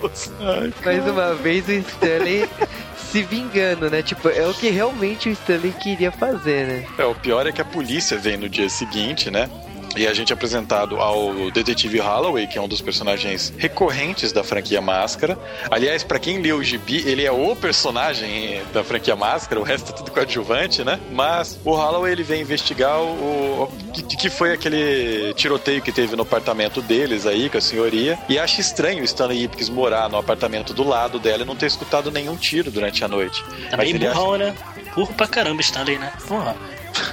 Deus. 0.00 0.30
Ai, 0.40 0.72
Mais 0.84 1.06
uma 1.08 1.34
vez 1.34 1.66
o 1.68 1.72
Stanley 1.72 2.48
se 3.10 3.22
vingando, 3.22 3.90
né? 3.90 4.02
Tipo, 4.02 4.28
é 4.28 4.46
o 4.46 4.54
que 4.54 4.70
realmente 4.70 5.28
o 5.28 5.32
Stanley 5.32 5.72
queria 5.72 6.10
fazer, 6.10 6.66
né? 6.66 6.86
É, 6.98 7.04
o 7.04 7.14
pior 7.14 7.46
é 7.46 7.52
que 7.52 7.60
a 7.60 7.64
polícia 7.64 8.18
vem 8.18 8.36
no 8.36 8.48
dia 8.48 8.68
seguinte, 8.68 9.30
né? 9.30 9.48
E 9.96 10.06
a 10.06 10.14
gente 10.14 10.32
é 10.32 10.34
apresentado 10.34 10.96
ao 10.98 11.50
detetive 11.50 11.98
Holloway, 11.98 12.46
que 12.46 12.58
é 12.58 12.60
um 12.62 12.68
dos 12.68 12.80
personagens 12.80 13.52
recorrentes 13.58 14.32
da 14.32 14.42
franquia 14.42 14.80
Máscara. 14.80 15.38
Aliás, 15.70 16.02
pra 16.02 16.18
quem 16.18 16.40
leu 16.40 16.58
o 16.58 16.64
gibi, 16.64 17.02
ele 17.06 17.24
é 17.24 17.32
o 17.32 17.54
personagem 17.56 18.62
da 18.72 18.82
franquia 18.82 19.14
Máscara, 19.14 19.60
o 19.60 19.64
resto 19.64 19.92
é 19.92 19.94
tudo 19.94 20.10
coadjuvante, 20.10 20.82
né? 20.84 20.98
Mas 21.10 21.58
o 21.64 21.72
Holloway 21.74 22.12
ele 22.12 22.22
vem 22.22 22.40
investigar 22.40 23.00
o, 23.00 23.64
o 23.64 23.92
que, 23.92 24.16
que 24.16 24.30
foi 24.30 24.52
aquele 24.52 25.34
tiroteio 25.34 25.82
que 25.82 25.92
teve 25.92 26.16
no 26.16 26.22
apartamento 26.22 26.80
deles 26.80 27.26
aí, 27.26 27.48
com 27.50 27.58
a 27.58 27.60
senhoria, 27.60 28.18
e 28.28 28.38
acha 28.38 28.60
estranho 28.60 29.02
o 29.02 29.04
Stanley 29.04 29.44
Ipkiss 29.44 29.68
morar 29.68 30.08
no 30.08 30.16
apartamento 30.16 30.72
do 30.72 30.82
lado 30.86 31.18
dela 31.18 31.42
e 31.42 31.46
não 31.46 31.54
ter 31.56 31.66
escutado 31.66 32.10
nenhum 32.10 32.36
tiro 32.36 32.70
durante 32.70 33.04
a 33.04 33.08
noite. 33.08 33.44
Também 33.70 33.90
ele 33.90 34.06
acha- 34.06 34.18
burrão, 34.18 34.38
né? 34.38 34.54
Burro 34.94 35.12
pra 35.14 35.26
caramba 35.26 35.60
Stanley, 35.62 35.98
né? 35.98 36.12
Porra. 36.26 36.54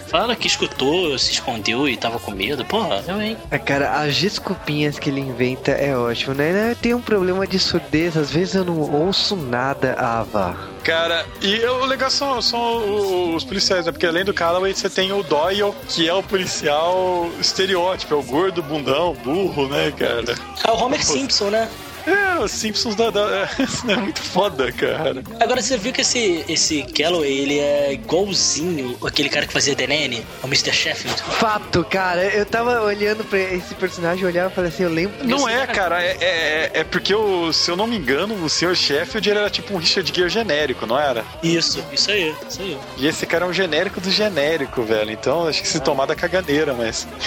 Fala 0.08 0.36
que 0.36 0.48
escutou, 0.48 1.18
se 1.18 1.34
escondeu 1.34 1.88
e 1.88 1.96
tava 1.96 2.20
com 2.20 2.32
medo. 2.32 2.66
Porra, 2.66 3.04
eu, 3.08 3.22
hein? 3.22 3.38
Ah, 3.52 3.60
Cara, 3.60 4.02
as 4.02 4.16
desculpinhas 4.16 4.98
que 4.98 5.10
ele 5.10 5.22
inventa 5.22 5.72
é 5.72 5.96
ótimo, 5.96 6.34
né? 6.34 6.72
Eu 6.72 6.76
tenho 6.76 6.98
um 6.98 7.02
problema 7.02 7.46
de 7.46 7.60
surdez, 7.60 8.18
às 8.18 8.32
vezes 8.32 8.56
eu 8.56 8.66
não 8.66 8.80
ouço 8.80 9.36
nada, 9.36 9.96
vá. 10.32 10.56
Cara, 10.84 11.26
e 11.42 11.60
o 11.66 11.86
legal 11.86 12.10
são, 12.10 12.42
são 12.42 13.36
os 13.36 13.44
policiais, 13.44 13.86
né? 13.86 13.92
Porque 13.92 14.08
além 14.08 14.26
do 14.26 14.34
Calloway, 14.34 14.74
você 14.74 14.90
tem 14.90 15.12
o 15.12 15.22
Doyle, 15.22 15.74
que 15.88 16.08
é 16.08 16.14
o 16.14 16.24
policial 16.24 17.30
estereótipo, 17.40 18.14
é 18.14 18.18
o 18.18 18.24
gordo, 18.24 18.64
bundão, 18.64 19.14
burro, 19.24 19.68
né, 19.68 19.92
cara? 19.96 20.36
Ah, 20.64 20.74
o 20.74 20.84
Homer 20.84 21.06
Simpson, 21.06 21.50
né? 21.50 21.70
É, 22.06 22.40
os 22.40 22.52
Simpsons 22.52 22.96
da, 22.96 23.10
da- 23.10 23.50
é 23.88 23.96
muito 23.96 24.22
foda, 24.22 24.72
cara. 24.72 25.22
Agora 25.40 25.62
você 25.62 25.78
viu 25.78 25.92
que 25.92 26.02
esse, 26.02 26.44
esse 26.48 26.84
Calloway, 26.84 27.40
ele 27.40 27.60
é 27.60 27.94
igualzinho 27.94 28.98
aquele 29.06 29.30
cara 29.30 29.46
que 29.46 29.54
fazia 29.54 29.76
The 29.76 29.88
Nanny, 29.88 30.26
o 30.44 30.48
Mr. 30.48 30.72
Sheffield. 30.74 31.22
Fato, 31.22 31.84
cara, 31.84 32.24
eu 32.26 32.46
tava 32.46 32.82
olhando 32.82 33.24
pra 33.24 33.40
esse 33.40 33.74
personagem, 33.76 34.24
eu 34.24 34.30
olhava 34.30 34.52
e 34.52 34.56
falei 34.56 34.70
assim, 34.70 34.84
eu 34.84 34.90
lembro 34.90 35.26
Não 35.28 35.48
é, 35.48 35.66
cara, 35.68 36.02
é, 36.04 36.18
é, 36.22 36.72
é 36.76 36.84
porque, 36.84 37.14
o, 37.14 37.52
se 37.54 37.70
eu 37.72 37.76
não 37.76 37.88
me 37.88 37.98
engano, 37.98 38.34
o 38.44 38.50
Sr. 38.50 38.76
Sheffield 38.76 39.30
ele 39.30 39.40
era 39.40 39.50
tipo 39.50 39.74
um 39.74 39.78
Richard 39.78 40.12
Gere 40.14 40.30
genérico, 40.30 40.86
não 40.86 41.00
era? 41.00 41.24
Isso, 41.44 41.84
isso 41.92 42.12
aí, 42.12 42.34
isso 42.50 42.62
aí. 42.62 42.78
E 42.98 43.08
esse 43.08 43.26
cara 43.26 43.46
é 43.46 43.48
um 43.48 43.54
genérico 43.54 44.00
do 44.02 44.10
genérico, 44.12 44.84
velho. 44.84 45.12
Então 45.12 45.48
acho 45.48 45.62
que 45.62 45.68
se 45.68 45.80
tomar 45.80 46.06
da 46.06 46.16
caganeira, 46.16 46.74
mas. 46.74 47.08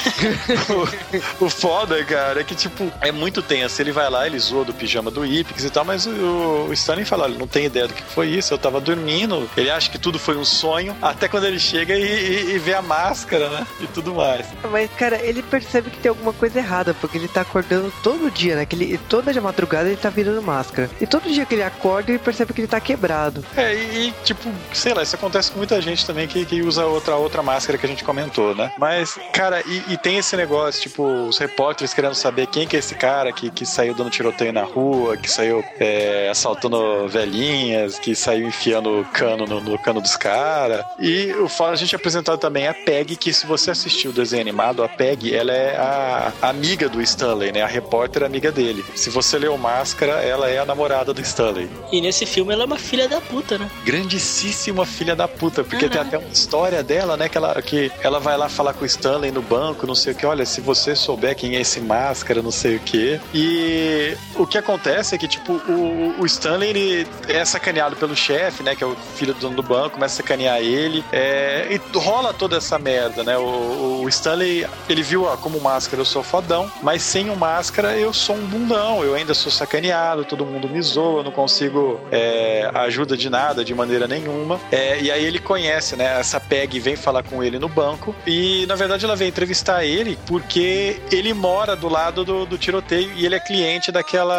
o, 1.40 1.44
o 1.46 1.50
foda, 1.50 2.02
cara, 2.04 2.40
é 2.40 2.44
que, 2.44 2.54
tipo, 2.54 2.90
é 3.00 3.12
muito 3.12 3.42
tenso. 3.42 3.80
Ele 3.80 3.92
vai 3.92 4.08
lá, 4.10 4.26
ele 4.26 4.38
zoa 4.38 4.61
do 4.64 4.74
pijama 4.74 5.10
do 5.10 5.24
Ipix 5.24 5.64
e 5.64 5.70
tal, 5.70 5.84
mas 5.84 6.06
o, 6.06 6.66
o 6.68 6.72
Stanley 6.72 7.04
fala, 7.04 7.24
olha, 7.24 7.38
não 7.38 7.46
tem 7.46 7.66
ideia 7.66 7.88
do 7.88 7.94
que 7.94 8.02
foi 8.02 8.28
isso, 8.28 8.52
eu 8.52 8.58
tava 8.58 8.80
dormindo, 8.80 9.48
ele 9.56 9.70
acha 9.70 9.90
que 9.90 9.98
tudo 9.98 10.18
foi 10.18 10.36
um 10.36 10.44
sonho, 10.44 10.96
até 11.02 11.28
quando 11.28 11.44
ele 11.44 11.58
chega 11.58 11.94
e, 11.94 12.02
e, 12.02 12.54
e 12.54 12.58
vê 12.58 12.74
a 12.74 12.82
máscara, 12.82 13.48
né? 13.50 13.66
E 13.80 13.86
tudo 13.86 14.14
mais. 14.14 14.46
Mas, 14.70 14.90
cara, 14.92 15.16
ele 15.22 15.42
percebe 15.42 15.90
que 15.90 15.98
tem 15.98 16.08
alguma 16.08 16.32
coisa 16.32 16.58
errada, 16.58 16.94
porque 16.94 17.18
ele 17.18 17.28
tá 17.28 17.42
acordando 17.42 17.92
todo 18.02 18.30
dia, 18.30 18.56
né? 18.56 18.66
Que 18.66 18.76
ele, 18.76 18.98
toda 19.08 19.32
madrugada 19.40 19.88
ele 19.88 19.96
tá 19.96 20.08
virando 20.10 20.42
máscara. 20.42 20.90
E 21.00 21.06
todo 21.06 21.30
dia 21.30 21.44
que 21.44 21.54
ele 21.54 21.62
acorda, 21.62 22.10
ele 22.10 22.18
percebe 22.18 22.52
que 22.52 22.60
ele 22.60 22.68
tá 22.68 22.80
quebrado. 22.80 23.44
É, 23.56 23.74
e, 23.74 24.08
e, 24.08 24.14
tipo, 24.24 24.50
sei 24.72 24.94
lá, 24.94 25.02
isso 25.02 25.16
acontece 25.16 25.50
com 25.50 25.58
muita 25.58 25.80
gente 25.80 26.06
também 26.06 26.26
que, 26.26 26.44
que 26.44 26.62
usa 26.62 26.86
outra, 26.86 27.16
outra 27.16 27.42
máscara 27.42 27.78
que 27.78 27.86
a 27.86 27.88
gente 27.88 28.04
comentou, 28.04 28.54
né? 28.54 28.72
Mas, 28.78 29.18
cara, 29.32 29.62
e, 29.66 29.92
e 29.92 29.96
tem 29.96 30.18
esse 30.18 30.36
negócio, 30.36 30.82
tipo, 30.82 31.02
os 31.04 31.38
repórteres 31.38 31.92
querendo 31.92 32.14
saber 32.14 32.46
quem 32.46 32.66
que 32.66 32.76
é 32.76 32.78
esse 32.78 32.94
cara 32.94 33.32
que, 33.32 33.50
que 33.50 33.66
saiu 33.66 33.94
dando 33.94 34.10
tiroteio 34.10 34.51
na 34.52 34.62
rua, 34.64 35.16
que 35.16 35.30
saiu 35.30 35.64
é, 35.78 36.28
assaltando 36.30 37.08
velhinhas, 37.08 37.98
que 37.98 38.14
saiu 38.14 38.48
enfiando 38.48 39.06
cano 39.12 39.46
no, 39.46 39.60
no 39.60 39.78
cano 39.78 40.00
dos 40.00 40.16
caras. 40.16 40.84
E 40.98 41.32
o 41.34 41.48
a 41.62 41.76
gente 41.76 41.94
apresentado 41.94 42.38
também 42.38 42.66
a 42.66 42.74
Peg, 42.74 43.16
que 43.16 43.32
se 43.32 43.46
você 43.46 43.70
assistiu 43.70 44.10
o 44.10 44.14
desenho 44.14 44.42
animado, 44.42 44.82
a 44.82 44.88
Peg, 44.88 45.34
ela 45.34 45.52
é 45.52 45.76
a, 45.76 46.32
amiga 46.42 46.88
do 46.88 47.00
Stanley, 47.00 47.52
né? 47.52 47.62
A 47.62 47.66
repórter 47.66 48.24
amiga 48.24 48.50
dele. 48.50 48.84
Se 48.94 49.10
você 49.10 49.38
leu 49.38 49.56
Máscara, 49.56 50.14
ela 50.14 50.50
é 50.50 50.58
a 50.58 50.66
namorada 50.66 51.14
do 51.14 51.20
Stanley. 51.20 51.70
E 51.92 52.00
nesse 52.00 52.26
filme 52.26 52.52
ela 52.52 52.64
é 52.64 52.66
uma 52.66 52.78
filha 52.78 53.08
da 53.08 53.20
puta, 53.20 53.58
né? 53.58 53.70
Grandíssima 53.84 54.84
filha 54.84 55.14
da 55.14 55.28
puta, 55.28 55.62
porque 55.62 55.84
uhum. 55.84 55.90
tem 55.90 56.00
até 56.00 56.18
uma 56.18 56.28
história 56.28 56.82
dela, 56.82 57.16
né? 57.16 57.28
Que 57.28 57.38
ela, 57.38 57.62
que 57.62 57.92
ela 58.02 58.18
vai 58.18 58.36
lá 58.36 58.48
falar 58.48 58.74
com 58.74 58.82
o 58.82 58.86
Stanley 58.86 59.30
no 59.30 59.42
banco, 59.42 59.86
não 59.86 59.94
sei 59.94 60.12
o 60.12 60.16
que. 60.16 60.26
Olha, 60.26 60.44
se 60.44 60.60
você 60.60 60.96
souber 60.96 61.36
quem 61.36 61.56
é 61.56 61.60
esse 61.60 61.80
Máscara, 61.80 62.42
não 62.42 62.50
sei 62.50 62.76
o 62.76 62.80
que. 62.80 63.20
E 63.32 64.16
o 64.42 64.46
que 64.46 64.58
acontece 64.58 65.14
é 65.14 65.18
que, 65.18 65.28
tipo, 65.28 65.52
o, 65.52 66.16
o 66.18 66.26
Stanley, 66.26 66.70
ele 66.70 67.08
é 67.28 67.44
sacaneado 67.44 67.94
pelo 67.94 68.16
chefe, 68.16 68.62
né? 68.62 68.74
Que 68.74 68.82
é 68.82 68.86
o 68.86 68.96
filho 69.14 69.32
do 69.32 69.40
dono 69.40 69.56
do 69.56 69.62
banco, 69.62 69.90
começa 69.90 70.14
a 70.14 70.16
sacanear 70.16 70.58
ele. 70.58 71.04
É, 71.12 71.68
e 71.70 71.98
rola 71.98 72.34
toda 72.34 72.56
essa 72.56 72.78
merda, 72.78 73.22
né? 73.22 73.38
O, 73.38 74.02
o 74.02 74.08
Stanley, 74.08 74.66
ele 74.88 75.02
viu, 75.02 75.24
ó, 75.24 75.36
como 75.36 75.60
Máscara 75.60 76.00
eu 76.00 76.04
sou 76.04 76.22
fodão, 76.22 76.70
mas 76.82 77.02
sem 77.02 77.30
o 77.30 77.36
Máscara 77.36 77.96
eu 77.96 78.12
sou 78.12 78.34
um 78.34 78.44
bundão, 78.46 79.04
eu 79.04 79.14
ainda 79.14 79.32
sou 79.32 79.52
sacaneado, 79.52 80.24
todo 80.24 80.44
mundo 80.44 80.68
me 80.68 80.82
zoa, 80.82 81.20
eu 81.20 81.24
não 81.24 81.30
consigo 81.30 82.00
é, 82.10 82.68
ajuda 82.74 83.16
de 83.16 83.30
nada, 83.30 83.64
de 83.64 83.74
maneira 83.74 84.08
nenhuma. 84.08 84.60
É, 84.72 85.00
e 85.00 85.10
aí 85.10 85.24
ele 85.24 85.38
conhece, 85.38 85.94
né? 85.94 86.18
Essa 86.18 86.40
Peg 86.40 86.80
vem 86.80 86.96
falar 86.96 87.22
com 87.22 87.44
ele 87.44 87.58
no 87.60 87.68
banco 87.68 88.14
e, 88.26 88.66
na 88.66 88.74
verdade, 88.74 89.04
ela 89.04 89.14
vem 89.14 89.28
entrevistar 89.28 89.84
ele 89.84 90.18
porque 90.26 91.00
ele 91.12 91.32
mora 91.32 91.76
do 91.76 91.88
lado 91.88 92.24
do, 92.24 92.44
do 92.44 92.58
tiroteio 92.58 93.12
e 93.14 93.24
ele 93.24 93.36
é 93.36 93.40
cliente 93.40 93.92
daquela 93.92 94.31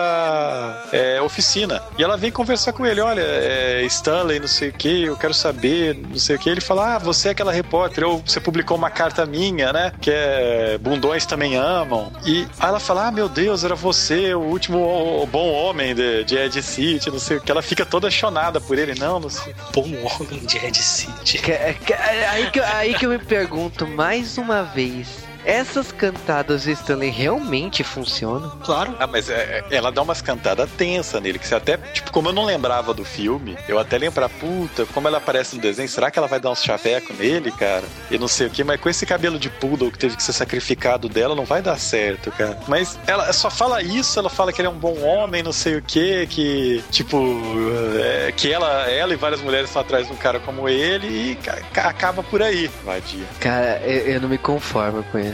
é, 0.91 1.21
oficina. 1.21 1.81
E 1.97 2.03
ela 2.03 2.17
vem 2.17 2.31
conversar 2.31 2.73
com 2.73 2.85
ele: 2.85 3.01
olha, 3.01 3.21
é, 3.21 3.83
Stanley, 3.85 4.39
não 4.39 4.47
sei 4.47 4.69
o 4.69 4.73
que, 4.73 5.03
eu 5.03 5.17
quero 5.17 5.33
saber, 5.33 5.95
não 5.95 6.17
sei 6.17 6.35
o 6.35 6.39
que. 6.39 6.49
Ele 6.49 6.61
fala: 6.61 6.95
ah, 6.95 6.97
você 6.99 7.29
é 7.29 7.31
aquela 7.31 7.51
repórter, 7.51 8.05
ou 8.05 8.21
você 8.25 8.39
publicou 8.39 8.77
uma 8.77 8.89
carta 8.89 9.25
minha, 9.25 9.71
né? 9.73 9.91
Que 9.99 10.11
é 10.11 10.77
Bundões 10.77 11.25
também 11.25 11.55
amam. 11.55 12.11
E 12.25 12.47
aí 12.59 12.69
ela 12.69 12.79
fala: 12.79 13.07
ah, 13.07 13.11
meu 13.11 13.27
Deus, 13.29 13.63
era 13.63 13.75
você, 13.75 14.33
o 14.33 14.41
último 14.41 15.27
bom 15.31 15.51
homem 15.51 15.95
de, 15.95 16.23
de 16.23 16.37
Ed 16.37 16.61
City, 16.61 17.09
não 17.09 17.19
sei 17.19 17.37
o 17.37 17.41
que. 17.41 17.51
Ela 17.51 17.61
fica 17.61 17.85
toda 17.85 18.09
chonada 18.09 18.59
por 18.59 18.77
ele, 18.77 18.95
não, 18.95 19.19
não 19.19 19.29
sei. 19.29 19.53
Bom 19.73 19.87
homem 20.05 20.45
de 20.45 20.57
Ed 20.57 20.77
City. 20.77 21.41
Aí 22.31 22.49
que, 22.51 22.59
aí 22.59 22.93
que 22.93 23.05
eu 23.05 23.09
me 23.09 23.19
pergunto 23.19 23.87
mais 23.87 24.37
uma 24.37 24.63
vez 24.63 25.22
essas 25.45 25.91
cantadas 25.91 26.65
Stanley 26.65 27.09
realmente 27.09 27.83
funcionam? 27.83 28.49
Claro. 28.63 28.95
Ah, 28.99 29.07
mas 29.07 29.29
é, 29.29 29.63
é, 29.69 29.75
ela 29.75 29.91
dá 29.91 30.01
umas 30.01 30.21
cantadas 30.21 30.69
tensa 30.77 31.19
nele, 31.19 31.39
que 31.39 31.47
você 31.47 31.55
até, 31.55 31.77
tipo, 31.77 32.11
como 32.11 32.29
eu 32.29 32.33
não 32.33 32.45
lembrava 32.45 32.93
do 32.93 33.03
filme, 33.03 33.57
eu 33.67 33.77
até 33.79 33.97
lembrar, 33.97 34.29
puta, 34.29 34.85
como 34.87 35.07
ela 35.07 35.17
aparece 35.17 35.55
no 35.55 35.61
desenho, 35.61 35.89
será 35.89 36.09
que 36.09 36.17
ela 36.17 36.27
vai 36.27 36.39
dar 36.39 36.51
uns 36.51 36.63
chaveco 36.63 37.13
nele, 37.13 37.51
cara? 37.51 37.83
E 38.09 38.17
não 38.17 38.27
sei 38.27 38.47
o 38.47 38.49
que, 38.49 38.63
mas 38.63 38.79
com 38.79 38.89
esse 38.89 39.05
cabelo 39.05 39.37
de 39.37 39.49
poodle 39.49 39.91
que 39.91 39.97
teve 39.97 40.15
que 40.15 40.23
ser 40.23 40.33
sacrificado 40.33 41.09
dela, 41.09 41.35
não 41.35 41.45
vai 41.45 41.61
dar 41.61 41.77
certo, 41.77 42.31
cara. 42.31 42.57
Mas 42.67 42.97
ela 43.07 43.31
só 43.33 43.49
fala 43.49 43.81
isso, 43.81 44.17
ela 44.19 44.29
fala 44.29 44.51
que 44.51 44.61
ele 44.61 44.67
é 44.67 44.71
um 44.71 44.79
bom 44.79 44.99
homem, 45.01 45.43
não 45.43 45.53
sei 45.53 45.75
o 45.75 45.81
que, 45.81 46.27
que, 46.27 46.83
tipo, 46.91 47.17
é, 47.99 48.31
que 48.31 48.51
ela, 48.51 48.89
ela 48.89 49.13
e 49.13 49.17
várias 49.17 49.41
mulheres 49.41 49.69
estão 49.69 49.81
atrás 49.81 50.07
de 50.07 50.13
um 50.13 50.17
cara 50.17 50.39
como 50.39 50.69
ele 50.69 51.07
e 51.07 51.37
acaba 51.79 52.23
por 52.23 52.41
aí, 52.41 52.69
vadia. 52.83 53.25
Cara, 53.39 53.81
eu, 53.83 54.13
eu 54.13 54.21
não 54.21 54.29
me 54.29 54.37
conformo 54.37 55.03
com 55.11 55.19
isso. 55.19 55.32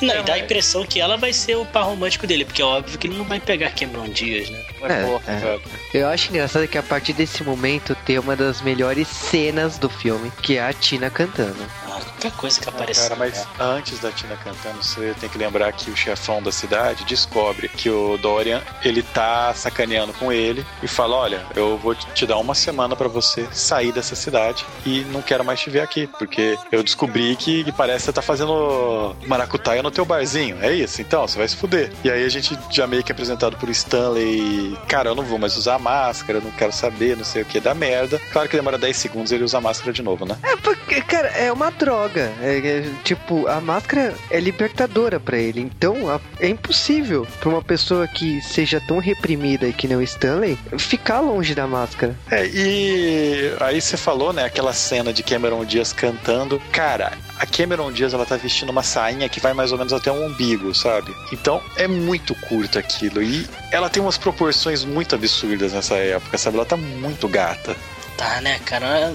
Não, 0.00 0.20
e 0.20 0.22
dá 0.22 0.34
a 0.34 0.38
impressão 0.38 0.84
que 0.84 1.00
ela 1.00 1.16
vai 1.16 1.32
ser 1.32 1.56
o 1.56 1.64
par 1.64 1.84
romântico 1.84 2.26
dele, 2.26 2.44
porque 2.44 2.62
é 2.62 2.64
óbvio 2.64 2.98
que 2.98 3.06
ele 3.06 3.16
não 3.16 3.24
vai 3.24 3.40
pegar 3.40 3.70
Cameron 3.70 4.08
Dias, 4.08 4.50
né? 4.50 4.64
É, 4.82 5.32
é. 5.32 5.60
Eu 5.94 6.08
acho 6.08 6.30
engraçado 6.30 6.66
que 6.68 6.78
a 6.78 6.82
partir 6.82 7.12
desse 7.12 7.42
momento 7.42 7.96
tem 8.04 8.18
uma 8.18 8.36
das 8.36 8.60
melhores 8.60 9.08
cenas 9.08 9.78
do 9.78 9.88
filme, 9.88 10.30
que 10.42 10.56
é 10.56 10.62
a 10.62 10.72
Tina 10.72 11.10
cantando. 11.10 11.56
Ah, 11.98 12.04
qualquer 12.04 12.32
coisa 12.32 12.60
que 12.60 12.68
aparece. 12.68 13.02
Cara, 13.02 13.16
mas 13.16 13.46
antes 13.58 13.98
da 13.98 14.10
Tina 14.10 14.36
cantando, 14.36 14.82
você 14.82 15.14
tem 15.20 15.28
que 15.28 15.38
lembrar 15.38 15.72
que 15.72 15.90
o 15.90 15.96
chefão 15.96 16.42
da 16.42 16.52
cidade 16.52 17.04
descobre 17.04 17.68
que 17.68 17.90
o 17.90 18.16
Dorian, 18.16 18.62
ele 18.84 19.02
tá 19.02 19.52
sacaneando 19.54 20.12
com 20.14 20.32
ele 20.32 20.64
e 20.82 20.88
fala: 20.88 21.16
Olha, 21.16 21.46
eu 21.54 21.76
vou 21.78 21.94
te 21.94 22.26
dar 22.26 22.38
uma 22.38 22.54
semana 22.54 22.96
para 22.96 23.08
você 23.08 23.46
sair 23.52 23.92
dessa 23.92 24.14
cidade 24.14 24.64
e 24.84 25.00
não 25.10 25.22
quero 25.22 25.44
mais 25.44 25.60
te 25.60 25.70
ver 25.70 25.80
aqui, 25.80 26.06
porque 26.18 26.58
eu 26.70 26.82
descobri 26.82 27.36
que, 27.36 27.64
que 27.64 27.72
parece 27.72 27.98
que 27.98 28.04
você 28.06 28.12
tá 28.12 28.22
fazendo 28.22 29.16
maracutaia 29.26 29.82
no 29.82 29.90
teu 29.90 30.04
barzinho. 30.04 30.58
É 30.62 30.72
isso, 30.72 31.00
então, 31.00 31.26
você 31.26 31.38
vai 31.38 31.48
se 31.48 31.56
fuder. 31.56 31.92
E 32.04 32.10
aí 32.10 32.24
a 32.24 32.28
gente 32.28 32.58
já 32.70 32.86
meio 32.86 33.02
que 33.02 33.12
é 33.12 33.14
apresentado 33.14 33.56
por 33.56 33.68
Stanley. 33.70 34.76
Cara, 34.88 35.10
eu 35.10 35.14
não 35.14 35.24
vou 35.24 35.38
mais 35.38 35.56
usar 35.56 35.78
máscara, 35.78 36.40
não 36.40 36.50
quero 36.50 36.72
saber, 36.72 37.16
não 37.16 37.24
sei 37.24 37.42
o 37.42 37.44
que, 37.44 37.60
dá 37.60 37.74
merda. 37.74 38.20
Claro 38.32 38.48
que 38.48 38.56
demora 38.56 38.78
10 38.78 38.96
segundos 38.96 39.32
ele 39.32 39.44
usa 39.44 39.58
a 39.58 39.60
máscara 39.60 39.92
de 39.92 40.02
novo, 40.02 40.24
né? 40.24 40.36
É, 40.42 40.56
porque, 40.56 41.00
cara, 41.02 41.28
é 41.28 41.52
uma 41.52 41.68
droga. 41.88 42.30
É, 42.42 42.58
é, 42.58 42.84
tipo, 43.02 43.46
a 43.46 43.62
máscara 43.62 44.14
é 44.30 44.38
libertadora 44.38 45.18
para 45.18 45.38
ele. 45.38 45.60
Então, 45.60 46.10
a, 46.10 46.20
é 46.38 46.48
impossível 46.48 47.26
pra 47.40 47.48
uma 47.48 47.62
pessoa 47.62 48.06
que 48.06 48.42
seja 48.42 48.78
tão 48.86 48.98
reprimida 48.98 49.72
que 49.72 49.88
nem 49.88 49.96
o 49.96 50.02
Stanley 50.02 50.58
ficar 50.76 51.20
longe 51.20 51.54
da 51.54 51.66
máscara. 51.66 52.14
É, 52.30 52.46
e 52.46 53.52
aí 53.60 53.80
você 53.80 53.96
falou, 53.96 54.34
né, 54.34 54.44
aquela 54.44 54.74
cena 54.74 55.14
de 55.14 55.22
Cameron 55.22 55.64
Diaz 55.64 55.90
cantando. 55.90 56.60
Cara, 56.70 57.12
a 57.38 57.46
Cameron 57.46 57.90
Diaz 57.90 58.12
ela 58.12 58.26
tá 58.26 58.36
vestindo 58.36 58.68
uma 58.68 58.82
sainha 58.82 59.28
que 59.28 59.40
vai 59.40 59.54
mais 59.54 59.72
ou 59.72 59.78
menos 59.78 59.92
até 59.94 60.12
o 60.12 60.26
umbigo, 60.26 60.74
sabe? 60.74 61.14
Então 61.32 61.62
é 61.76 61.88
muito 61.88 62.34
curto 62.34 62.78
aquilo. 62.78 63.22
E 63.22 63.48
ela 63.72 63.88
tem 63.88 64.02
umas 64.02 64.18
proporções 64.18 64.84
muito 64.84 65.14
absurdas 65.14 65.72
nessa 65.72 65.94
época, 65.96 66.36
sabe? 66.36 66.58
Ela 66.58 66.66
tá 66.66 66.76
muito 66.76 67.26
gata. 67.28 67.74
Tá, 68.18 68.40
né, 68.40 68.58
cara? 68.64 69.14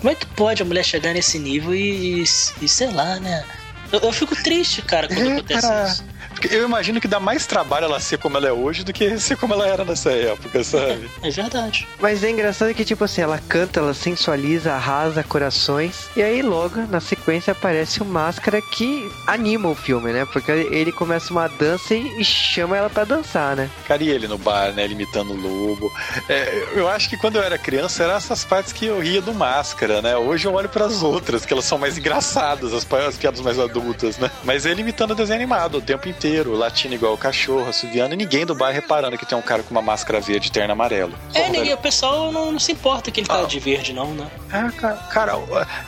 Como 0.00 0.10
é 0.10 0.14
que 0.14 0.26
pode 0.26 0.62
a 0.62 0.64
mulher 0.64 0.82
chegar 0.82 1.12
nesse 1.12 1.38
nível 1.38 1.74
e, 1.74 2.22
e 2.22 2.68
sei 2.68 2.90
lá, 2.90 3.20
né? 3.20 3.44
Eu, 3.92 4.00
eu 4.00 4.12
fico 4.12 4.34
triste, 4.34 4.80
cara, 4.80 5.06
quando 5.06 5.28
é, 5.28 5.32
acontece 5.34 5.60
cara, 5.60 5.88
isso. 5.88 6.04
Eu 6.50 6.64
imagino 6.64 7.00
que 7.00 7.08
dá 7.08 7.20
mais 7.20 7.46
trabalho 7.46 7.84
ela 7.84 8.00
ser 8.00 8.18
como 8.18 8.36
ela 8.36 8.48
é 8.48 8.52
hoje 8.52 8.84
do 8.84 8.92
que 8.92 9.18
ser 9.18 9.36
como 9.36 9.52
ela 9.54 9.66
era 9.66 9.84
nessa 9.84 10.10
época, 10.10 10.62
sabe? 10.64 11.10
É, 11.22 11.28
é 11.28 11.30
verdade. 11.30 11.86
Mas 12.00 12.22
é 12.24 12.30
engraçado 12.30 12.72
que, 12.74 12.84
tipo 12.84 13.04
assim, 13.04 13.20
ela 13.20 13.38
canta, 13.48 13.80
ela 13.80 13.92
sensualiza, 13.92 14.72
arrasa 14.72 15.22
corações. 15.22 16.08
E 16.16 16.22
aí, 16.22 16.40
logo, 16.40 16.80
na 16.86 17.00
sequência, 17.00 17.52
aparece 17.52 18.00
o 18.00 18.04
Máscara 18.04 18.62
que 18.62 19.10
anima 19.26 19.68
o 19.68 19.74
filme, 19.74 20.12
né? 20.12 20.24
Porque 20.32 20.50
ele 20.50 20.92
começa 20.92 21.32
uma 21.32 21.48
dança 21.48 21.94
e, 21.94 22.24
chama 22.24 22.76
ela 22.76 22.88
para 22.88 23.04
dançar, 23.04 23.56
né? 23.56 23.68
Cara, 23.86 24.02
e 24.02 24.08
ele 24.08 24.28
no 24.28 24.38
bar, 24.38 24.72
né? 24.72 24.84
Ele 24.84 24.94
imitando 24.94 25.32
o 25.32 25.36
lobo. 25.36 25.92
É, 26.28 26.68
eu 26.74 26.88
acho 26.88 27.08
que 27.08 27.16
quando 27.16 27.36
eu 27.36 27.42
era 27.42 27.58
criança, 27.58 28.04
eram 28.04 28.14
essas 28.14 28.44
partes 28.44 28.72
que 28.72 28.86
eu 28.86 29.00
ria 29.00 29.20
do 29.20 29.34
Máscara, 29.34 30.00
né? 30.00 30.16
Hoje 30.16 30.46
eu 30.46 30.54
olho 30.54 30.68
para 30.68 30.86
as 30.86 31.02
outras, 31.02 31.44
que 31.44 31.52
elas 31.52 31.64
são 31.64 31.76
mais 31.76 31.98
engraçadas, 31.98 32.72
as, 32.72 32.86
as 32.92 33.16
piadas 33.16 33.40
mais 33.40 33.58
adultas, 33.58 34.16
né? 34.18 34.30
Mas 34.44 34.64
ele 34.64 34.80
imitando 34.80 35.10
o 35.10 35.14
desenho 35.14 35.38
animado 35.38 35.78
o 35.78 35.82
tempo 35.82 36.08
inteiro 36.08 36.19
inteiro, 36.20 36.54
latindo 36.54 36.94
igual 36.94 37.14
o 37.14 37.18
cachorro, 37.18 37.66
assoviando, 37.66 38.12
e 38.12 38.16
ninguém 38.16 38.44
do 38.44 38.54
bar 38.54 38.70
reparando 38.70 39.16
que 39.16 39.24
tem 39.24 39.36
um 39.36 39.42
cara 39.42 39.62
com 39.62 39.70
uma 39.70 39.80
máscara 39.80 40.20
verde 40.20 40.48
e 40.48 40.52
terno 40.52 40.72
amarelo. 40.72 41.14
É, 41.32 41.48
ninguém, 41.48 41.72
o 41.72 41.78
pessoal 41.78 42.30
não, 42.30 42.52
não, 42.52 42.60
se 42.60 42.72
importa 42.72 43.10
que 43.10 43.20
ele 43.20 43.26
tá 43.26 43.40
ah. 43.40 43.44
de 43.44 43.58
verde, 43.58 43.94
não, 43.94 44.12
né? 44.12 44.30
Ah, 44.52 44.70
cara, 44.70 44.96
cara 45.10 45.32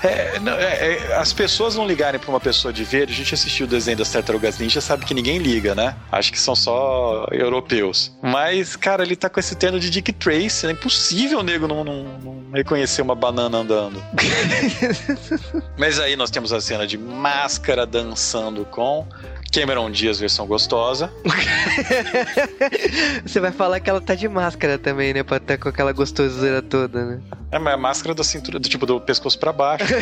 é, 0.02 0.08
é, 0.08 1.10
é, 1.10 1.16
as 1.16 1.34
pessoas 1.34 1.76
não 1.76 1.86
ligarem 1.86 2.18
pra 2.18 2.30
uma 2.30 2.40
pessoa 2.40 2.72
de 2.72 2.82
verde, 2.82 3.12
a 3.12 3.16
gente 3.16 3.34
assistiu 3.34 3.66
o 3.66 3.68
desenho 3.68 3.98
das 3.98 4.10
Tartarugas 4.10 4.58
Ninja, 4.58 4.80
sabe 4.80 5.04
que 5.04 5.12
ninguém 5.12 5.36
liga, 5.36 5.74
né? 5.74 5.94
Acho 6.10 6.32
que 6.32 6.40
são 6.40 6.56
só 6.56 7.26
europeus. 7.30 8.10
Mas, 8.22 8.74
cara, 8.74 9.02
ele 9.02 9.14
tá 9.14 9.28
com 9.28 9.38
esse 9.38 9.54
terno 9.54 9.78
de 9.78 9.90
Dick 9.90 10.12
Tracy, 10.14 10.66
é 10.66 10.70
impossível 10.70 11.40
o 11.40 11.42
nego 11.42 11.68
não, 11.68 11.84
não, 11.84 12.04
não 12.04 12.50
reconhecer 12.54 13.02
uma 13.02 13.14
banana 13.14 13.58
andando. 13.58 14.02
Mas 15.76 16.00
aí 16.00 16.16
nós 16.16 16.30
temos 16.30 16.52
a 16.52 16.60
cena 16.60 16.86
de 16.86 16.96
máscara 16.96 17.84
dançando 17.84 18.64
com 18.64 19.06
Cameron 19.52 19.90
Dias, 19.90 20.18
versão 20.22 20.46
gostosa. 20.46 21.12
Você 23.26 23.40
vai 23.40 23.52
falar 23.52 23.80
que 23.80 23.90
ela 23.90 24.00
tá 24.00 24.14
de 24.14 24.28
máscara 24.28 24.78
também, 24.78 25.12
né? 25.12 25.22
Pra 25.22 25.36
estar 25.36 25.56
tá 25.56 25.62
com 25.62 25.68
aquela 25.68 25.92
gostosura 25.92 26.62
toda, 26.62 27.04
né? 27.04 27.20
É, 27.50 27.58
mas 27.58 27.74
é 27.74 27.76
máscara 27.76 28.14
da 28.14 28.24
cintura, 28.24 28.58
do 28.58 28.68
tipo 28.68 28.86
do 28.86 29.00
pescoço 29.00 29.38
para 29.38 29.52
baixo. 29.52 29.84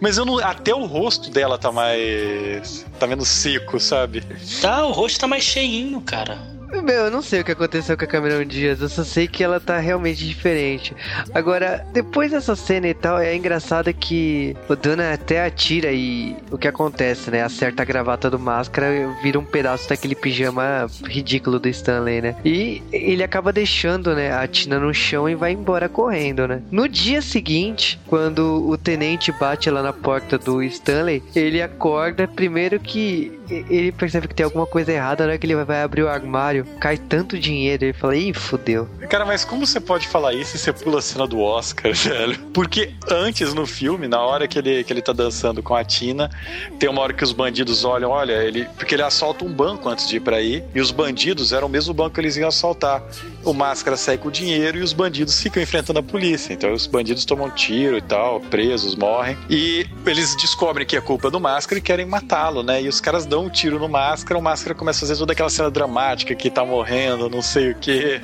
Mas 0.00 0.16
eu 0.16 0.24
não, 0.24 0.38
até 0.38 0.74
o 0.74 0.84
rosto 0.84 1.30
dela 1.30 1.58
tá 1.58 1.72
mais. 1.72 2.84
tá 3.00 3.06
menos 3.06 3.28
seco, 3.28 3.80
sabe? 3.80 4.22
Tá, 4.60 4.86
o 4.86 4.92
rosto 4.92 5.18
tá 5.18 5.26
mais 5.26 5.42
cheinho, 5.42 6.00
cara. 6.00 6.38
Meu, 6.80 7.04
eu 7.04 7.10
não 7.10 7.22
sei 7.22 7.40
o 7.40 7.44
que 7.44 7.52
aconteceu 7.52 7.96
com 7.96 8.04
a 8.04 8.08
Cameron 8.08 8.44
Diaz, 8.44 8.80
eu 8.80 8.88
só 8.88 9.04
sei 9.04 9.28
que 9.28 9.44
ela 9.44 9.60
tá 9.60 9.78
realmente 9.78 10.26
diferente. 10.26 10.96
Agora, 11.32 11.86
depois 11.92 12.32
dessa 12.32 12.56
cena 12.56 12.88
e 12.88 12.94
tal, 12.94 13.18
é 13.18 13.36
engraçado 13.36 13.92
que 13.94 14.56
o 14.68 14.74
Dana 14.74 15.12
até 15.12 15.44
atira 15.44 15.92
e 15.92 16.34
o 16.50 16.58
que 16.58 16.66
acontece, 16.66 17.30
né? 17.30 17.42
Acerta 17.42 17.82
a 17.82 17.84
gravata 17.84 18.28
do 18.28 18.38
máscara 18.38 18.86
vira 19.22 19.38
um 19.38 19.44
pedaço 19.44 19.88
daquele 19.88 20.14
pijama 20.14 20.86
ridículo 21.04 21.60
do 21.60 21.68
Stanley, 21.68 22.20
né? 22.20 22.36
E 22.44 22.82
ele 22.92 23.22
acaba 23.22 23.52
deixando, 23.52 24.14
né, 24.14 24.32
a 24.32 24.46
Tina 24.48 24.80
no 24.80 24.92
chão 24.92 25.28
e 25.28 25.34
vai 25.34 25.52
embora 25.52 25.88
correndo, 25.88 26.48
né? 26.48 26.62
No 26.70 26.88
dia 26.88 27.22
seguinte, 27.22 28.00
quando 28.06 28.68
o 28.68 28.76
tenente 28.76 29.30
bate 29.32 29.70
lá 29.70 29.82
na 29.82 29.92
porta 29.92 30.36
do 30.36 30.62
Stanley, 30.62 31.22
ele 31.34 31.62
acorda 31.62 32.26
primeiro 32.26 32.80
que 32.80 33.32
ele 33.50 33.92
percebe 33.92 34.28
que 34.28 34.34
tem 34.34 34.44
alguma 34.44 34.66
coisa 34.66 34.92
errada 34.92 35.24
na 35.24 35.30
hora 35.30 35.38
que 35.38 35.46
ele 35.46 35.54
vai 35.64 35.82
abrir 35.82 36.02
o 36.02 36.08
armário 36.08 36.61
cai 36.80 36.96
tanto 36.96 37.38
dinheiro. 37.38 37.84
Ele 37.84 37.92
fala, 37.92 38.16
ih, 38.16 38.32
fodeu. 38.32 38.88
Cara, 39.08 39.24
mas 39.24 39.44
como 39.44 39.66
você 39.66 39.80
pode 39.80 40.08
falar 40.08 40.34
isso 40.34 40.56
e 40.56 40.58
você 40.58 40.72
pula 40.72 40.98
a 40.98 41.02
cena 41.02 41.26
do 41.26 41.40
Oscar, 41.40 41.92
velho? 41.94 42.38
Porque 42.52 42.94
antes 43.10 43.54
no 43.54 43.66
filme, 43.66 44.08
na 44.08 44.20
hora 44.20 44.46
que 44.48 44.58
ele, 44.58 44.84
que 44.84 44.92
ele 44.92 45.02
tá 45.02 45.12
dançando 45.12 45.62
com 45.62 45.74
a 45.74 45.84
Tina, 45.84 46.30
tem 46.78 46.88
uma 46.88 47.00
hora 47.02 47.12
que 47.12 47.24
os 47.24 47.32
bandidos 47.32 47.84
olham, 47.84 48.10
olha, 48.10 48.32
ele. 48.42 48.66
Porque 48.76 48.94
ele 48.94 49.02
assalta 49.02 49.44
um 49.44 49.52
banco 49.52 49.88
antes 49.88 50.08
de 50.08 50.16
ir 50.16 50.20
pra 50.20 50.36
aí, 50.36 50.64
e 50.74 50.80
os 50.80 50.90
bandidos 50.90 51.52
eram 51.52 51.66
o 51.66 51.70
mesmo 51.70 51.92
banco 51.94 52.14
que 52.14 52.20
eles 52.20 52.36
iam 52.36 52.48
assaltar. 52.48 53.02
O 53.44 53.52
máscara 53.52 53.96
sai 53.96 54.16
com 54.16 54.28
o 54.28 54.30
dinheiro 54.30 54.78
e 54.78 54.82
os 54.82 54.92
bandidos 54.92 55.40
ficam 55.40 55.62
enfrentando 55.62 55.98
a 55.98 56.02
polícia. 56.02 56.52
Então 56.52 56.72
os 56.72 56.86
bandidos 56.86 57.24
tomam 57.24 57.50
tiro 57.50 57.96
e 57.96 58.02
tal, 58.02 58.40
presos, 58.40 58.94
morrem. 58.94 59.36
E 59.50 59.86
eles 60.06 60.36
descobrem 60.36 60.86
que 60.86 60.96
é 60.96 61.00
culpa 61.00 61.30
do 61.30 61.40
máscara 61.40 61.78
e 61.78 61.82
querem 61.82 62.06
matá-lo, 62.06 62.62
né? 62.62 62.82
E 62.82 62.88
os 62.88 63.00
caras 63.00 63.26
dão 63.26 63.46
um 63.46 63.50
tiro 63.50 63.78
no 63.78 63.88
máscara, 63.88 64.38
o 64.38 64.42
máscara 64.42 64.74
começa 64.74 65.04
a 65.04 65.08
fazer 65.08 65.18
toda 65.18 65.32
aquela 65.32 65.50
cena 65.50 65.70
dramática 65.70 66.34
que 66.34 66.50
tá 66.50 66.64
morrendo, 66.64 67.28
não 67.28 67.42
sei 67.42 67.72
o 67.72 67.74
que. 67.74 68.20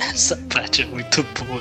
Essa 0.00 0.36
parte 0.52 0.82
é 0.82 0.86
muito 0.86 1.24
boa. 1.38 1.60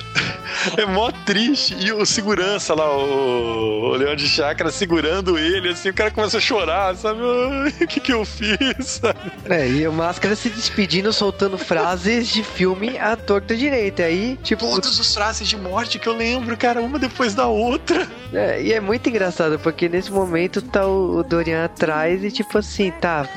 É 0.78 0.86
mó 0.86 1.12
triste. 1.26 1.76
E 1.80 1.92
o 1.92 2.06
segurança 2.06 2.74
lá, 2.74 2.90
o, 2.90 3.92
o 3.92 3.96
Leão 3.96 4.16
de 4.16 4.28
Chácara, 4.28 4.72
segurando 4.72 5.38
ele, 5.38 5.70
assim, 5.70 5.90
o 5.90 5.94
cara 5.94 6.10
começa 6.12 6.38
a 6.38 6.42
chorar, 6.42 6.96
sabe? 6.96 7.20
O 7.22 7.88
que 7.88 8.00
que 8.00 8.14
eu 8.14 8.26
fiz? 8.26 9.02
É, 9.50 9.68
e 9.68 9.88
o 9.88 9.94
Máscara 9.94 10.36
se 10.36 10.50
despedindo, 10.50 11.12
soltando 11.14 11.58
frases 11.58 12.28
de 12.28 12.44
filme 12.44 12.95
à 12.98 13.16
torta 13.16 13.56
direita. 13.56 14.04
Aí, 14.04 14.38
tipo. 14.44 14.66
Todas 14.66 15.00
as 15.00 15.14
frases 15.14 15.48
de 15.48 15.58
morte 15.58 16.00
que 16.00 16.08
eu 16.08 16.16
lembro, 16.16 16.56
cara, 16.58 16.82
uma 16.82 17.00
depois 17.00 17.34
da 17.34 17.48
outra. 17.48 18.08
É, 18.34 18.62
e 18.62 18.74
é 18.74 18.80
muito 18.80 19.08
engraçado, 19.10 19.60
porque 19.60 19.88
nesse 19.88 20.12
momento 20.12 20.62
tá 20.62 20.86
o, 20.88 21.18
o 21.20 21.24
Dorian 21.24 21.66
atrás 21.66 22.24
e, 22.24 22.32
tipo 22.32 22.58
assim, 22.58 22.92
tá. 22.92 23.28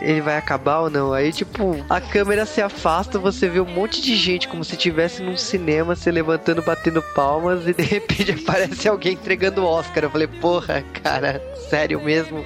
Ele 0.00 0.20
vai 0.20 0.36
acabar 0.36 0.80
ou 0.80 0.90
não? 0.90 1.12
Aí, 1.12 1.32
tipo, 1.32 1.84
a 1.88 2.00
câmera 2.00 2.46
se 2.46 2.62
afasta, 2.62 3.18
você 3.18 3.48
vê 3.48 3.60
um 3.60 3.66
monte 3.66 4.00
de 4.00 4.14
gente 4.16 4.46
como 4.46 4.64
se 4.64 4.74
estivesse 4.74 5.22
num 5.22 5.36
cinema 5.36 5.96
se 5.96 6.10
levantando, 6.10 6.62
batendo 6.62 7.02
palmas 7.14 7.66
e 7.66 7.74
de 7.74 7.82
repente 7.82 8.32
aparece 8.42 8.88
alguém 8.88 9.14
entregando 9.14 9.62
o 9.62 9.66
Oscar. 9.66 10.04
Eu 10.04 10.10
falei, 10.10 10.28
porra, 10.28 10.84
cara, 11.02 11.42
sério 11.68 12.00
mesmo? 12.00 12.44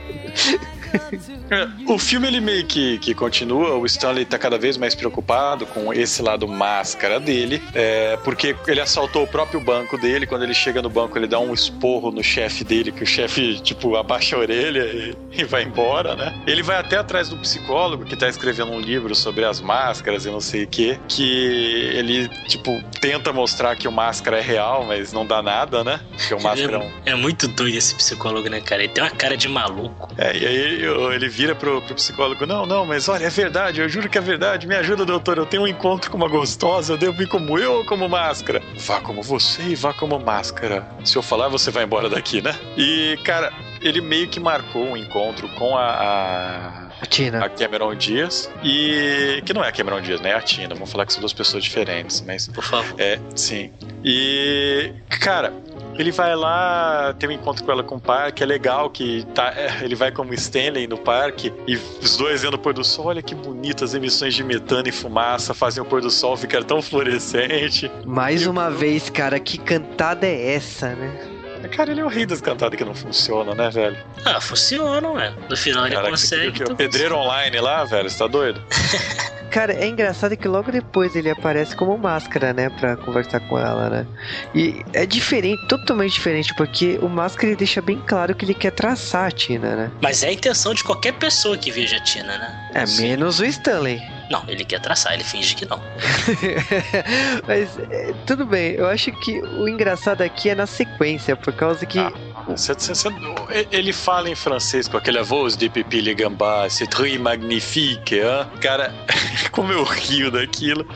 O 1.86 1.99
filme 1.99 2.26
ele 2.26 2.40
meio 2.40 2.64
que, 2.64 2.99
que 2.99 3.14
continua, 3.14 3.76
o 3.76 3.86
Stanley 3.86 4.24
tá 4.24 4.38
cada 4.38 4.59
vez 4.59 4.76
mais 4.76 4.95
preocupado 4.95 5.66
com 5.66 5.93
esse 5.93 6.22
lado 6.22 6.47
máscara 6.49 7.20
dele, 7.20 7.62
é, 7.74 8.16
porque 8.24 8.57
ele 8.66 8.80
assaltou 8.80 9.24
o 9.24 9.26
próprio 9.26 9.61
banco 9.61 9.99
dele, 9.99 10.26
quando 10.26 10.43
ele 10.43 10.55
chega 10.55 10.80
no 10.82 10.90
banco 10.90 11.18
ele 11.18 11.26
dá 11.26 11.38
um 11.38 11.53
esporro 11.53 12.11
no 12.11 12.22
chefe 12.22 12.64
dele, 12.64 12.93
que 12.93 13.03
o 13.03 13.07
chefe, 13.07 13.61
tipo, 13.61 13.97
abaixa 13.97 14.36
a 14.36 14.38
orelha 14.38 14.84
e, 14.84 15.16
e, 15.40 15.45
vai 15.45 15.62
embora, 15.62 16.14
né? 16.14 16.34
Ele 16.47 16.62
vai 16.62 16.76
até 16.76 16.97
atrás 16.97 17.28
do 17.28 17.36
psicólogo 17.38 18.05
que 18.05 18.16
tá 18.16 18.28
escrevendo 18.28 18.72
um 18.72 18.80
livro 18.80 19.14
sobre 19.14 19.45
as 19.45 19.61
máscaras 19.61 20.24
e 20.24 20.30
não 20.30 20.40
sei 20.40 20.64
o 20.64 20.66
que, 20.66 20.99
que 21.09 21.90
ele, 21.95 22.28
tipo, 22.47 22.82
tenta 23.01 23.32
mostrar 23.32 23.76
que 23.76 23.86
o 23.86 23.93
máscara 23.93 24.38
é 24.38 24.40
real, 24.40 24.84
mas 24.86 25.12
não 25.12 25.26
dá 25.26 25.43
nada, 25.43 25.84
né? 25.84 26.01
Porque 26.16 26.34
o 26.34 26.43
máscara 26.43 26.76
é, 26.76 26.78
um... 26.78 26.90
é 27.07 27.14
muito 27.14 27.49
doido 27.49 27.76
esse 27.76 27.95
psicólogo, 27.95 28.49
né, 28.49 28.61
cara? 28.61 28.82
Ele 28.82 28.93
tem 28.93 29.03
uma 29.03 29.11
cara 29.11 29.36
de 29.36 29.49
maluco. 29.49 30.09
É, 30.16 30.36
e 30.36 30.47
aí 30.47 30.82
ele 30.85 31.28
vira 31.28 31.55
pro, 31.55 31.80
pro 31.83 31.95
psicólogo: 31.95 32.47
Não, 32.47 32.66
não, 32.66 32.85
mas 32.87 33.09
olha, 33.09 33.24
é 33.24 33.30
verdade, 33.30 33.80
eu 33.80 33.89
juro 33.89 34.09
que 34.09 34.18
é 34.18 34.20
verdade. 34.20 34.66
Me 34.66 34.74
ajuda, 34.74 35.05
doutor. 35.05 35.39
Eu 35.39 35.47
tenho 35.47 35.62
um 35.62 35.66
encontro 35.66 36.11
com 36.11 36.16
uma 36.16 36.28
gostosa. 36.28 36.93
Eu 36.93 36.97
devo 36.97 37.22
ir 37.22 37.28
como 37.28 37.59
eu 37.59 37.72
ou 37.74 37.85
como 37.85 38.09
máscara? 38.09 38.62
Vá 38.78 39.01
como 39.01 39.22
você 39.22 39.62
e 39.62 39.74
vá 39.74 39.93
como 39.93 40.18
máscara. 40.18 40.87
Se 41.05 41.16
eu 41.16 41.22
falar, 41.22 41.49
você 41.49 41.70
vai 41.70 41.85
embora 41.85 42.09
daqui, 42.09 42.43
né? 42.43 42.55
E, 42.76 43.18
cara, 43.24 43.53
ele 43.80 44.01
meio 44.01 44.28
que 44.28 44.41
marcou 44.41 44.85
um 44.85 44.97
encontro 44.97 45.49
com 45.51 45.76
a, 45.76 45.87
a... 45.87 46.83
A 47.01 47.07
Tina. 47.07 47.45
A 47.45 47.49
Cameron 47.49 47.95
Diaz. 47.97 48.49
E. 48.62 49.43
Que 49.45 49.53
não 49.53 49.64
é 49.64 49.68
a 49.68 49.72
Cameron 49.72 50.01
Diaz, 50.01 50.20
né? 50.20 50.30
É 50.30 50.35
a 50.35 50.41
Tina. 50.41 50.72
Vamos 50.72 50.93
falar 50.93 51.05
que 51.05 51.12
são 51.12 51.20
duas 51.20 51.33
pessoas 51.33 51.64
diferentes, 51.64 52.20
mas. 52.20 52.47
Por 52.47 52.62
favor. 52.62 52.95
É, 52.97 53.18
sim. 53.35 53.72
E. 54.05 54.93
Cara, 55.20 55.53
ele 55.99 56.11
vai 56.11 56.34
lá, 56.34 57.14
tem 57.18 57.28
um 57.28 57.32
encontro 57.32 57.64
com 57.64 57.70
ela 57.70 57.82
com 57.82 57.97
o 57.97 58.01
parque, 58.01 58.43
é 58.43 58.47
legal 58.47 58.90
que 58.90 59.24
tá, 59.34 59.53
é, 59.57 59.84
ele 59.84 59.95
vai 59.95 60.11
como 60.11 60.32
Stanley 60.34 60.86
no 60.86 60.99
parque 60.99 61.53
e 61.66 61.76
os 61.76 62.16
dois 62.16 62.43
vendo 62.43 62.55
o 62.55 62.59
pôr 62.59 62.72
do 62.72 62.84
sol. 62.84 63.07
Olha 63.07 63.22
que 63.22 63.34
bonito, 63.34 63.84
as 63.84 63.95
emissões 63.95 64.34
de 64.34 64.43
metano 64.43 64.88
e 64.88 64.93
fumaça 64.93 65.55
fazem 65.55 65.82
o 65.82 65.86
pôr 65.86 66.01
do 66.01 66.11
sol 66.11 66.36
ficar 66.36 66.64
tão 66.64 66.80
fluorescente. 66.80 67.90
Mais 68.07 68.47
uma 68.47 68.70
vez, 68.70 69.11
cara, 69.11 69.38
que 69.38 69.59
cantada 69.59 70.26
é 70.26 70.55
essa, 70.55 70.95
né? 70.95 71.32
Cara, 71.76 71.90
ele 71.90 72.00
é 72.00 72.04
o 72.04 72.08
rei 72.08 72.26
das 72.26 72.40
cantadas 72.40 72.76
que 72.76 72.84
não 72.84 72.94
funcionam, 72.94 73.54
né, 73.54 73.70
velho? 73.70 73.96
Ah, 74.24 74.40
funcionam, 74.40 75.14
ué. 75.14 75.32
No 75.48 75.56
final 75.56 75.86
ele 75.86 75.96
consegue. 75.96 76.52
Que, 76.52 76.64
que, 76.64 76.72
o 76.72 76.76
pedreiro 76.76 77.16
online 77.16 77.58
lá, 77.60 77.84
velho, 77.84 78.08
você 78.08 78.18
tá 78.18 78.26
doido? 78.26 78.62
Cara, 79.52 79.74
é 79.74 79.86
engraçado 79.86 80.34
que 80.34 80.48
logo 80.48 80.72
depois 80.72 81.14
ele 81.14 81.28
aparece 81.28 81.76
como 81.76 81.96
máscara, 81.98 82.54
né? 82.54 82.70
Pra 82.70 82.96
conversar 82.96 83.38
com 83.40 83.58
ela, 83.58 83.90
né? 83.90 84.06
E 84.54 84.82
é 84.94 85.04
diferente, 85.04 85.66
totalmente 85.68 86.14
diferente, 86.14 86.54
porque 86.54 86.98
o 87.02 87.08
máscara 87.08 87.48
ele 87.48 87.56
deixa 87.56 87.82
bem 87.82 88.00
claro 88.06 88.34
que 88.34 88.46
ele 88.46 88.54
quer 88.54 88.70
traçar 88.70 89.26
a 89.26 89.30
Tina, 89.30 89.76
né? 89.76 89.90
Mas 90.00 90.22
é 90.22 90.28
a 90.28 90.32
intenção 90.32 90.72
de 90.72 90.82
qualquer 90.82 91.12
pessoa 91.12 91.58
que 91.58 91.70
veja 91.70 91.98
a 91.98 92.00
Tina, 92.00 92.38
né? 92.38 92.70
É, 92.72 92.86
Sim. 92.86 93.02
menos 93.02 93.40
o 93.40 93.44
Stanley. 93.44 94.00
Não, 94.30 94.44
ele 94.48 94.64
quer 94.64 94.80
traçar, 94.80 95.14
ele 95.14 95.24
finge 95.24 95.54
que 95.54 95.66
não. 95.66 95.80
Mas 97.46 97.78
é, 97.78 98.14
tudo 98.26 98.46
bem, 98.46 98.72
eu 98.72 98.86
acho 98.86 99.12
que 99.20 99.40
o 99.40 99.68
engraçado 99.68 100.22
aqui 100.22 100.48
é 100.50 100.54
na 100.54 100.66
sequência, 100.66 101.36
por 101.36 101.52
causa 101.52 101.84
que. 101.84 101.98
Ah, 101.98 102.12
cê, 102.56 102.74
cê, 102.78 102.94
cê, 102.94 103.08
ele 103.70 103.92
fala 103.92 104.30
em 104.30 104.34
francês 104.34 104.88
com 104.88 104.96
aquela 104.96 105.22
voz 105.22 105.56
de 105.56 105.68
Pipi 105.68 106.00
Le 106.00 106.14
Gambá, 106.14 106.68
c'est 106.68 106.86
très 106.88 107.18
magnifique, 107.18 108.14
hein? 108.16 108.46
Cara, 108.60 108.94
como 109.52 109.72
eu 109.72 109.84
rio 109.84 110.30
daquilo. 110.30 110.86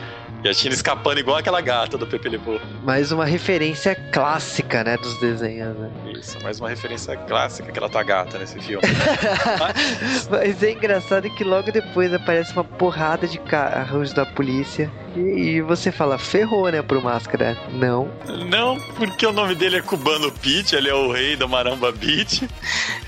E 0.43 0.49
a 0.49 0.53
Tina 0.53 0.75
escapando 0.75 1.19
igual 1.19 1.37
aquela 1.37 1.59
gata 1.61 1.97
do 1.97 2.05
Pepe 2.05 2.29
Le 2.29 2.37
Pew. 2.37 2.59
Mais 2.83 3.11
uma 3.11 3.25
referência 3.25 3.95
clássica, 4.11 4.83
né, 4.83 4.95
dos 4.97 5.19
desenhos, 5.19 5.75
né? 5.77 5.89
Isso, 6.13 6.37
mais 6.43 6.59
uma 6.59 6.69
referência 6.69 7.17
clássica 7.17 7.71
que 7.71 7.79
ela 7.79 7.89
tá 7.89 8.03
gata 8.03 8.37
nesse 8.37 8.59
filme. 8.59 8.83
Mas 10.29 10.61
é 10.61 10.71
engraçado 10.71 11.29
que 11.31 11.43
logo 11.43 11.71
depois 11.71 12.13
aparece 12.13 12.53
uma 12.53 12.63
porrada 12.63 13.27
de 13.27 13.39
carros 13.39 14.13
da 14.13 14.25
polícia 14.25 14.91
e, 15.17 15.61
você 15.61 15.91
fala, 15.91 16.17
ferrou, 16.17 16.69
né, 16.69 16.81
pro 16.81 17.01
Máscara. 17.01 17.57
Não. 17.71 18.11
Não, 18.49 18.79
porque 18.95 19.25
o 19.25 19.31
nome 19.31 19.55
dele 19.55 19.77
é 19.77 19.81
Cubano 19.81 20.31
Pete, 20.31 20.75
ele 20.75 20.89
é 20.89 20.93
o 20.93 21.11
rei 21.11 21.35
da 21.35 21.47
Maramba 21.47 21.91
Beat. 21.91 22.43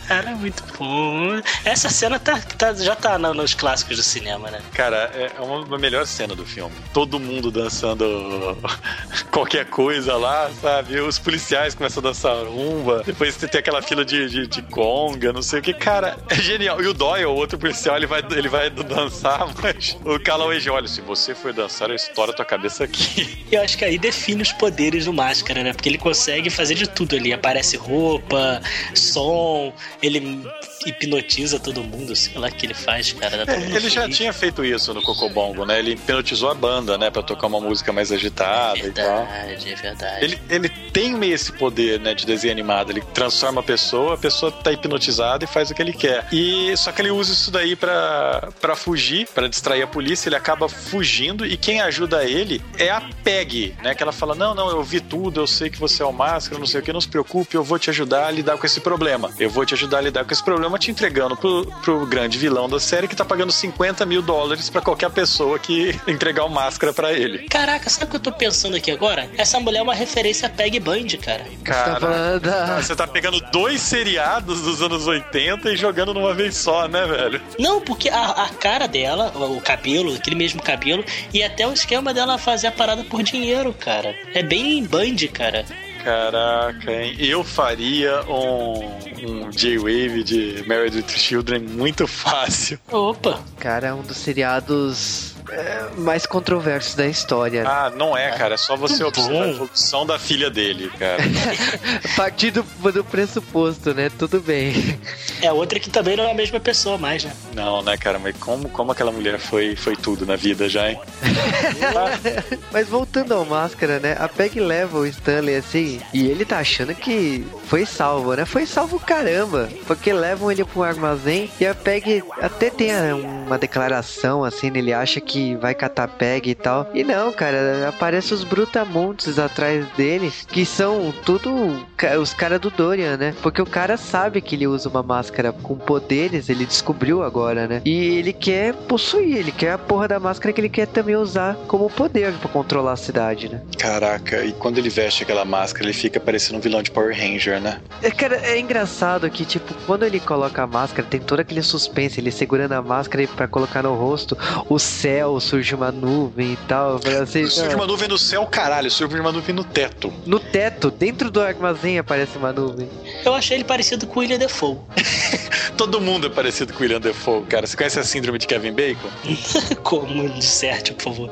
Cara, 0.07 0.31
muito 0.35 0.63
bom. 0.77 1.39
Essa 1.63 1.89
cena 1.89 2.19
tá, 2.19 2.39
tá, 2.57 2.73
já 2.73 2.95
tá 2.95 3.17
nos 3.17 3.53
clássicos 3.53 3.97
do 3.97 4.03
cinema, 4.03 4.49
né? 4.49 4.61
Cara, 4.73 5.11
é 5.13 5.41
uma 5.41 5.77
melhor 5.77 6.05
cena 6.07 6.35
do 6.35 6.45
filme. 6.45 6.75
Todo 6.93 7.19
mundo 7.19 7.51
dançando 7.51 8.57
qualquer 9.31 9.65
coisa 9.65 10.15
lá, 10.17 10.49
sabe? 10.61 10.99
Os 10.99 11.19
policiais 11.19 11.75
começam 11.75 12.01
a 12.01 12.07
dançar 12.07 12.35
rumba. 12.45 13.03
Depois 13.05 13.35
tem 13.35 13.59
aquela 13.59 13.81
fila 13.81 14.03
de, 14.03 14.29
de, 14.29 14.47
de 14.47 14.61
conga, 14.63 15.31
não 15.31 15.41
sei 15.41 15.59
o 15.59 15.61
que. 15.61 15.73
Cara, 15.73 16.17
é 16.29 16.35
genial. 16.35 16.81
E 16.81 16.87
o 16.87 16.93
Doyle, 16.93 17.25
o 17.25 17.35
outro 17.35 17.57
policial, 17.57 17.95
ele 17.95 18.07
vai, 18.07 18.23
ele 18.31 18.49
vai 18.49 18.69
dançar, 18.69 19.47
mas 19.61 19.97
o 20.03 20.19
Calloway 20.19 20.59
olha, 20.69 20.87
se 20.87 21.01
você 21.01 21.35
for 21.35 21.53
dançar, 21.53 21.89
eu 21.89 21.98
estouro 21.99 22.31
a 22.31 22.33
tua 22.33 22.45
cabeça 22.45 22.83
aqui. 22.83 23.45
Eu 23.51 23.61
acho 23.61 23.77
que 23.77 23.85
aí 23.85 23.97
define 23.97 24.41
os 24.41 24.51
poderes 24.51 25.05
do 25.05 25.13
Máscara, 25.13 25.63
né? 25.63 25.73
Porque 25.73 25.89
ele 25.89 25.97
consegue 25.97 26.49
fazer 26.49 26.75
de 26.75 26.87
tudo 26.87 27.15
ali. 27.15 27.33
Aparece 27.33 27.77
roupa, 27.77 28.61
som, 28.93 29.73
ele 30.01 30.43
hipnotiza 30.85 31.59
todo 31.59 31.83
mundo, 31.83 32.15
sei 32.15 32.37
lá 32.37 32.47
o 32.47 32.51
que 32.51 32.65
ele 32.65 32.73
faz, 32.73 33.11
cara. 33.13 33.43
É, 33.47 33.75
ele 33.75 33.89
já 33.89 34.07
tinha 34.09 34.31
feito 34.33 34.63
isso 34.63 34.93
no 34.93 35.01
Cocobongo, 35.01 35.65
né? 35.65 35.79
Ele 35.79 35.91
hipnotizou 35.91 36.49
a 36.49 36.53
banda, 36.53 36.97
né? 36.97 37.09
Pra 37.09 37.21
tocar 37.21 37.47
uma 37.47 37.59
música 37.59 37.91
mais 37.91 38.11
agitada 38.11 38.79
é 38.79 38.87
e 38.87 38.91
tal. 38.91 39.25
verdade, 39.25 39.71
é 39.71 39.75
verdade. 39.75 40.25
Ele, 40.25 40.39
ele 40.49 40.69
tem 40.69 41.13
meio 41.13 41.33
esse 41.33 41.51
poder, 41.51 41.99
né, 41.99 42.13
de 42.13 42.25
desenho 42.25 42.51
animado. 42.51 42.91
Ele 42.91 43.01
transforma 43.13 43.61
a 43.61 43.63
pessoa, 43.63 44.15
a 44.15 44.17
pessoa 44.17 44.51
tá 44.51 44.71
hipnotizada 44.71 45.43
e 45.43 45.47
faz 45.47 45.69
o 45.69 45.75
que 45.75 45.81
ele 45.81 45.93
quer. 45.93 46.27
E 46.31 46.75
só 46.77 46.91
que 46.91 47.01
ele 47.01 47.11
usa 47.11 47.33
isso 47.33 47.51
daí 47.51 47.75
pra, 47.75 48.49
pra 48.59 48.75
fugir, 48.75 49.27
pra 49.33 49.47
distrair 49.47 49.81
a 49.81 49.87
polícia. 49.87 50.29
Ele 50.29 50.35
acaba 50.35 50.67
fugindo 50.67 51.45
e 51.45 51.57
quem 51.57 51.81
ajuda 51.81 52.23
ele 52.23 52.61
é 52.77 52.89
a 52.89 53.01
Peg, 53.23 53.75
né? 53.83 53.95
Que 53.95 54.03
ela 54.03 54.11
fala: 54.11 54.35
Não, 54.35 54.53
não, 54.53 54.69
eu 54.69 54.83
vi 54.83 54.99
tudo, 54.99 55.41
eu 55.41 55.47
sei 55.47 55.69
que 55.69 55.79
você 55.79 56.03
é 56.03 56.05
o 56.05 56.11
máscara, 56.11 56.59
não 56.59 56.67
sei 56.67 56.79
o 56.79 56.83
que, 56.83 56.93
não 56.93 57.01
se 57.01 57.07
preocupe, 57.07 57.55
eu 57.55 57.63
vou 57.63 57.79
te 57.79 57.89
ajudar 57.89 58.27
a 58.27 58.31
lidar 58.31 58.57
com 58.57 58.65
esse 58.65 58.79
problema. 58.79 59.31
Eu 59.39 59.49
vou 59.49 59.65
te 59.65 59.73
ajudar 59.73 59.99
a 59.99 60.01
lidar 60.01 60.25
com 60.25 60.33
esse 60.33 60.43
problema 60.43 60.68
te 60.77 60.91
entregando 60.91 61.35
pro, 61.37 61.65
pro 61.83 62.05
grande 62.05 62.37
vilão 62.37 62.67
da 62.69 62.79
série 62.79 63.07
que 63.07 63.15
tá 63.15 63.25
pagando 63.25 63.51
50 63.51 64.05
mil 64.05 64.21
dólares 64.21 64.69
pra 64.69 64.81
qualquer 64.81 65.09
pessoa 65.09 65.57
que 65.57 65.97
entregar 66.07 66.43
o 66.45 66.49
máscara 66.49 66.93
pra 66.93 67.13
ele. 67.13 67.47
Caraca, 67.49 67.89
sabe 67.89 68.05
o 68.05 68.09
que 68.09 68.15
eu 68.17 68.19
tô 68.19 68.31
pensando 68.31 68.75
aqui 68.75 68.91
agora? 68.91 69.29
Essa 69.37 69.59
mulher 69.59 69.79
é 69.79 69.83
uma 69.83 69.93
referência 69.95 70.47
a 70.47 70.49
Peg 70.51 70.79
Band, 70.79 71.07
cara. 71.21 71.45
Cara, 71.63 71.99
tá 71.99 72.37
da- 72.39 72.81
você 72.81 72.95
tá 72.95 73.07
pegando 73.07 73.39
dois 73.51 73.81
seriados 73.81 74.61
dos 74.61 74.81
anos 74.81 75.07
80 75.07 75.71
e 75.71 75.77
jogando 75.77 76.13
numa 76.13 76.33
vez 76.33 76.55
só, 76.57 76.87
né, 76.87 77.05
velho? 77.05 77.41
Não, 77.57 77.81
porque 77.81 78.09
a, 78.09 78.43
a 78.43 78.49
cara 78.49 78.87
dela, 78.87 79.31
o 79.35 79.49
o 79.59 79.61
cabelo, 79.61 80.13
aquele 80.15 80.35
mesmo 80.35 80.61
cabelo, 80.61 81.03
e 81.33 81.41
até 81.43 81.67
o 81.67 81.73
esquema 81.73 82.13
dela 82.13 82.37
fazer 82.37 82.67
a 82.67 82.71
parada 82.71 83.03
por 83.03 83.21
dinheiro, 83.23 83.73
cara. 83.73 84.15
É 84.33 84.43
bem 84.43 84.83
Band, 84.85 85.15
cara. 85.33 85.65
Caraca, 86.03 86.91
hein? 86.91 87.15
Eu 87.19 87.43
faria 87.43 88.21
um, 88.23 88.85
um 89.25 89.49
J-Wave 89.49 90.23
de 90.23 90.63
Married 90.67 90.97
with 90.97 91.09
Children 91.09 91.61
muito 91.61 92.07
fácil. 92.07 92.79
Opa! 92.91 93.39
Cara, 93.59 93.87
é 93.87 93.93
um 93.93 94.01
dos 94.01 94.17
seriados 94.17 95.35
é, 95.51 95.89
mais 95.97 96.25
controversos 96.25 96.95
da 96.95 97.07
história. 97.07 97.63
Ah, 97.67 97.89
não 97.89 98.15
é, 98.15 98.31
cara. 98.31 98.53
É 98.53 98.57
só 98.57 98.75
você 98.75 99.03
observar 99.03 99.31
bom. 99.31 99.43
a 99.43 99.47
evolução 99.49 100.05
da 100.05 100.19
filha 100.19 100.49
dele, 100.49 100.91
cara. 100.97 101.21
A 101.23 102.15
partir 102.15 102.51
do, 102.51 102.63
do 102.63 103.03
pressuposto, 103.03 103.93
né? 103.93 104.11
Tudo 104.17 104.39
bem. 104.39 104.99
É 105.41 105.51
outra 105.51 105.79
que 105.79 105.89
também 105.89 106.15
não 106.15 106.23
é 106.25 106.31
a 106.31 106.35
mesma 106.35 106.59
pessoa 106.59 106.97
mais, 106.97 107.23
né? 107.23 107.33
Não, 107.53 107.81
né, 107.81 107.97
cara? 107.97 108.19
Mas 108.19 108.35
como, 108.37 108.69
como 108.69 108.91
aquela 108.91 109.11
mulher 109.11 109.39
foi, 109.39 109.75
foi 109.75 109.95
tudo 109.95 110.25
na 110.25 110.35
vida 110.35 110.69
já, 110.69 110.89
hein? 110.89 110.99
Mas 112.71 112.87
voltando 112.87 113.33
ao 113.33 113.45
máscara, 113.45 113.99
né? 113.99 114.15
A 114.19 114.27
Peg 114.27 114.59
leva 114.59 114.99
o 114.99 115.05
Stanley 115.05 115.55
assim, 115.55 115.88
e 116.13 116.27
ele 116.27 116.45
tá 116.45 116.59
achando 116.59 116.93
que 116.93 117.45
foi 117.69 117.85
salvo, 117.85 118.33
né? 118.33 118.45
Foi 118.45 118.65
salvo 118.65 118.99
caramba, 118.99 119.69
porque 119.85 120.11
levam 120.11 120.51
ele 120.51 120.65
pra 120.65 120.79
um 120.79 120.83
armazém 120.83 121.51
e 121.59 121.67
a 121.67 121.75
Peg 121.75 122.23
até 122.41 122.71
tem 122.71 122.91
uma 123.13 123.59
declaração 123.59 124.43
assim, 124.43 124.71
ele 124.73 124.91
acha 124.91 125.21
que 125.21 125.55
vai 125.57 125.75
catar 125.75 126.07
Peg 126.07 126.49
e 126.49 126.55
tal. 126.55 126.89
E 126.95 127.03
não, 127.03 127.31
cara, 127.31 127.87
aparece 127.87 128.33
os 128.33 128.43
brutamontes 128.43 129.37
atrás 129.37 129.85
dele, 129.95 130.33
que 130.47 130.65
são 130.65 131.13
tudo 131.23 131.85
os 132.19 132.33
caras 132.33 132.59
do 132.59 132.71
Dorian, 132.71 133.17
né? 133.17 133.35
Porque 133.43 133.61
o 133.61 133.67
cara 133.67 133.97
sabe 133.97 134.41
que 134.41 134.55
ele 134.55 134.65
usa 134.65 134.89
uma 134.89 135.03
máscara 135.03 135.53
com 135.53 135.75
poderes, 135.77 136.49
ele 136.49 136.65
descobriu 136.65 137.21
agora, 137.21 137.67
né? 137.67 137.83
E 137.85 138.17
ele 138.17 138.33
quer 138.33 138.73
possuir, 138.73 139.37
ele 139.37 139.51
quer 139.51 139.73
a 139.73 139.77
porra 139.77 140.07
da 140.07 140.19
máscara 140.19 140.51
que 140.51 140.59
ele 140.59 140.69
quer 140.69 140.87
também 140.87 141.15
usar 141.15 141.55
como 141.67 141.87
poder 141.87 142.33
pra 142.33 142.49
controlar 142.49 142.93
a 142.93 142.97
cidade, 142.97 143.47
né? 143.47 143.61
Caraca, 143.77 144.43
e 144.43 144.53
quando 144.53 144.79
ele 144.79 144.89
veste 144.89 145.21
aquela 145.21 145.45
máscara, 145.45 145.85
ele 145.85 145.93
fica 145.93 146.19
parecendo 146.19 146.57
um 146.57 146.61
vilão 146.61 146.81
de 146.81 146.89
Power 146.89 147.15
Ranger, 147.15 147.58
né? 147.59 147.79
É, 148.01 148.09
cara, 148.11 148.35
é 148.37 148.59
engraçado 148.59 149.29
que, 149.29 149.45
tipo, 149.45 149.73
quando 149.85 150.03
ele 150.03 150.19
coloca 150.19 150.63
a 150.63 150.67
máscara, 150.67 151.07
tem 151.07 151.19
todo 151.19 151.39
aquele 151.39 151.61
suspense, 151.61 152.19
ele 152.19 152.31
segurando 152.31 152.73
a 152.73 152.81
máscara 152.81 153.23
e 153.23 153.27
pra 153.27 153.47
colocar 153.47 153.83
no 153.83 153.93
rosto, 153.95 154.37
o 154.69 154.79
céu 154.79 155.39
surge 155.39 155.73
uma 155.75 155.91
nuvem 155.91 156.53
e 156.53 156.57
tal. 156.67 156.99
Assim, 157.21 157.45
Surge 157.47 157.75
uma 157.75 157.87
nuvem 157.87 158.07
no 158.07 158.17
céu, 158.17 158.45
caralho, 158.45 158.89
surge 158.89 159.19
uma 159.19 159.31
nuvem 159.31 159.53
no 159.55 159.63
teto. 159.63 160.11
no 160.25 160.39
teto, 160.39 160.89
dentro 160.91 161.29
do 161.31 161.41
armazém 161.41 161.99
aparece 161.99 162.37
uma 162.37 162.51
nuvem. 162.53 162.89
Eu 163.25 163.33
achei 163.33 163.57
ele 163.57 163.63
parecido 163.63 164.07
com 164.07 164.19
o 164.19 164.21
William 164.21 164.37
Defoe. 164.37 164.77
Todo 165.77 166.01
mundo 166.01 166.27
é 166.27 166.29
parecido 166.29 166.73
com 166.73 166.79
o 166.79 166.81
William 166.83 166.99
Defoe, 166.99 167.43
cara. 167.45 167.65
Você 167.65 167.77
conhece 167.77 167.99
a 167.99 168.03
síndrome 168.03 168.37
de 168.37 168.47
Kevin 168.47 168.73
Bacon? 168.73 169.09
Como 169.83 170.27
disserte, 170.29 170.93
por 170.93 171.03
favor. 171.03 171.29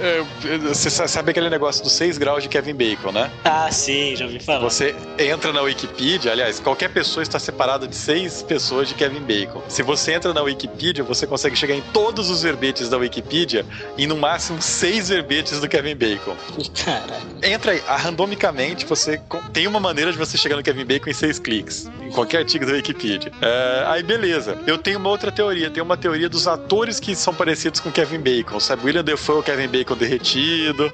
É, 0.00 0.22
você 0.68 0.88
sa- 0.90 1.08
sabe 1.08 1.32
aquele 1.32 1.50
negócio 1.50 1.82
dos 1.82 1.92
6 1.92 2.18
graus 2.18 2.44
de 2.44 2.48
Kevin 2.48 2.74
Bacon, 2.74 3.10
né? 3.10 3.28
Ah, 3.44 3.68
sim, 3.72 4.14
já 4.14 4.26
ouvi 4.26 4.38
falar. 4.38 4.60
Você 4.60 4.94
entra 5.18 5.52
na 5.52 5.60
Wikipedia, 5.62 6.30
aliás, 6.30 6.60
qualquer 6.60 6.88
pessoa 6.90 7.20
está 7.22 7.36
separada 7.40 7.88
de 7.88 7.96
seis 7.96 8.40
pessoas 8.40 8.86
de 8.86 8.94
Kevin 8.94 9.22
Bacon. 9.22 9.60
Se 9.68 9.82
você 9.82 10.12
entra 10.12 10.32
na 10.32 10.40
Wikipedia, 10.42 11.02
você 11.02 11.26
consegue 11.26 11.56
chegar 11.56 11.74
em 11.74 11.80
todos 11.92 12.30
os 12.30 12.42
verbetes 12.44 12.88
da 12.88 12.96
Wikipedia 12.96 13.66
e 13.96 14.06
no 14.06 14.16
máximo 14.16 14.62
seis 14.62 15.08
verbetes 15.08 15.58
do 15.60 15.68
Kevin 15.68 15.96
Bacon. 15.96 16.36
Caraca. 16.84 17.18
Entra 17.42 17.72
aí, 17.72 17.82
randomicamente, 17.84 18.86
você 18.86 19.20
tem 19.52 19.66
uma 19.66 19.80
maneira 19.80 20.12
de 20.12 20.18
você 20.18 20.38
chegar 20.38 20.54
no 20.56 20.62
Kevin 20.62 20.84
Bacon 20.84 21.10
em 21.10 21.14
seis 21.14 21.40
cliques. 21.40 21.90
Qualquer 22.14 22.38
artigo 22.38 22.66
da 22.66 22.72
Wikipedia. 22.72 23.32
É, 23.40 23.84
aí, 23.86 24.02
beleza. 24.02 24.58
Eu 24.66 24.78
tenho 24.78 24.98
uma 24.98 25.08
outra 25.08 25.30
teoria. 25.30 25.70
Tem 25.70 25.82
uma 25.82 25.96
teoria 25.96 26.28
dos 26.28 26.46
atores 26.46 26.98
que 27.00 27.14
são 27.14 27.34
parecidos 27.34 27.80
com 27.80 27.90
Kevin 27.90 28.20
Bacon. 28.20 28.58
Sabe, 28.60 28.84
William 28.84 29.04
Defoe 29.04 29.42
Kevin 29.42 29.68
Bacon 29.68 29.96
derretido. 29.96 30.92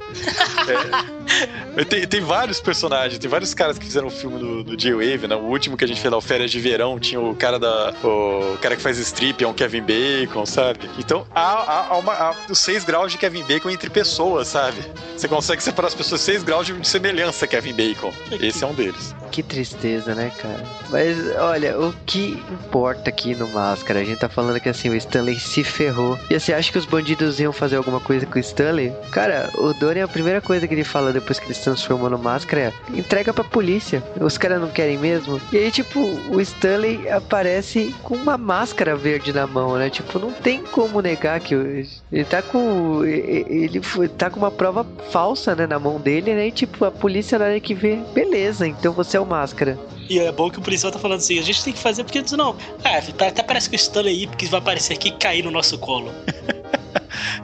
É, 0.69 1.24
tem, 1.89 2.07
tem 2.07 2.21
vários 2.21 2.61
personagens, 2.61 3.19
tem 3.19 3.29
vários 3.31 3.55
caras 3.55 3.79
que 3.79 3.85
fizeram 3.85 4.09
o 4.09 4.11
filme 4.11 4.39
do, 4.39 4.65
do 4.65 4.77
J-Wave, 4.77 5.27
né? 5.29 5.35
O 5.37 5.41
último 5.47 5.77
que 5.77 5.85
a 5.85 5.89
gente 5.89 6.01
fez 6.01 6.11
lá, 6.11 6.19
o 6.19 6.21
Férias 6.21 6.51
de 6.51 6.61
Verão, 6.61 6.99
tinha 6.99 7.21
o 7.21 7.35
cara 7.35 7.59
da. 7.59 7.93
O 8.03 8.57
cara 8.61 8.77
que 8.77 8.83
faz 8.83 8.99
strip, 8.99 9.43
é 9.43 9.49
um 9.49 9.53
Kevin 9.55 9.83
Bacon, 9.83 10.47
sabe? 10.47 10.81
Então 10.99 11.27
há, 11.35 11.41
há- 11.41 11.87
há 11.91 11.97
uma- 11.99 12.13
há 12.13 12.35
os 12.49 12.59
seis 12.59 12.85
graus 12.85 13.13
de 13.13 13.19
Kevin 13.19 13.43
Bacon 13.45 13.71
entre 13.71 13.91
pessoas, 13.91 14.49
sabe? 14.49 14.79
Você 15.17 15.29
consegue 15.29 15.63
separar 15.63 15.89
as 15.89 15.95
pessoas 15.95 16.21
seis 16.21 16.43
graus 16.43 16.67
de 16.67 16.87
semelhança 16.87 17.47
Kevin 17.47 17.73
Bacon. 17.75 18.13
Esse 18.41 18.65
é 18.65 18.67
um 18.67 18.75
deles. 18.75 19.15
Que 19.31 19.43
tristeza, 19.43 20.15
né, 20.15 20.31
cara? 20.41 20.63
Mas 20.91 21.17
olha, 21.39 21.79
o 21.81 21.93
que 22.07 22.41
importa 22.53 23.11
aqui 23.11 23.35
no 23.35 23.49
Máscara? 23.49 24.01
A 24.01 24.05
gente 24.05 24.19
tá 24.19 24.29
falando 24.29 24.61
que 24.61 24.69
assim, 24.69 24.91
o 24.91 24.95
Stanley 24.95 25.39
se 25.41 25.65
ferrou. 25.65 26.17
E 26.31 26.39
você 26.39 26.53
acha 26.53 26.71
que 26.71 26.79
os 26.79 26.85
bandidos 26.87 27.41
iam 27.41 27.53
fazer 27.53 27.77
alguma 27.77 27.99
coisa 27.99 28.27
com 28.27 28.37
o 28.37 28.41
Stanley? 28.41 28.93
Cara, 29.11 29.51
o 29.55 29.73
Dorian, 29.75 30.05
a 30.05 30.09
primeira 30.09 30.41
coisa 30.41 30.69
que 30.69 30.75
ele 30.75 30.85
fala 30.85 31.13
depois 31.15 31.39
que 31.39 31.47
ele 31.47 31.55
se 31.55 31.63
transformou 31.65 32.11
no 32.11 32.19
Máscara 32.19 32.61
é: 32.61 32.73
entrega 32.99 33.33
pra 33.33 33.43
polícia. 33.45 34.03
Os 34.21 34.37
caras 34.37 34.61
não 34.61 34.69
querem 34.69 34.99
mesmo? 34.99 35.41
E 35.53 35.57
aí, 35.57 35.71
tipo, 35.71 36.01
o 36.01 36.41
Stanley 36.41 37.09
aparece 37.09 37.95
com 38.03 38.15
uma 38.17 38.37
máscara 38.37 38.95
verde 38.95 39.33
na 39.33 39.47
mão, 39.47 39.77
né? 39.77 39.89
Tipo, 39.91 40.19
não 40.19 40.33
tem 40.33 40.63
como 40.63 41.01
negar 41.01 41.41
que 41.41 41.55
o- 41.55 41.67
ele 42.13 42.25
tá 42.25 42.43
com. 42.43 43.03
Ele 43.05 43.81
tá 44.17 44.29
com 44.31 44.39
uma 44.39 44.51
prova 44.51 44.87
falsa, 45.11 45.55
né, 45.55 45.67
na 45.67 45.79
mão 45.79 45.99
dele, 46.01 46.35
né? 46.35 46.49
E 46.49 46.53
tipo, 46.53 46.85
a 46.85 46.91
polícia 46.91 47.39
na 47.39 47.47
hora 47.47 47.61
que 47.61 47.75
vê, 47.75 47.97
beleza, 48.13 48.67
então 48.67 48.93
você 48.93 49.17
é 49.17 49.21
o 49.21 49.27
Máscara. 49.27 49.79
E 50.09 50.19
é 50.19 50.31
bom 50.31 50.51
que 50.51 50.59
o 50.59 50.63
policial 50.63 50.93
tá 50.93 50.99
falando 50.99 51.19
assim, 51.19 51.39
a 51.39 51.43
gente 51.43 51.65
tem 51.65 51.73
que 51.73 51.79
fazer 51.79 52.05
porque 52.05 52.21
diz, 52.21 52.33
não, 52.33 52.57
ah, 52.85 53.01
tá- 53.17 53.29
até 53.29 53.43
parece 53.43 53.71
que 53.71 53.77
o 53.77 53.79
Stanley 53.79 54.15
aí, 54.21 54.27
porque 54.27 54.47
vai 54.47 54.61
aparecer 54.61 54.93
aqui 54.95 55.09
e 55.09 55.13
cair 55.13 55.43
no 55.45 55.51
nosso 55.51 55.79
colo. 55.79 56.13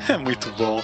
É 0.09 0.17
muito 0.17 0.51
bom. 0.59 0.83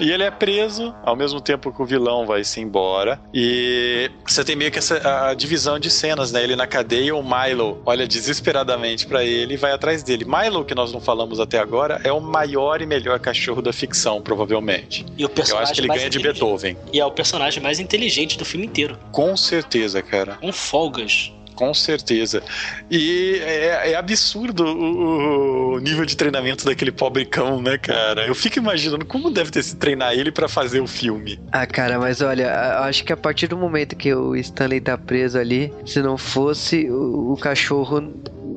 E 0.00 0.10
ele 0.10 0.22
é 0.22 0.30
preso, 0.30 0.94
ao 1.04 1.14
mesmo 1.14 1.40
tempo 1.40 1.72
que 1.72 1.82
o 1.82 1.84
vilão 1.84 2.26
vai 2.26 2.42
se 2.42 2.60
embora. 2.60 3.20
E 3.32 4.10
você 4.26 4.42
tem 4.42 4.56
meio 4.56 4.70
que 4.70 4.78
essa 4.78 5.28
a 5.30 5.34
divisão 5.34 5.78
de 5.78 5.90
cenas, 5.90 6.32
né? 6.32 6.42
Ele 6.42 6.56
na 6.56 6.66
cadeia, 6.66 7.14
o 7.14 7.22
Milo 7.22 7.82
olha 7.84 8.06
desesperadamente 8.06 9.06
pra 9.06 9.24
ele 9.24 9.54
e 9.54 9.56
vai 9.56 9.72
atrás 9.72 10.02
dele. 10.02 10.24
Milo, 10.24 10.64
que 10.64 10.74
nós 10.74 10.92
não 10.92 11.00
falamos 11.00 11.38
até 11.38 11.58
agora, 11.58 12.00
é 12.02 12.12
o 12.12 12.20
maior 12.20 12.80
e 12.80 12.86
melhor 12.86 13.18
cachorro 13.20 13.60
da 13.60 13.72
ficção, 13.72 14.22
provavelmente. 14.22 15.04
E 15.16 15.24
o 15.24 15.26
Eu 15.26 15.28
personagem 15.28 15.62
acho 15.64 15.74
que 15.74 15.80
ele 15.80 15.88
ganha 15.88 16.10
de 16.10 16.18
Beethoven. 16.18 16.76
E 16.92 17.00
é 17.00 17.04
o 17.04 17.10
personagem 17.10 17.62
mais 17.62 17.78
inteligente 17.78 18.38
do 18.38 18.44
filme 18.44 18.66
inteiro. 18.66 18.98
Com 19.12 19.36
certeza, 19.36 20.02
cara. 20.02 20.38
Um 20.42 20.52
folgas. 20.52 21.32
Com 21.60 21.74
certeza. 21.74 22.42
E 22.90 23.38
é, 23.44 23.90
é 23.90 23.94
absurdo 23.94 24.64
o, 24.64 25.74
o 25.74 25.78
nível 25.78 26.06
de 26.06 26.16
treinamento 26.16 26.64
daquele 26.64 26.90
pobre 26.90 27.26
cão, 27.26 27.60
né, 27.60 27.76
cara? 27.76 28.26
Eu 28.26 28.34
fico 28.34 28.58
imaginando 28.58 29.04
como 29.04 29.30
deve 29.30 29.50
ter 29.50 29.62
se 29.62 29.76
treinar 29.76 30.14
ele 30.14 30.32
pra 30.32 30.48
fazer 30.48 30.80
o 30.80 30.86
filme. 30.86 31.38
Ah, 31.52 31.66
cara, 31.66 31.98
mas 31.98 32.22
olha, 32.22 32.44
eu 32.44 32.84
acho 32.84 33.04
que 33.04 33.12
a 33.12 33.16
partir 33.16 33.46
do 33.46 33.58
momento 33.58 33.94
que 33.94 34.14
o 34.14 34.34
Stanley 34.36 34.80
tá 34.80 34.96
preso 34.96 35.36
ali, 35.36 35.70
se 35.84 36.00
não 36.00 36.16
fosse 36.16 36.88
o, 36.88 37.34
o 37.34 37.36
cachorro, 37.36 38.10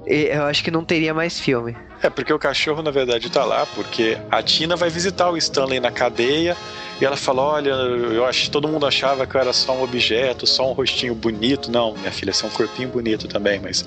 eu 0.07 0.43
acho 0.43 0.63
que 0.63 0.71
não 0.71 0.85
teria 0.85 1.13
mais 1.13 1.37
filme. 1.37 1.75
É, 2.01 2.09
porque 2.09 2.31
o 2.31 2.39
cachorro, 2.39 2.81
na 2.81 2.91
verdade, 2.91 3.29
tá 3.29 3.43
lá, 3.43 3.65
porque 3.65 4.17
a 4.31 4.41
Tina 4.41 4.77
vai 4.77 4.89
visitar 4.89 5.29
o 5.29 5.35
Stanley 5.35 5.81
na 5.81 5.91
cadeia 5.91 6.55
e 7.03 7.05
ela 7.05 7.17
fala: 7.17 7.41
Olha, 7.41 7.69
eu 7.71 8.25
acho 8.25 8.49
todo 8.49 8.65
mundo 8.65 8.85
achava 8.85 9.27
que 9.27 9.35
eu 9.35 9.41
era 9.41 9.51
só 9.51 9.73
um 9.73 9.83
objeto, 9.83 10.47
só 10.47 10.69
um 10.69 10.71
rostinho 10.71 11.13
bonito. 11.13 11.69
Não, 11.69 11.93
minha 11.95 12.11
filha, 12.11 12.31
você 12.31 12.45
é 12.45 12.47
um 12.47 12.51
corpinho 12.51 12.87
bonito 12.87 13.27
também, 13.27 13.59
mas. 13.59 13.85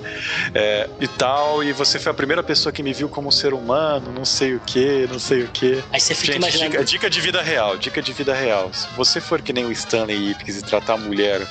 é, 0.53 0.87
e 1.01 1.07
tal, 1.07 1.63
e 1.63 1.73
você 1.73 1.97
foi 1.97 2.11
a 2.11 2.15
primeira 2.15 2.43
pessoa 2.43 2.71
que 2.71 2.83
me 2.83 2.93
viu 2.93 3.09
como 3.09 3.29
um 3.29 3.31
ser 3.31 3.55
humano, 3.55 4.11
não 4.13 4.23
sei 4.23 4.53
o 4.53 4.59
que, 4.59 5.07
não 5.11 5.17
sei 5.17 5.41
o 5.43 5.47
que. 5.47 5.83
Aí 5.91 5.99
você 5.99 6.13
fica 6.13 6.33
Gente, 6.33 6.43
imaginando. 6.43 6.71
dica, 6.71 6.83
dica 6.85 7.09
de 7.09 7.19
vida 7.21 7.41
real, 7.41 7.75
dica 7.77 8.01
de 8.03 8.13
vida 8.13 8.35
real. 8.35 8.69
Se 8.71 8.87
você 8.95 9.19
for 9.19 9.41
que 9.41 9.51
nem 9.51 9.65
o 9.65 9.71
Stanley 9.71 10.31
Ipkiss 10.31 10.59
e 10.59 10.61
tratar 10.61 10.93
a 10.93 10.97
mulher 10.97 11.41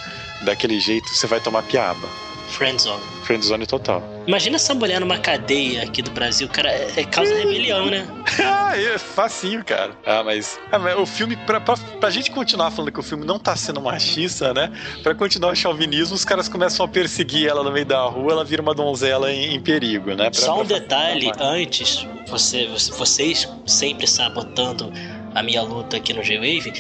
daquele 0.43 0.79
jeito, 0.79 1.09
você 1.09 1.27
vai 1.27 1.41
tomar 1.41 1.65
piaba. 1.65 2.09
Friendzone. 2.49 3.03
Friendzone 3.25 3.67
total. 3.67 4.03
Imagina 4.27 4.57
essa 4.57 4.75
mulher 4.75 5.01
numa 5.01 5.19
cadeia 5.19 5.83
aqui 5.83 6.01
do 6.03 6.11
Brasil, 6.11 6.49
cara, 6.49 6.71
é, 6.71 6.91
é 6.97 7.05
causa 7.05 7.35
rebelião, 7.35 7.87
né? 7.87 8.07
ah, 8.43 8.73
é 8.81 8.99
facinho, 8.99 9.65
cara. 9.65 9.93
Ah, 10.07 10.23
mas, 10.25 10.59
ah, 10.73 11.01
o 11.01 11.07
filme, 11.07 11.37
pra, 11.37 11.61
pra, 11.61 11.77
pra 11.77 12.11
gente 12.11 12.31
continuar 12.31 12.71
falando 12.71 12.93
que 12.93 13.01
o 13.01 13.03
filme 13.03 13.25
não 13.25 13.39
tá 13.39 13.55
sendo 13.57 13.81
machista, 13.81 14.55
né? 14.55 14.73
Pra 15.03 15.15
continuar 15.15 15.53
o 15.53 15.57
chauvinismo, 15.57 16.15
os 16.15 16.25
caras 16.25 16.49
começam 16.49 16.85
a 16.85 16.89
perseguir 16.89 17.49
ela 17.49 17.63
no 17.63 17.71
meio 17.73 17.87
da 17.87 18.01
rua, 18.03 18.33
ela 18.33 18.45
vira 18.45 18.63
uma 18.63 18.75
donzela 18.75 19.33
em, 19.33 19.55
em 19.55 19.61
perigo, 19.61 20.11
né? 20.15 20.31
Pra, 20.31 20.41
Só 20.41 20.61
um 20.61 20.65
detalhe 20.65 21.31
antes, 21.39 22.07
você, 22.29 22.67
você- 22.67 22.93
vocês 22.93 23.49
sempre 23.67 24.07
sabotando 24.07 24.93
a 25.35 25.43
minha 25.43 25.63
luta 25.63 25.97
aqui 25.99 26.13
no 26.15 26.23
J-Wave. 26.23 26.73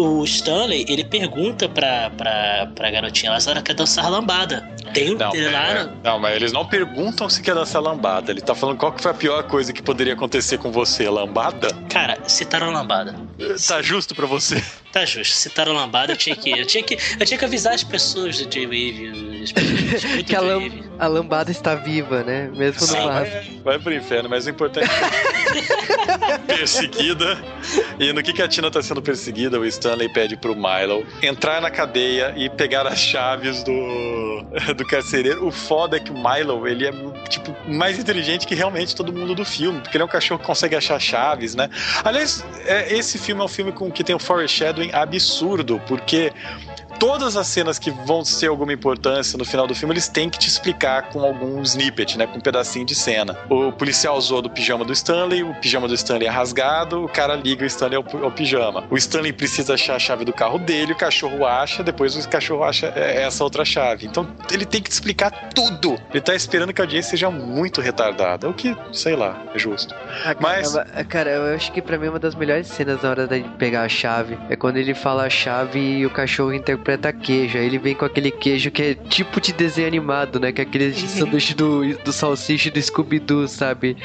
O 0.00 0.24
Stanley, 0.24 0.84
ele 0.88 1.04
pergunta 1.04 1.68
pra, 1.68 2.10
pra, 2.10 2.68
pra 2.74 2.90
garotinha 2.90 3.32
lá 3.32 3.40
se 3.40 3.50
ela 3.50 3.60
quer 3.60 3.74
dançar 3.74 4.08
lambada. 4.08 4.60
Tem 4.94 5.14
um 5.14 5.18
Não, 5.18 5.30
tem 5.30 5.50
lá 5.50 5.68
é, 5.70 5.84
no- 5.84 5.92
não, 6.04 6.18
mas 6.18 6.36
eles 6.36 6.52
não 6.52 6.64
perguntam 6.64 7.28
se 7.28 7.42
quer 7.42 7.54
dançar 7.54 7.82
lambada. 7.82 8.30
Ele 8.30 8.40
tá 8.40 8.54
falando 8.54 8.76
qual 8.78 8.92
que 8.92 9.02
foi 9.02 9.10
a 9.10 9.14
pior 9.14 9.42
coisa 9.44 9.72
que 9.72 9.82
poderia 9.82 10.14
acontecer 10.14 10.56
com 10.58 10.70
você, 10.70 11.08
lambada? 11.10 11.74
Cara, 11.90 12.16
citaram 12.26 12.70
lambada. 12.72 13.14
Tá 13.66 13.82
justo 13.82 14.14
pra 14.14 14.24
você? 14.26 14.62
Tá 14.92 15.04
justo, 15.04 15.34
citaram 15.34 15.72
lambada, 15.74 16.12
eu 16.12 16.16
tinha 16.16 16.34
que. 16.36 16.50
Eu 16.50 16.64
tinha 16.66 16.82
que, 16.82 16.96
eu 17.18 17.26
tinha 17.26 17.36
que 17.36 17.44
avisar 17.44 17.74
as 17.74 17.82
pessoas 17.84 18.38
do 18.38 18.46
J-Wave. 18.48 19.52
que 20.26 20.34
a, 20.34 20.40
lam- 20.40 20.70
a 20.98 21.06
lambada 21.06 21.50
está 21.50 21.74
viva, 21.74 22.22
né? 22.22 22.50
Mesmo 22.54 22.80
Sim. 22.80 22.96
no 22.98 23.04
mar. 23.04 23.24
Vai, 23.24 23.60
vai 23.64 23.78
pro 23.78 23.94
inferno, 23.94 24.28
mas 24.28 24.46
o 24.46 24.50
importante 24.50 24.88
é 24.90 26.38
perseguida. 26.56 27.38
E 27.98 28.12
no 28.12 28.22
que, 28.22 28.32
que 28.32 28.42
a 28.42 28.48
Tina 28.48 28.70
tá 28.70 28.82
sendo 28.82 29.02
perseguida, 29.02 29.58
o 29.58 29.64
Stanley 29.66 29.87
pede 30.08 30.36
pro 30.36 30.54
Milo 30.54 31.06
entrar 31.22 31.60
na 31.60 31.70
cadeia 31.70 32.34
e 32.36 32.48
pegar 32.48 32.86
as 32.86 32.98
chaves 32.98 33.62
do, 33.62 34.44
do 34.76 34.84
carcereiro. 34.86 35.46
O 35.46 35.50
foda 35.50 35.96
é 35.96 36.00
que 36.00 36.10
o 36.10 36.14
Milo, 36.14 36.66
ele 36.66 36.86
é, 36.86 36.92
tipo, 37.28 37.54
mais 37.66 37.98
inteligente 37.98 38.46
que 38.46 38.54
realmente 38.54 38.94
todo 38.94 39.12
mundo 39.12 39.34
do 39.34 39.44
filme, 39.44 39.80
porque 39.80 39.96
ele 39.96 40.02
é 40.02 40.04
um 40.04 40.08
cachorro 40.08 40.40
que 40.40 40.46
consegue 40.46 40.74
achar 40.74 40.98
chaves, 40.98 41.54
né? 41.54 41.68
Aliás, 42.04 42.44
é, 42.66 42.92
esse 42.94 43.18
filme 43.18 43.40
é 43.40 43.44
um 43.44 43.48
filme 43.48 43.72
com 43.72 43.90
que 43.90 44.02
tem 44.02 44.14
um 44.14 44.18
foreshadowing 44.18 44.90
absurdo, 44.92 45.80
porque 45.86 46.32
todas 46.98 47.36
as 47.36 47.46
cenas 47.46 47.78
que 47.78 47.90
vão 47.90 48.22
ter 48.22 48.48
alguma 48.48 48.72
importância 48.72 49.38
no 49.38 49.44
final 49.44 49.66
do 49.66 49.74
filme, 49.74 49.94
eles 49.94 50.08
têm 50.08 50.28
que 50.28 50.38
te 50.38 50.48
explicar 50.48 51.10
com 51.10 51.20
algum 51.22 51.62
snippet, 51.62 52.18
né? 52.18 52.26
Com 52.26 52.38
um 52.38 52.40
pedacinho 52.40 52.84
de 52.84 52.94
cena. 52.94 53.36
O 53.48 53.72
policial 53.72 54.16
usou 54.16 54.42
do 54.42 54.50
pijama 54.50 54.84
do 54.84 54.92
Stanley, 54.92 55.42
o 55.42 55.54
pijama 55.54 55.86
do 55.88 55.94
Stanley 55.94 56.26
é 56.26 56.30
rasgado, 56.30 57.04
o 57.04 57.08
cara 57.08 57.34
liga 57.36 57.62
o 57.62 57.66
Stanley 57.66 57.96
ao, 57.96 58.24
ao 58.24 58.30
pijama. 58.32 58.84
O 58.90 58.96
Stanley 58.96 59.32
precisa 59.32 59.74
achar 59.74 59.96
a 59.96 59.98
chave 59.98 60.24
do 60.24 60.32
carro 60.32 60.58
dele, 60.58 60.92
o 60.92 60.96
cachorro 60.96 61.46
acha, 61.46 61.82
depois 61.82 62.16
o 62.16 62.28
cachorro 62.28 62.64
acha 62.64 62.92
é, 62.96 63.22
essa 63.22 63.44
outra 63.44 63.64
chave. 63.64 64.06
Então 64.06 64.26
ele 64.50 64.64
tem 64.66 64.82
que 64.82 64.88
te 64.88 64.92
explicar 64.94 65.30
tudo. 65.54 65.96
Ele 66.10 66.20
tá 66.20 66.34
esperando 66.34 66.72
que 66.72 66.80
a 66.80 66.84
audiência 66.84 67.10
seja 67.10 67.30
muito 67.30 67.80
retardada. 67.80 68.48
O 68.48 68.54
que, 68.54 68.76
sei 68.92 69.14
lá, 69.14 69.40
é 69.54 69.58
justo. 69.58 69.94
Ah, 70.24 70.34
Mas- 70.40 70.72
caramba, 70.74 71.04
Cara, 71.08 71.30
eu 71.30 71.54
acho 71.54 71.72
que 71.72 71.80
pra 71.80 71.96
mim 71.98 72.08
uma 72.08 72.18
das 72.18 72.34
melhores 72.34 72.66
cenas 72.66 73.02
na 73.02 73.10
hora 73.10 73.26
de 73.26 73.40
pegar 73.56 73.82
a 73.82 73.88
chave 73.88 74.38
é 74.50 74.56
quando 74.56 74.76
ele 74.76 74.94
fala 74.94 75.24
a 75.24 75.30
chave 75.30 75.78
e 75.78 76.04
o 76.06 76.10
cachorro 76.10 76.52
interpreta 76.52 76.87
queijo. 77.22 77.58
Aí 77.58 77.66
ele 77.66 77.78
vem 77.78 77.94
com 77.94 78.04
aquele 78.04 78.30
queijo 78.30 78.70
que 78.70 78.82
é 78.82 78.94
tipo 78.94 79.40
de 79.40 79.52
desenho 79.52 79.88
animado, 79.88 80.40
né? 80.40 80.52
Que 80.52 80.60
é 80.60 80.64
aquele 80.64 80.92
sanduíche 80.92 81.54
do, 81.54 81.96
do 81.98 82.12
salsicha 82.12 82.68
e 82.68 82.70
do 82.70 82.80
Scooby-Doo, 82.80 83.48
sabe? 83.48 83.96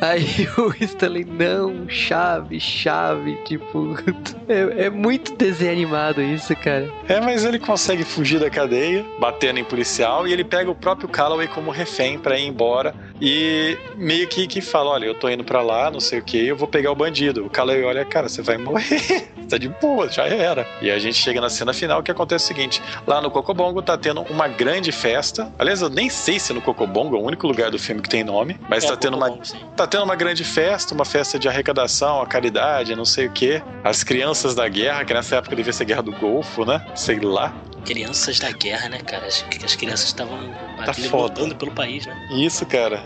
Aí 0.00 0.48
o 0.58 0.72
Stanley, 0.82 1.24
não, 1.24 1.88
chave, 1.88 2.58
chave. 2.58 3.36
Tipo, 3.44 3.96
é, 4.48 4.86
é 4.86 4.90
muito 4.90 5.36
desenho 5.36 5.72
animado 5.72 6.22
isso, 6.22 6.54
cara. 6.56 6.90
É, 7.08 7.20
mas 7.20 7.44
ele 7.44 7.58
consegue 7.58 8.04
fugir 8.04 8.40
da 8.40 8.50
cadeia, 8.50 9.04
batendo 9.20 9.60
em 9.60 9.64
policial, 9.64 10.26
e 10.26 10.32
ele 10.32 10.44
pega 10.44 10.70
o 10.70 10.74
próprio 10.74 11.08
Calloway 11.08 11.46
como 11.48 11.70
refém 11.70 12.18
pra 12.18 12.38
ir 12.38 12.46
embora. 12.46 12.94
E 13.20 13.78
meio 13.96 14.26
que, 14.26 14.46
que 14.46 14.60
fala: 14.60 14.90
Olha, 14.90 15.06
eu 15.06 15.14
tô 15.14 15.28
indo 15.28 15.44
pra 15.44 15.62
lá, 15.62 15.90
não 15.90 16.00
sei 16.00 16.18
o 16.18 16.22
que, 16.22 16.46
eu 16.46 16.56
vou 16.56 16.66
pegar 16.66 16.90
o 16.90 16.96
bandido. 16.96 17.46
O 17.46 17.50
Calloway 17.50 17.84
olha, 17.84 18.04
cara, 18.04 18.28
você 18.28 18.42
vai 18.42 18.56
morrer. 18.56 19.28
tá 19.48 19.58
de 19.58 19.68
boa, 19.68 20.08
já 20.08 20.24
era. 20.26 20.66
E 20.80 20.90
a 20.90 20.98
gente 20.98 21.16
chega 21.16 21.40
na 21.40 21.48
cena 21.48 21.72
final 21.72 22.02
que 22.02 22.10
acontece 22.10 22.31
o 22.36 22.40
seguinte: 22.40 22.82
lá 23.06 23.20
no 23.20 23.30
Cocobongo 23.30 23.82
tá 23.82 23.96
tendo 23.96 24.22
uma 24.22 24.48
grande 24.48 24.92
festa. 24.92 25.52
Aliás, 25.58 25.82
eu 25.82 25.88
nem 25.88 26.08
sei 26.08 26.38
se 26.38 26.52
no 26.52 26.60
Cocobongo 26.60 27.16
é 27.16 27.18
o 27.18 27.22
único 27.22 27.46
lugar 27.46 27.70
do 27.70 27.78
filme 27.78 28.00
que 28.02 28.08
tem 28.08 28.22
nome, 28.24 28.58
mas 28.68 28.84
É, 28.84 28.88
tá 28.88 28.96
tendo 28.96 29.16
uma, 29.16 29.44
sim. 29.44 29.58
Tá 29.76 29.86
tendo 29.86 30.04
uma 30.04 30.16
grande 30.16 30.44
festa, 30.44 30.94
uma 30.94 31.04
festa 31.04 31.38
de 31.38 31.48
arrecadação, 31.48 32.20
a 32.22 32.26
caridade, 32.26 32.94
não 32.94 33.04
sei 33.04 33.26
o 33.26 33.30
quê. 33.30 33.62
As 33.84 34.02
crianças 34.04 34.54
da 34.54 34.68
guerra, 34.68 35.04
que 35.04 35.12
nessa 35.14 35.36
época 35.36 35.54
devia 35.56 35.72
ser 35.72 35.84
guerra 35.84 36.02
do 36.02 36.12
Golfo, 36.12 36.64
né? 36.64 36.84
Sei 36.94 37.18
lá. 37.20 37.52
Crianças 37.84 38.38
da 38.38 38.50
guerra, 38.52 38.88
né, 38.88 38.98
cara? 38.98 39.26
As, 39.26 39.44
as 39.64 39.74
crianças 39.74 40.06
estavam 40.06 40.38
Tá 40.84 40.92
foda. 40.94 41.54
pelo 41.54 41.72
país, 41.72 42.06
né? 42.06 42.28
Isso, 42.30 42.64
cara. 42.66 43.02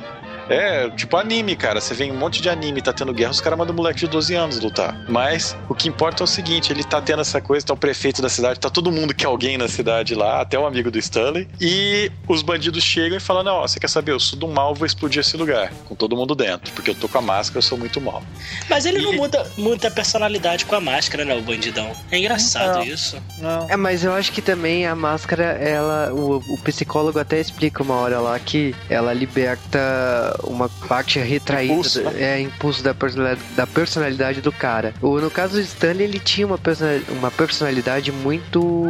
É, 0.48 0.88
tipo 0.90 1.16
anime, 1.16 1.56
cara. 1.56 1.80
Você 1.80 1.94
vê 1.94 2.10
um 2.10 2.16
monte 2.16 2.40
de 2.40 2.48
anime, 2.48 2.80
tá 2.82 2.92
tendo 2.92 3.12
guerra, 3.12 3.30
os 3.30 3.40
caras 3.40 3.58
mandam 3.58 3.74
moleque 3.74 4.00
de 4.00 4.06
12 4.08 4.34
anos 4.34 4.60
lutar. 4.60 4.96
Mas 5.08 5.56
o 5.68 5.74
que 5.74 5.88
importa 5.88 6.22
é 6.22 6.24
o 6.24 6.26
seguinte: 6.26 6.72
ele 6.72 6.84
tá 6.84 7.00
tendo 7.00 7.20
essa 7.20 7.40
coisa, 7.40 7.66
tá 7.66 7.74
o 7.74 7.76
prefeito 7.76 8.22
da 8.22 8.28
cidade, 8.28 8.60
tá 8.60 8.70
todo 8.70 8.90
mundo 8.92 9.14
que 9.14 9.24
é 9.24 9.28
alguém 9.28 9.58
na 9.58 9.68
cidade 9.68 10.14
lá, 10.14 10.40
até 10.40 10.58
o 10.58 10.66
amigo 10.66 10.90
do 10.90 10.98
Stanley. 10.98 11.48
E 11.60 12.10
os 12.28 12.42
bandidos 12.42 12.82
chegam 12.84 13.16
e 13.16 13.20
falam: 13.20 13.42
Não, 13.42 13.54
ó, 13.56 13.66
você 13.66 13.80
quer 13.80 13.88
saber? 13.88 14.12
Eu 14.12 14.20
sou 14.20 14.38
do 14.38 14.46
mal, 14.48 14.74
vou 14.74 14.86
explodir 14.86 15.20
esse 15.20 15.36
lugar. 15.36 15.70
Com 15.88 15.94
todo 15.94 16.16
mundo 16.16 16.34
dentro. 16.34 16.72
Porque 16.72 16.90
eu 16.90 16.94
tô 16.94 17.08
com 17.08 17.18
a 17.18 17.22
máscara, 17.22 17.58
eu 17.58 17.62
sou 17.62 17.76
muito 17.78 18.00
mal. 18.00 18.22
Mas 18.68 18.86
ele 18.86 19.00
não 19.00 19.14
E- 19.14 19.16
muda 19.16 19.44
muita 19.58 19.90
personalidade 19.90 20.64
com 20.64 20.74
a 20.74 20.80
máscara, 20.80 21.24
né, 21.24 21.34
o 21.34 21.42
bandidão. 21.42 21.90
É 22.10 22.18
engraçado 22.18 22.76
Não. 22.78 22.84
isso. 22.84 23.16
Não. 23.38 23.68
É, 23.68 23.76
mas 23.76 24.04
eu 24.04 24.12
acho 24.12 24.30
que 24.32 24.40
também 24.42 24.86
a 24.86 24.94
máscara, 24.94 25.42
ela. 25.44 26.12
O, 26.12 26.36
o 26.36 26.58
psicólogo 26.62 27.18
até 27.18 27.40
explica 27.40 27.82
uma 27.82 27.96
hora 27.96 28.20
lá 28.20 28.38
que 28.38 28.74
ela 28.88 29.12
liberta 29.12 30.35
uma 30.44 30.68
parte 30.68 31.18
retraída. 31.18 31.72
Impulso, 31.72 32.00
do- 32.02 32.16
É, 32.16 32.40
impulso 32.40 32.82
da 32.82 32.94
personalidade, 32.94 33.40
da 33.56 33.66
personalidade 33.66 34.40
do 34.40 34.52
cara. 34.52 34.94
O, 35.00 35.18
no 35.20 35.30
caso 35.30 35.54
do 35.54 35.60
Stanley, 35.60 36.04
ele 36.04 36.18
tinha 36.18 36.46
uma, 36.46 36.58
persona- 36.58 37.00
uma 37.10 37.30
personalidade 37.30 38.10
muito. 38.12 38.86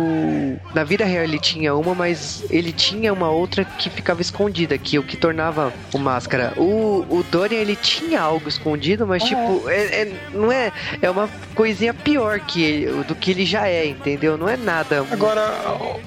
Na 0.74 0.84
vida 0.84 1.04
real 1.04 1.24
ele 1.24 1.38
tinha 1.38 1.74
uma, 1.74 1.94
mas 1.94 2.44
ele 2.50 2.72
tinha 2.72 3.12
uma 3.12 3.30
outra 3.30 3.64
que 3.64 3.88
ficava 3.90 4.20
escondida, 4.20 4.76
que 4.78 4.98
o 4.98 5.02
que 5.02 5.16
tornava 5.16 5.72
o 5.92 5.98
máscara. 5.98 6.52
O, 6.56 7.04
o 7.08 7.24
Dorian, 7.30 7.58
ele 7.58 7.76
tinha 7.76 8.20
algo 8.20 8.48
escondido, 8.48 9.06
mas 9.06 9.22
tipo, 9.22 9.68
é, 9.68 10.02
é- 10.02 10.12
não 10.32 10.50
é. 10.52 10.72
É 11.00 11.10
uma 11.10 11.28
coisinha 11.54 11.92
pior 11.94 12.40
que 12.40 12.62
ele- 12.62 13.04
do 13.04 13.14
que 13.14 13.30
ele 13.30 13.44
já 13.44 13.66
é, 13.68 13.86
entendeu? 13.86 14.36
Não 14.36 14.48
é 14.48 14.56
nada. 14.56 15.04
Agora, 15.10 15.42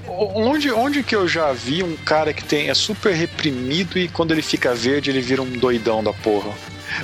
onde, 0.07 0.71
onde 0.71 1.03
que 1.03 1.15
eu 1.15 1.27
já 1.27 1.51
vi 1.51 1.83
um 1.83 1.95
cara 1.97 2.33
que 2.33 2.43
tem, 2.43 2.69
é 2.69 2.73
super 2.73 3.13
reprimido 3.13 3.97
e 3.97 4.07
quando 4.07 4.31
ele 4.31 4.41
fica 4.41 4.73
verde 4.73 5.09
ele 5.09 5.21
vira 5.29 5.43
um 5.43 5.51
doidão 5.51 6.03
da 6.03 6.11
porra? 6.11 6.51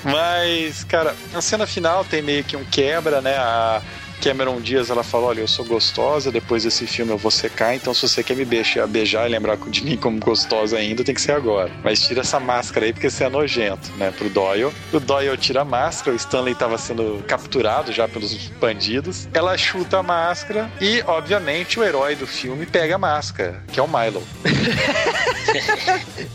Mas, 0.03 0.83
cara, 0.83 1.15
na 1.31 1.41
cena 1.41 1.67
final 1.67 2.03
tem 2.03 2.21
meio 2.23 2.43
que 2.43 2.57
um 2.57 2.65
quebra, 2.65 3.21
né? 3.21 3.37
A 3.37 3.81
Cameron 4.21 4.61
Diaz 4.61 4.89
ela 4.89 5.03
fala: 5.03 5.27
Olha, 5.27 5.41
eu 5.41 5.47
sou 5.47 5.65
gostosa, 5.65 6.31
depois 6.31 6.63
desse 6.63 6.87
filme 6.87 7.11
eu 7.11 7.17
vou 7.17 7.31
secar, 7.31 7.75
então 7.75 7.93
se 7.93 8.07
você 8.07 8.23
quer 8.23 8.35
me 8.35 8.45
beijar, 8.45 8.87
beijar 8.87 9.27
e 9.27 9.31
lembrar 9.31 9.57
de 9.57 9.83
mim 9.83 9.97
como 9.97 10.19
gostosa 10.19 10.77
ainda, 10.77 11.03
tem 11.03 11.15
que 11.15 11.21
ser 11.21 11.33
agora. 11.33 11.71
Mas 11.83 12.01
tira 12.01 12.21
essa 12.21 12.39
máscara 12.39 12.85
aí 12.85 12.93
porque 12.93 13.09
você 13.09 13.23
é 13.23 13.29
nojento, 13.29 13.91
né? 13.97 14.11
Pro 14.11 14.29
Doyle. 14.29 14.71
O 14.91 14.99
Doyle 14.99 15.37
tira 15.37 15.61
a 15.61 15.65
máscara, 15.65 16.13
o 16.13 16.15
Stanley 16.15 16.53
estava 16.53 16.77
sendo 16.77 17.23
capturado 17.27 17.91
já 17.91 18.07
pelos 18.07 18.35
bandidos. 18.59 19.27
Ela 19.33 19.57
chuta 19.57 19.99
a 19.99 20.03
máscara 20.03 20.71
e, 20.79 21.01
obviamente, 21.05 21.79
o 21.79 21.83
herói 21.83 22.15
do 22.15 22.27
filme 22.27 22.65
pega 22.65 22.95
a 22.95 22.97
máscara, 22.97 23.63
que 23.71 23.79
é 23.79 23.83
o 23.83 23.87
Milo. 23.87 24.23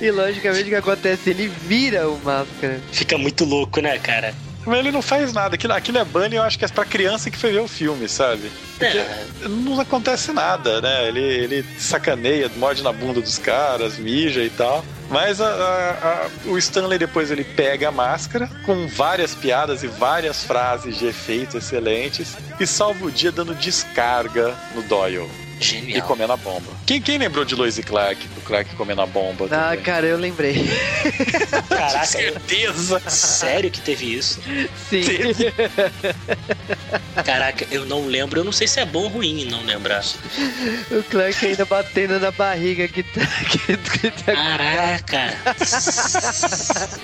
E 0.00 0.10
logicamente 0.10 0.64
o 0.64 0.68
que 0.68 0.74
acontece? 0.74 1.30
Ele 1.30 1.48
vira 1.48 2.08
o 2.08 2.18
máscara. 2.22 2.80
Fica 2.92 3.16
muito 3.16 3.44
louco, 3.44 3.80
né, 3.80 3.98
cara? 3.98 4.34
Mas 4.70 4.78
ele 4.78 4.92
não 4.92 5.02
faz 5.02 5.32
nada. 5.32 5.56
Aquilo, 5.56 5.72
aquilo 5.72 5.98
é 5.98 6.04
bunny, 6.04 6.36
eu 6.36 6.42
acho 6.42 6.56
que 6.58 6.64
é 6.64 6.68
pra 6.68 6.84
criança 6.84 7.28
que 7.30 7.36
foi 7.36 7.50
ver 7.52 7.58
o 7.60 7.66
filme, 7.68 8.08
sabe? 8.08 8.50
É, 8.80 9.24
Não 9.48 9.78
acontece 9.80 10.32
nada, 10.32 10.80
né? 10.80 11.08
Ele, 11.08 11.20
ele 11.20 11.66
sacaneia, 11.78 12.48
morde 12.56 12.82
na 12.82 12.92
bunda 12.92 13.20
dos 13.20 13.36
caras, 13.36 13.98
mija 13.98 14.42
e 14.42 14.50
tal. 14.50 14.84
Mas 15.10 15.40
a- 15.40 15.46
a- 15.48 15.90
a- 16.08 16.28
o 16.48 16.56
Stanley 16.56 16.98
depois 16.98 17.30
ele 17.32 17.42
pega 17.42 17.88
a 17.88 17.92
máscara 17.92 18.48
com 18.64 18.86
várias 18.86 19.34
piadas 19.34 19.82
e 19.82 19.88
várias 19.88 20.44
frases 20.44 20.96
de 20.98 21.06
efeito 21.06 21.58
excelentes 21.58 22.36
e 22.60 22.66
salva 22.66 23.06
o 23.06 23.10
dia 23.10 23.32
dando 23.32 23.54
descarga 23.56 24.54
no 24.74 24.82
Doyle 24.82 25.28
e 25.60 25.64
genial. 25.64 26.06
comendo 26.06 26.32
a 26.32 26.36
bomba. 26.36 26.66
Quem, 26.86 27.00
quem 27.00 27.18
lembrou 27.18 27.44
de 27.44 27.54
Lois 27.54 27.76
e 27.78 27.82
Clark? 27.82 28.26
O 28.36 28.40
Clark 28.40 28.74
comendo 28.76 29.00
a 29.02 29.06
bomba 29.06 29.46
Ah, 29.46 29.70
também? 29.70 29.80
cara, 29.80 30.06
eu 30.06 30.16
lembrei. 30.18 30.64
Caraca, 31.68 32.20
eu- 32.20 32.32
Certeza! 32.40 33.00
sério 33.08 33.70
que 33.70 33.80
teve 33.80 34.14
isso? 34.16 34.40
Sim. 34.88 35.02
Caraca, 37.24 37.66
eu 37.70 37.84
não 37.86 38.06
lembro. 38.06 38.40
Eu 38.40 38.44
não 38.44 38.52
sei 38.52 38.66
se 38.66 38.80
é 38.80 38.84
bom 38.86 39.00
ou 39.04 39.08
ruim 39.08 39.44
não 39.46 39.62
lembrar. 39.64 40.02
o 40.90 41.02
Clark 41.04 41.44
ainda 41.46 41.64
batendo 41.64 42.18
na 42.18 42.30
barriga 42.30 42.86
que 42.88 43.02
tá. 43.02 43.20
Que, 43.50 43.76
que 43.76 44.10
tá 44.22 44.32
Caraca! 44.34 45.34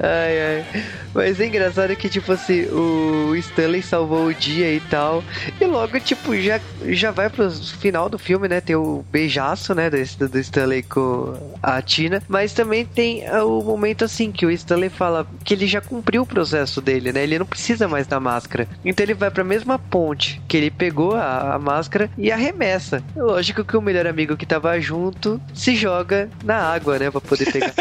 ai, 0.00 0.38
ai. 0.40 0.84
Mas 1.14 1.40
é 1.40 1.46
engraçado 1.46 1.96
que, 1.96 2.08
tipo 2.08 2.30
assim, 2.32 2.66
o 2.66 3.34
Stanley 3.36 3.82
salvou 3.82 4.26
o 4.26 4.34
dia 4.34 4.72
e 4.72 4.80
tal. 4.80 5.24
E 5.60 5.64
logo, 5.64 5.98
tipo, 6.00 6.36
já, 6.40 6.60
já 6.88 7.10
vai 7.16 7.30
pro 7.30 7.50
final 7.50 8.10
do 8.10 8.18
filme, 8.18 8.46
né? 8.46 8.60
Tem 8.60 8.76
o 8.76 9.02
beijaço, 9.10 9.74
né? 9.74 9.88
Do, 9.88 10.28
do 10.28 10.38
Stanley 10.38 10.82
com 10.82 11.34
a 11.62 11.80
Tina. 11.80 12.22
Mas 12.28 12.52
também 12.52 12.84
tem 12.84 13.24
é, 13.24 13.42
o 13.42 13.62
momento, 13.62 14.04
assim, 14.04 14.30
que 14.30 14.44
o 14.44 14.50
Stanley 14.50 14.90
fala 14.90 15.26
que 15.42 15.54
ele 15.54 15.66
já 15.66 15.80
cumpriu 15.80 16.22
o 16.22 16.26
processo 16.26 16.80
dele, 16.80 17.12
né? 17.12 17.22
Ele 17.22 17.38
não 17.38 17.46
precisa 17.46 17.88
mais 17.88 18.06
da 18.06 18.20
máscara. 18.20 18.68
Então 18.84 19.02
ele 19.02 19.14
vai 19.14 19.30
pra 19.30 19.42
mesma 19.42 19.78
ponte 19.78 20.40
que 20.46 20.58
ele 20.58 20.70
pegou 20.70 21.14
a, 21.14 21.54
a 21.54 21.58
máscara 21.58 22.10
e 22.18 22.30
arremessa. 22.30 23.02
Lógico 23.16 23.64
que 23.64 23.76
o 23.76 23.82
melhor 23.82 24.06
amigo 24.06 24.36
que 24.36 24.44
tava 24.44 24.78
junto 24.78 25.40
se 25.54 25.74
joga 25.74 26.28
na 26.44 26.56
água, 26.56 26.98
né? 26.98 27.10
Pra 27.10 27.20
poder 27.20 27.50
pegar. 27.50 27.72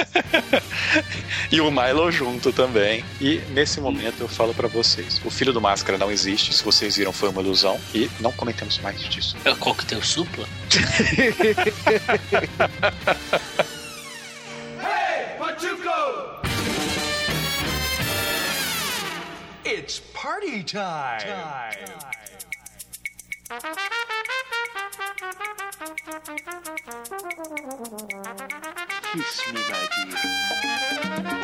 e 1.52 1.60
o 1.60 1.70
Milo 1.70 2.10
junto 2.10 2.54
também. 2.54 3.04
E 3.20 3.42
nesse 3.52 3.82
momento 3.82 4.22
eu 4.22 4.30
falo 4.30 4.54
para 4.54 4.70
vocês: 4.70 5.22
o 5.26 5.30
filho 5.30 5.52
do 5.52 5.60
Máscara 5.60 5.98
não 5.98 6.10
existe. 6.10 6.54
Se 6.54 6.64
vocês 6.64 6.96
viram, 6.96 7.12
foi 7.12 7.28
uma 7.28 7.42
ilusão. 7.42 7.78
E 7.94 8.10
não 8.22 8.32
comentemos 8.32 8.80
mais 8.80 9.02
disso. 9.02 9.25
É 9.44 9.52
o 9.52 9.56
coquetel 9.58 10.04
supla? 10.04 10.48
hey, 14.82 15.38
Pachuco! 15.40 16.42
It's 19.66 20.00
party 20.14 20.64
time! 20.64 21.20
time. 21.20 22.16
Kiss 29.14 29.54
me, 29.54 29.60
my 29.60 29.88
dear. 29.96 30.46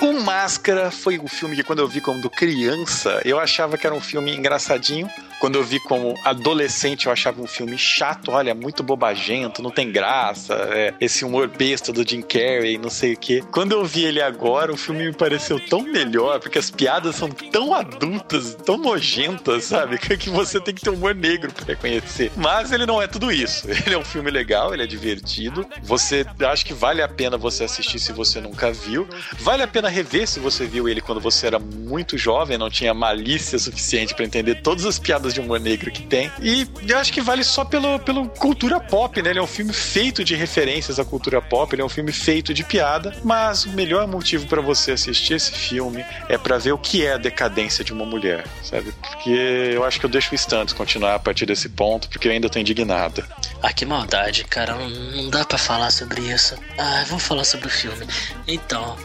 O 0.02 0.14
Máscara 0.24 0.90
foi 0.90 1.20
um 1.20 1.28
filme 1.28 1.56
que 1.56 1.64
quando 1.64 1.80
eu 1.80 1.88
vi 1.88 2.02
quando 2.02 2.30
criança, 2.30 3.22
eu 3.24 3.40
achava 3.40 3.78
que 3.78 3.86
era 3.86 3.96
um 3.96 4.02
filme 4.02 4.36
engraçadinho. 4.36 5.10
Quando 5.42 5.56
eu 5.56 5.64
vi 5.64 5.80
como 5.80 6.14
adolescente, 6.24 7.08
eu 7.08 7.12
achava 7.12 7.42
um 7.42 7.48
filme 7.48 7.76
chato, 7.76 8.30
olha, 8.30 8.54
muito 8.54 8.84
bobagento, 8.84 9.64
não 9.64 9.72
tem 9.72 9.92
graça, 9.92 10.54
é, 10.72 10.94
esse 11.02 11.26
humor 11.26 11.48
besta 11.48 11.92
do 11.92 12.08
Jim 12.08 12.22
Carrey, 12.22 12.78
não 12.78 12.92
sei 12.92 13.14
o 13.14 13.18
quê. 13.18 13.44
Quando 13.52 13.72
eu 13.72 13.84
vi 13.84 14.06
ele 14.06 14.22
agora, 14.22 14.72
o 14.72 14.78
filme 14.78 15.08
me 15.08 15.14
pareceu 15.14 15.60
tão 15.60 15.82
melhor, 15.82 16.39
porque 16.39 16.60
as 16.60 16.70
piadas 16.70 17.16
são 17.16 17.28
tão 17.28 17.74
adultas, 17.74 18.54
tão 18.54 18.78
nojentas, 18.78 19.64
sabe? 19.64 19.98
Que 20.22 20.30
você 20.30 20.60
tem 20.62 20.76
que 20.76 20.82
ter 20.82 20.92
humor 20.92 21.16
negro 21.16 21.52
para 21.52 21.66
reconhecer. 21.66 22.32
Mas 22.38 22.72
ele 22.72 22.86
não 22.86 23.02
é 23.02 23.08
tudo 23.08 23.32
isso. 23.32 23.66
Ele 23.84 23.96
é 23.96 23.98
um 23.98 24.06
filme 24.06 24.30
legal, 24.30 24.74
ele 24.74 24.84
é 24.84 24.86
divertido. 24.86 25.66
Você 25.82 26.24
acho 26.42 26.64
que 26.64 26.74
vale 26.74 27.02
a 27.02 27.08
pena 27.08 27.38
você 27.38 27.64
assistir 27.64 27.98
se 27.98 28.12
você 28.12 28.39
nunca 28.39 28.72
viu. 28.72 29.08
Vale 29.39 29.64
a 29.64 29.68
pena 29.68 29.89
rever 29.89 30.28
se 30.28 30.39
você 30.39 30.66
viu 30.66 30.88
ele 30.88 31.02
quando 31.02 31.20
você 31.20 31.48
era 31.48 31.58
muito 31.58 32.18
jovem, 32.18 32.58
não 32.58 32.70
tinha 32.70 32.94
malícia 32.94 33.58
suficiente 33.58 34.14
para 34.14 34.26
entender 34.26 34.62
todas 34.62 34.86
as 34.86 35.00
piadas 35.00 35.31
de 35.34 35.40
humor 35.40 35.60
negro 35.60 35.92
que 35.92 36.04
tem. 36.04 36.32
E 36.42 36.68
eu 36.88 36.98
acho 36.98 37.12
que 37.12 37.22
vale 37.22 37.44
só 37.44 37.64
pelo, 37.64 38.00
pelo 38.00 38.28
cultura 38.30 38.80
pop, 38.80 39.22
né? 39.22 39.30
Ele 39.30 39.40
é 39.40 39.42
um 39.42 39.48
filme 39.48 39.74
feito 39.74 40.24
de 40.24 40.36
referências 40.36 41.00
à 41.00 41.06
cultura 41.06 41.42
pop, 41.42 41.74
ele 41.74 41.82
é 41.82 41.86
um 41.86 41.90
filme 41.90 42.12
feito 42.12 42.54
de 42.54 42.64
piada, 42.64 43.16
mas 43.24 43.66
o 43.66 43.70
melhor 43.70 44.08
motivo 44.08 44.48
para 44.48 44.62
você 44.62 44.92
assistir 44.92 45.36
esse 45.36 45.52
filme 45.52 46.06
é 46.30 46.38
para 46.38 46.58
ver 46.58 46.72
o 46.72 46.78
que 46.78 47.06
é 47.06 47.14
a 47.14 47.18
decadência 47.18 47.84
de 47.84 47.94
uma 47.94 48.06
mulher, 48.06 48.46
sabe? 48.64 48.92
Porque 49.02 49.30
eu 49.30 49.84
acho 49.84 50.00
que 50.00 50.06
eu 50.06 50.10
deixo 50.10 50.32
o 50.32 50.36
Stantos 50.36 50.74
continuar 50.74 51.16
a 51.16 51.20
partir 51.20 51.46
desse 51.46 51.70
ponto, 51.70 52.10
porque 52.10 52.28
eu 52.28 52.32
ainda 52.32 52.50
tô 52.50 52.60
indignado. 52.60 53.24
Ah, 53.62 53.72
que 53.72 53.86
maldade, 53.86 54.44
cara. 54.46 54.76
Não, 54.76 55.30
dá 55.30 55.46
para 55.46 55.58
falar 55.58 55.92
sobre 55.92 56.22
isso. 56.22 56.56
Ah, 56.78 57.04
vamos 57.08 57.24
falar 57.24 57.44
sobre 57.44 57.68
o 57.68 57.70
filme. 57.70 58.08
Então, 58.48 58.98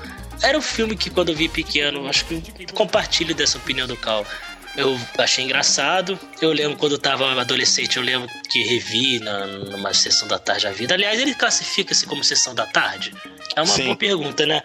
era 0.42 0.56
um 0.56 0.62
filme 0.62 0.96
que 0.96 1.10
quando 1.10 1.30
eu 1.30 1.36
vi 1.36 1.48
pequeno, 1.48 2.08
acho 2.08 2.24
que 2.26 2.66
compartilho 2.72 3.34
dessa 3.34 3.58
opinião 3.58 3.86
do 3.86 3.96
Cal. 3.96 4.24
Eu 4.76 4.98
achei 5.18 5.44
engraçado. 5.44 6.18
Eu 6.40 6.52
lembro 6.52 6.76
quando 6.76 6.92
eu 6.92 6.98
tava 6.98 7.40
adolescente, 7.40 7.96
eu 7.96 8.02
lembro 8.02 8.28
que 8.50 8.62
revi 8.62 9.18
na, 9.18 9.46
numa 9.46 9.94
sessão 9.94 10.28
da 10.28 10.38
tarde 10.38 10.66
a 10.66 10.70
vida. 10.70 10.94
Aliás, 10.94 11.18
ele 11.18 11.34
classifica-se 11.34 12.06
como 12.06 12.22
sessão 12.22 12.54
da 12.54 12.66
tarde? 12.66 13.14
É 13.54 13.62
uma 13.62 13.66
Sim. 13.66 13.84
boa 13.84 13.96
pergunta, 13.96 14.44
né? 14.44 14.62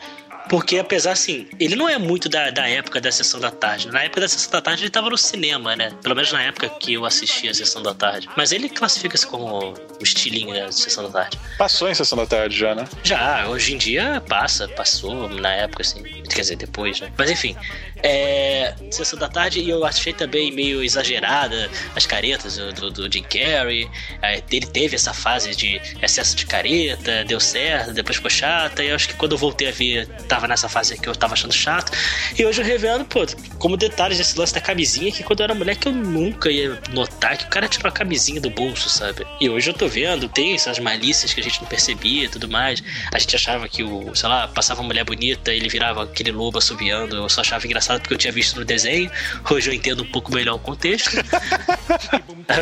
Porque 0.51 0.77
apesar 0.77 1.13
assim, 1.13 1.47
ele 1.57 1.77
não 1.77 1.87
é 1.87 1.97
muito 1.97 2.27
da, 2.27 2.49
da 2.49 2.67
época 2.67 2.99
da 2.99 3.09
sessão 3.09 3.39
da 3.39 3.49
tarde. 3.49 3.87
Na 3.87 4.03
época 4.03 4.19
da 4.19 4.27
sessão 4.27 4.51
da 4.51 4.59
tarde 4.59 4.83
ele 4.83 4.89
tava 4.89 5.09
no 5.09 5.17
cinema, 5.17 5.77
né? 5.77 5.93
Pelo 6.03 6.13
menos 6.13 6.29
na 6.33 6.43
época 6.43 6.67
que 6.67 6.91
eu 6.91 7.05
assisti 7.05 7.47
a 7.47 7.53
sessão 7.53 7.81
da 7.81 7.93
tarde. 7.93 8.27
Mas 8.35 8.51
ele 8.51 8.67
classifica-se 8.67 9.25
como 9.25 9.73
o 9.73 10.03
estilinho 10.03 10.53
né, 10.53 10.69
sessão 10.69 11.05
da 11.05 11.09
tarde. 11.09 11.39
Passou 11.57 11.89
em 11.89 11.93
sessão 11.93 12.17
da 12.17 12.25
tarde 12.25 12.57
já, 12.57 12.75
né? 12.75 12.83
Já, 13.01 13.47
hoje 13.47 13.73
em 13.73 13.77
dia 13.77 14.21
passa, 14.27 14.67
passou 14.67 15.29
na 15.29 15.53
época, 15.53 15.83
assim. 15.83 16.03
Quer 16.03 16.41
dizer, 16.41 16.57
depois, 16.57 16.99
né? 16.99 17.13
Mas 17.17 17.31
enfim, 17.31 17.55
é, 18.03 18.73
Sessão 18.89 19.17
da 19.17 19.29
Tarde, 19.29 19.59
e 19.59 19.69
eu 19.69 19.85
achei 19.85 20.13
também 20.13 20.51
meio 20.51 20.83
exagerada 20.83 21.69
as 21.95 22.05
caretas 22.05 22.57
do, 22.57 22.89
do, 22.89 23.11
Jim 23.11 23.23
Carrey. 23.23 23.89
É, 24.21 24.41
ele 24.51 24.65
teve 24.65 24.95
essa 24.95 25.13
fase 25.13 25.55
de 25.55 25.79
excesso 26.01 26.35
de 26.35 26.45
careta, 26.45 27.23
deu 27.25 27.39
certo, 27.39 27.93
depois 27.93 28.15
ficou 28.15 28.31
chata. 28.31 28.83
E 28.83 28.89
eu 28.89 28.95
acho 28.95 29.07
que 29.07 29.13
quando 29.15 29.33
eu 29.33 29.37
voltei 29.37 29.69
a 29.69 29.71
ver, 29.71 30.07
tava 30.41 30.47
nessa 30.47 30.67
fase 30.67 30.97
que 30.97 31.07
eu 31.07 31.15
tava 31.15 31.33
achando 31.33 31.53
chato. 31.53 31.91
E 32.37 32.43
hoje 32.43 32.61
eu 32.61 32.65
revendo, 32.65 33.05
pô, 33.05 33.25
como 33.59 33.77
detalhes 33.77 34.17
desse 34.17 34.37
lance 34.37 34.53
da 34.53 34.61
camisinha, 34.61 35.11
que 35.11 35.23
quando 35.23 35.41
eu 35.41 35.43
era 35.43 35.53
moleque 35.53 35.87
eu 35.87 35.91
nunca 35.91 36.49
ia 36.49 36.79
notar 36.91 37.37
que 37.37 37.45
o 37.45 37.47
cara 37.47 37.67
tirou 37.67 37.89
a 37.89 37.91
camisinha 37.91 38.41
do 38.41 38.49
bolso, 38.49 38.89
sabe? 38.89 39.25
E 39.39 39.49
hoje 39.49 39.69
eu 39.69 39.73
tô 39.73 39.87
vendo, 39.87 40.27
tem 40.27 40.55
essas 40.55 40.79
malícias 40.79 41.33
que 41.33 41.39
a 41.39 41.43
gente 41.43 41.61
não 41.61 41.67
percebia 41.67 42.25
e 42.25 42.27
tudo 42.27 42.49
mais. 42.49 42.81
A 43.13 43.19
gente 43.19 43.35
achava 43.35 43.67
que 43.67 43.83
o, 43.83 44.15
sei 44.15 44.27
lá, 44.27 44.47
passava 44.47 44.81
uma 44.81 44.87
mulher 44.87 45.03
bonita, 45.03 45.53
ele 45.53 45.69
virava 45.69 46.03
aquele 46.03 46.31
lobo 46.31 46.57
assobiando. 46.57 47.15
Eu 47.15 47.29
só 47.29 47.41
achava 47.41 47.65
engraçado 47.65 48.01
porque 48.01 48.13
eu 48.13 48.17
tinha 48.17 48.33
visto 48.33 48.57
no 48.57 48.65
desenho. 48.65 49.11
Hoje 49.49 49.69
eu 49.69 49.73
entendo 49.73 50.01
um 50.01 50.11
pouco 50.11 50.33
melhor 50.33 50.55
o 50.55 50.59
contexto. 50.59 51.11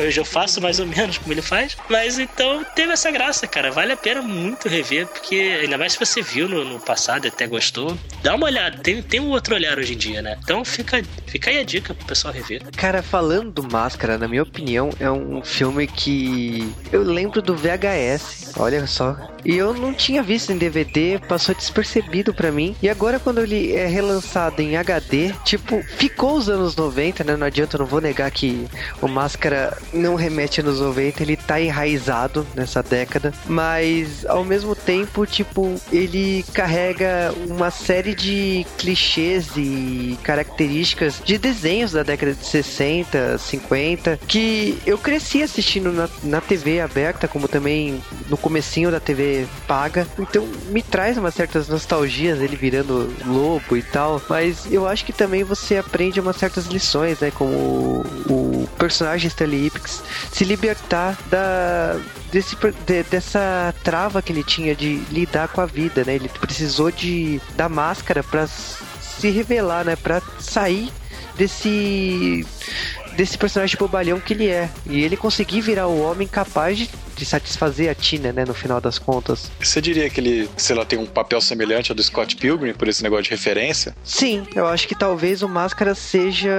Hoje 0.06 0.20
eu 0.20 0.26
faço 0.26 0.62
mais 0.62 0.80
ou 0.80 0.86
menos 0.86 1.18
como 1.18 1.34
ele 1.34 1.42
faz. 1.42 1.78
Mas 1.90 2.20
então 2.20 2.66
teve 2.76 2.92
essa 2.92 3.10
graça, 3.10 3.48
cara. 3.48 3.72
Vale 3.72 3.94
a 3.94 3.98
pena 3.98 4.22
muito 4.22 4.68
rever, 4.68 5.08
porque 5.08 5.60
ainda 5.62 5.78
mais 5.78 5.94
se 5.94 6.00
você 6.00 6.22
viu 6.22 6.48
no, 6.48 6.66
no 6.66 6.80
passado 6.80 7.28
até 7.28 7.48
gostou. 7.70 7.98
Dá 8.24 8.36
uma 8.36 8.48
olhada, 8.48 8.78
tem, 8.80 9.02
tem 9.02 9.20
um 9.20 9.30
outro 9.30 9.56
olhar 9.56 9.78
hoje 9.78 9.94
em 9.94 9.98
dia, 9.98 10.22
né? 10.22 10.38
Então 10.44 10.66
fica, 10.66 11.02
fica 11.28 11.50
aí 11.50 11.60
a 11.60 11.64
dica 11.64 11.94
pro 11.94 12.06
pessoal 12.06 12.34
rever. 12.34 12.62
Cara, 12.76 13.02
falando 13.02 13.52
do 13.52 13.64
Máscara, 13.72 14.18
na 14.18 14.28
minha 14.28 14.44
opinião, 14.44 14.90
é 15.00 15.10
um 15.10 15.42
filme 15.42 15.88
que 15.88 16.74
eu 16.92 17.04
lembro 17.04 17.42
do 17.42 17.56
VHS. 17.56 18.54
Olha 18.58 18.86
só. 18.88 19.16
E 19.46 19.56
eu 19.56 19.74
não 19.74 19.94
tinha 19.94 20.22
visto 20.22 20.52
em 20.52 20.58
DVD, 20.58 21.20
passou 21.28 21.56
despercebido 21.56 22.34
para 22.34 22.52
mim. 22.52 22.76
E 22.82 22.90
agora, 22.90 23.20
quando 23.20 23.40
ele 23.40 23.74
é 23.74 23.88
relançado 23.88 24.62
em 24.62 24.76
HD, 24.76 25.34
tipo, 25.46 25.82
ficou 25.84 26.36
os 26.36 26.50
anos 26.50 26.76
90, 26.76 27.24
né? 27.24 27.38
Não 27.38 27.48
adianta, 27.48 27.78
eu 27.78 27.80
não 27.80 27.86
vou 27.86 28.02
negar 28.02 28.30
que 28.32 28.68
o 29.02 29.08
Máscara 29.08 29.78
não 29.94 30.16
remete 30.16 30.60
anos 30.60 30.82
90, 30.82 31.24
ele 31.24 31.38
tá 31.38 31.62
enraizado 31.62 32.46
nessa 32.54 32.84
década. 32.84 33.34
Mas, 33.46 34.26
ao 34.26 34.44
mesmo 34.44 34.76
tempo, 34.76 35.26
tipo, 35.26 35.76
ele 35.92 36.44
carrega 36.54 37.34
uma 37.52 37.72
série 37.72 38.14
de 38.16 38.66
clichês 38.78 39.50
e 39.58 40.18
características 40.24 41.22
de 41.24 41.38
desenhos 41.38 41.92
da 41.92 42.04
década 42.04 42.34
de 42.34 42.46
60, 42.46 43.38
50, 43.38 44.20
que 44.28 44.78
eu 44.86 44.98
cresci 44.98 45.42
assistindo 45.42 45.92
na, 45.92 46.10
na 46.24 46.42
TV 46.42 46.80
aberta, 46.80 47.28
como 47.28 47.48
também 47.48 48.02
no 48.30 48.38
comecinho 48.38 48.92
da 48.92 49.00
TV 49.00 49.48
paga. 49.68 50.08
Então 50.18 50.48
me 50.70 50.82
traz 50.82 51.18
umas 51.18 51.34
certas 51.34 51.68
nostalgias 51.68 52.40
ele 52.42 52.56
virando 52.56 53.14
lobo 53.26 53.76
e 53.76 53.82
tal. 53.82 54.22
Mas 54.30 54.72
eu 54.72 54.88
acho 54.88 55.06
que 55.06 55.14
também 55.14 55.44
você 55.44 55.78
aprende 55.78 56.20
umas 56.20 56.36
certas 56.36 56.66
lições, 56.68 57.20
né? 57.20 57.32
Como 57.32 57.52
o, 58.30 58.68
personagem 58.78 59.28
Stanley 59.28 59.68
Ipkiss 59.68 60.02
se 60.32 60.44
libertar 60.44 61.18
da 61.30 62.00
desse, 62.32 62.56
de, 62.86 63.04
dessa 63.04 63.74
trava 63.84 64.22
que 64.22 64.32
ele 64.32 64.44
tinha 64.44 64.76
de 64.76 64.98
lidar 65.12 65.48
com 65.50 65.62
a 65.62 65.66
vida, 65.66 66.04
né? 66.04 66.16
Ele 66.16 66.30
precisou 66.30 66.92
de 66.92 67.42
da 67.56 67.68
máscara 67.68 68.24
para 68.24 68.48
se 68.48 69.30
revelar, 69.30 69.86
né? 69.86 69.96
Para 69.96 70.22
sair 70.40 70.92
desse 71.36 72.46
desse 73.20 73.38
personagem 73.38 73.78
bobalhão 73.78 74.18
que 74.18 74.34
ele 74.34 74.48
é. 74.48 74.70
E 74.86 75.04
ele 75.04 75.18
conseguir 75.18 75.60
virar 75.60 75.88
o 75.88 76.00
homem 76.00 76.26
capaz 76.26 76.78
de, 76.78 76.90
de 77.18 77.26
satisfazer 77.26 77.92
a 77.92 77.94
Tina, 77.94 78.32
né, 78.32 78.46
no 78.46 78.54
final 78.54 78.80
das 78.80 78.98
contas. 78.98 79.52
Você 79.60 79.82
diria 79.82 80.10
que 80.10 80.22
ele, 80.22 80.50
sei 80.56 80.74
lá, 80.74 80.86
tem 80.86 80.98
um 80.98 81.06
papel 81.06 81.42
semelhante 81.42 81.92
ao 81.92 81.96
do 81.98 82.02
Scott 82.02 82.38
Pilgrim 82.38 82.72
por 82.72 82.88
esse 82.88 83.04
negócio 83.04 83.26
de 83.26 83.32
referência? 83.32 83.94
Sim, 84.06 84.48
eu 84.56 84.66
acho 84.66 84.88
que 84.88 84.96
talvez 84.96 85.44
o 85.44 85.50
Máscara 85.50 85.94
seja 85.94 86.50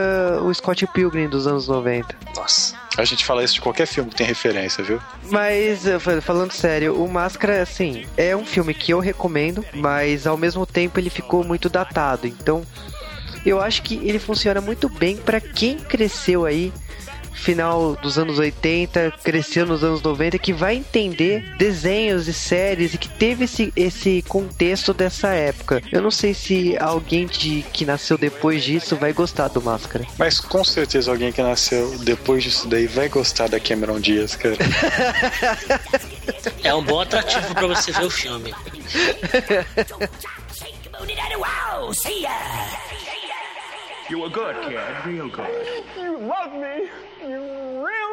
o 0.42 0.52
Scott 0.52 0.86
Pilgrim 0.88 1.30
dos 1.30 1.46
anos 1.46 1.66
90. 1.66 2.14
Nossa. 2.36 2.78
A 2.98 3.04
gente 3.06 3.24
fala 3.24 3.42
isso 3.42 3.54
de 3.54 3.62
qualquer 3.62 3.86
filme 3.86 4.10
que 4.10 4.16
tem 4.16 4.26
referência, 4.26 4.84
viu? 4.84 5.00
Mas, 5.30 5.84
falando 6.20 6.52
sério, 6.52 7.02
o 7.02 7.10
Máscara, 7.10 7.62
assim, 7.62 8.04
é 8.18 8.36
um 8.36 8.44
filme 8.44 8.74
que 8.74 8.92
eu 8.92 8.98
recomendo, 8.98 9.64
mas 9.72 10.26
ao 10.26 10.36
mesmo 10.36 10.66
tempo 10.66 11.00
ele 11.00 11.08
ficou 11.08 11.42
muito 11.42 11.70
datado. 11.70 12.26
Então, 12.26 12.66
eu 13.44 13.60
acho 13.60 13.82
que 13.82 13.94
ele 13.96 14.18
funciona 14.18 14.60
muito 14.60 14.88
bem 14.88 15.16
para 15.16 15.40
quem 15.40 15.76
cresceu 15.78 16.44
aí 16.44 16.72
final 17.40 17.96
dos 17.96 18.18
anos 18.18 18.38
80, 18.38 19.14
cresceu 19.24 19.66
nos 19.66 19.82
anos 19.82 20.02
90, 20.02 20.38
que 20.38 20.52
vai 20.52 20.76
entender 20.76 21.42
desenhos 21.56 22.28
e 22.28 22.32
séries 22.32 22.94
e 22.94 22.98
que 22.98 23.08
teve 23.08 23.44
esse, 23.44 23.72
esse 23.74 24.22
contexto 24.28 24.92
dessa 24.92 25.28
época. 25.28 25.82
Eu 25.90 26.02
não 26.02 26.10
sei 26.10 26.34
se 26.34 26.76
alguém 26.78 27.26
de, 27.26 27.64
que 27.72 27.84
nasceu 27.84 28.18
depois 28.18 28.62
disso 28.62 28.96
vai 28.96 29.12
gostar 29.12 29.48
do 29.48 29.60
Máscara. 29.62 30.06
Mas 30.18 30.38
com 30.38 30.62
certeza 30.62 31.10
alguém 31.10 31.32
que 31.32 31.42
nasceu 31.42 31.98
depois 31.98 32.44
disso 32.44 32.68
daí 32.68 32.86
vai 32.86 33.08
gostar 33.08 33.48
da 33.48 33.58
Cameron 33.58 33.98
Diaz, 34.00 34.36
cara. 34.36 34.56
É 36.62 36.74
um 36.74 36.82
bom 36.82 37.00
atrativo 37.00 37.54
pra 37.54 37.66
você 37.66 37.90
ver 37.90 38.04
o 38.04 38.10
filme. 38.10 38.54
You 44.10 44.18
were 44.18 44.28
good, 44.28 44.56
kid. 44.64 44.80
Real 45.06 45.28
good. 45.28 45.46
You 45.96 46.18
love 46.18 46.52
me. 46.52 46.88
You 47.22 47.38
really 47.86 48.09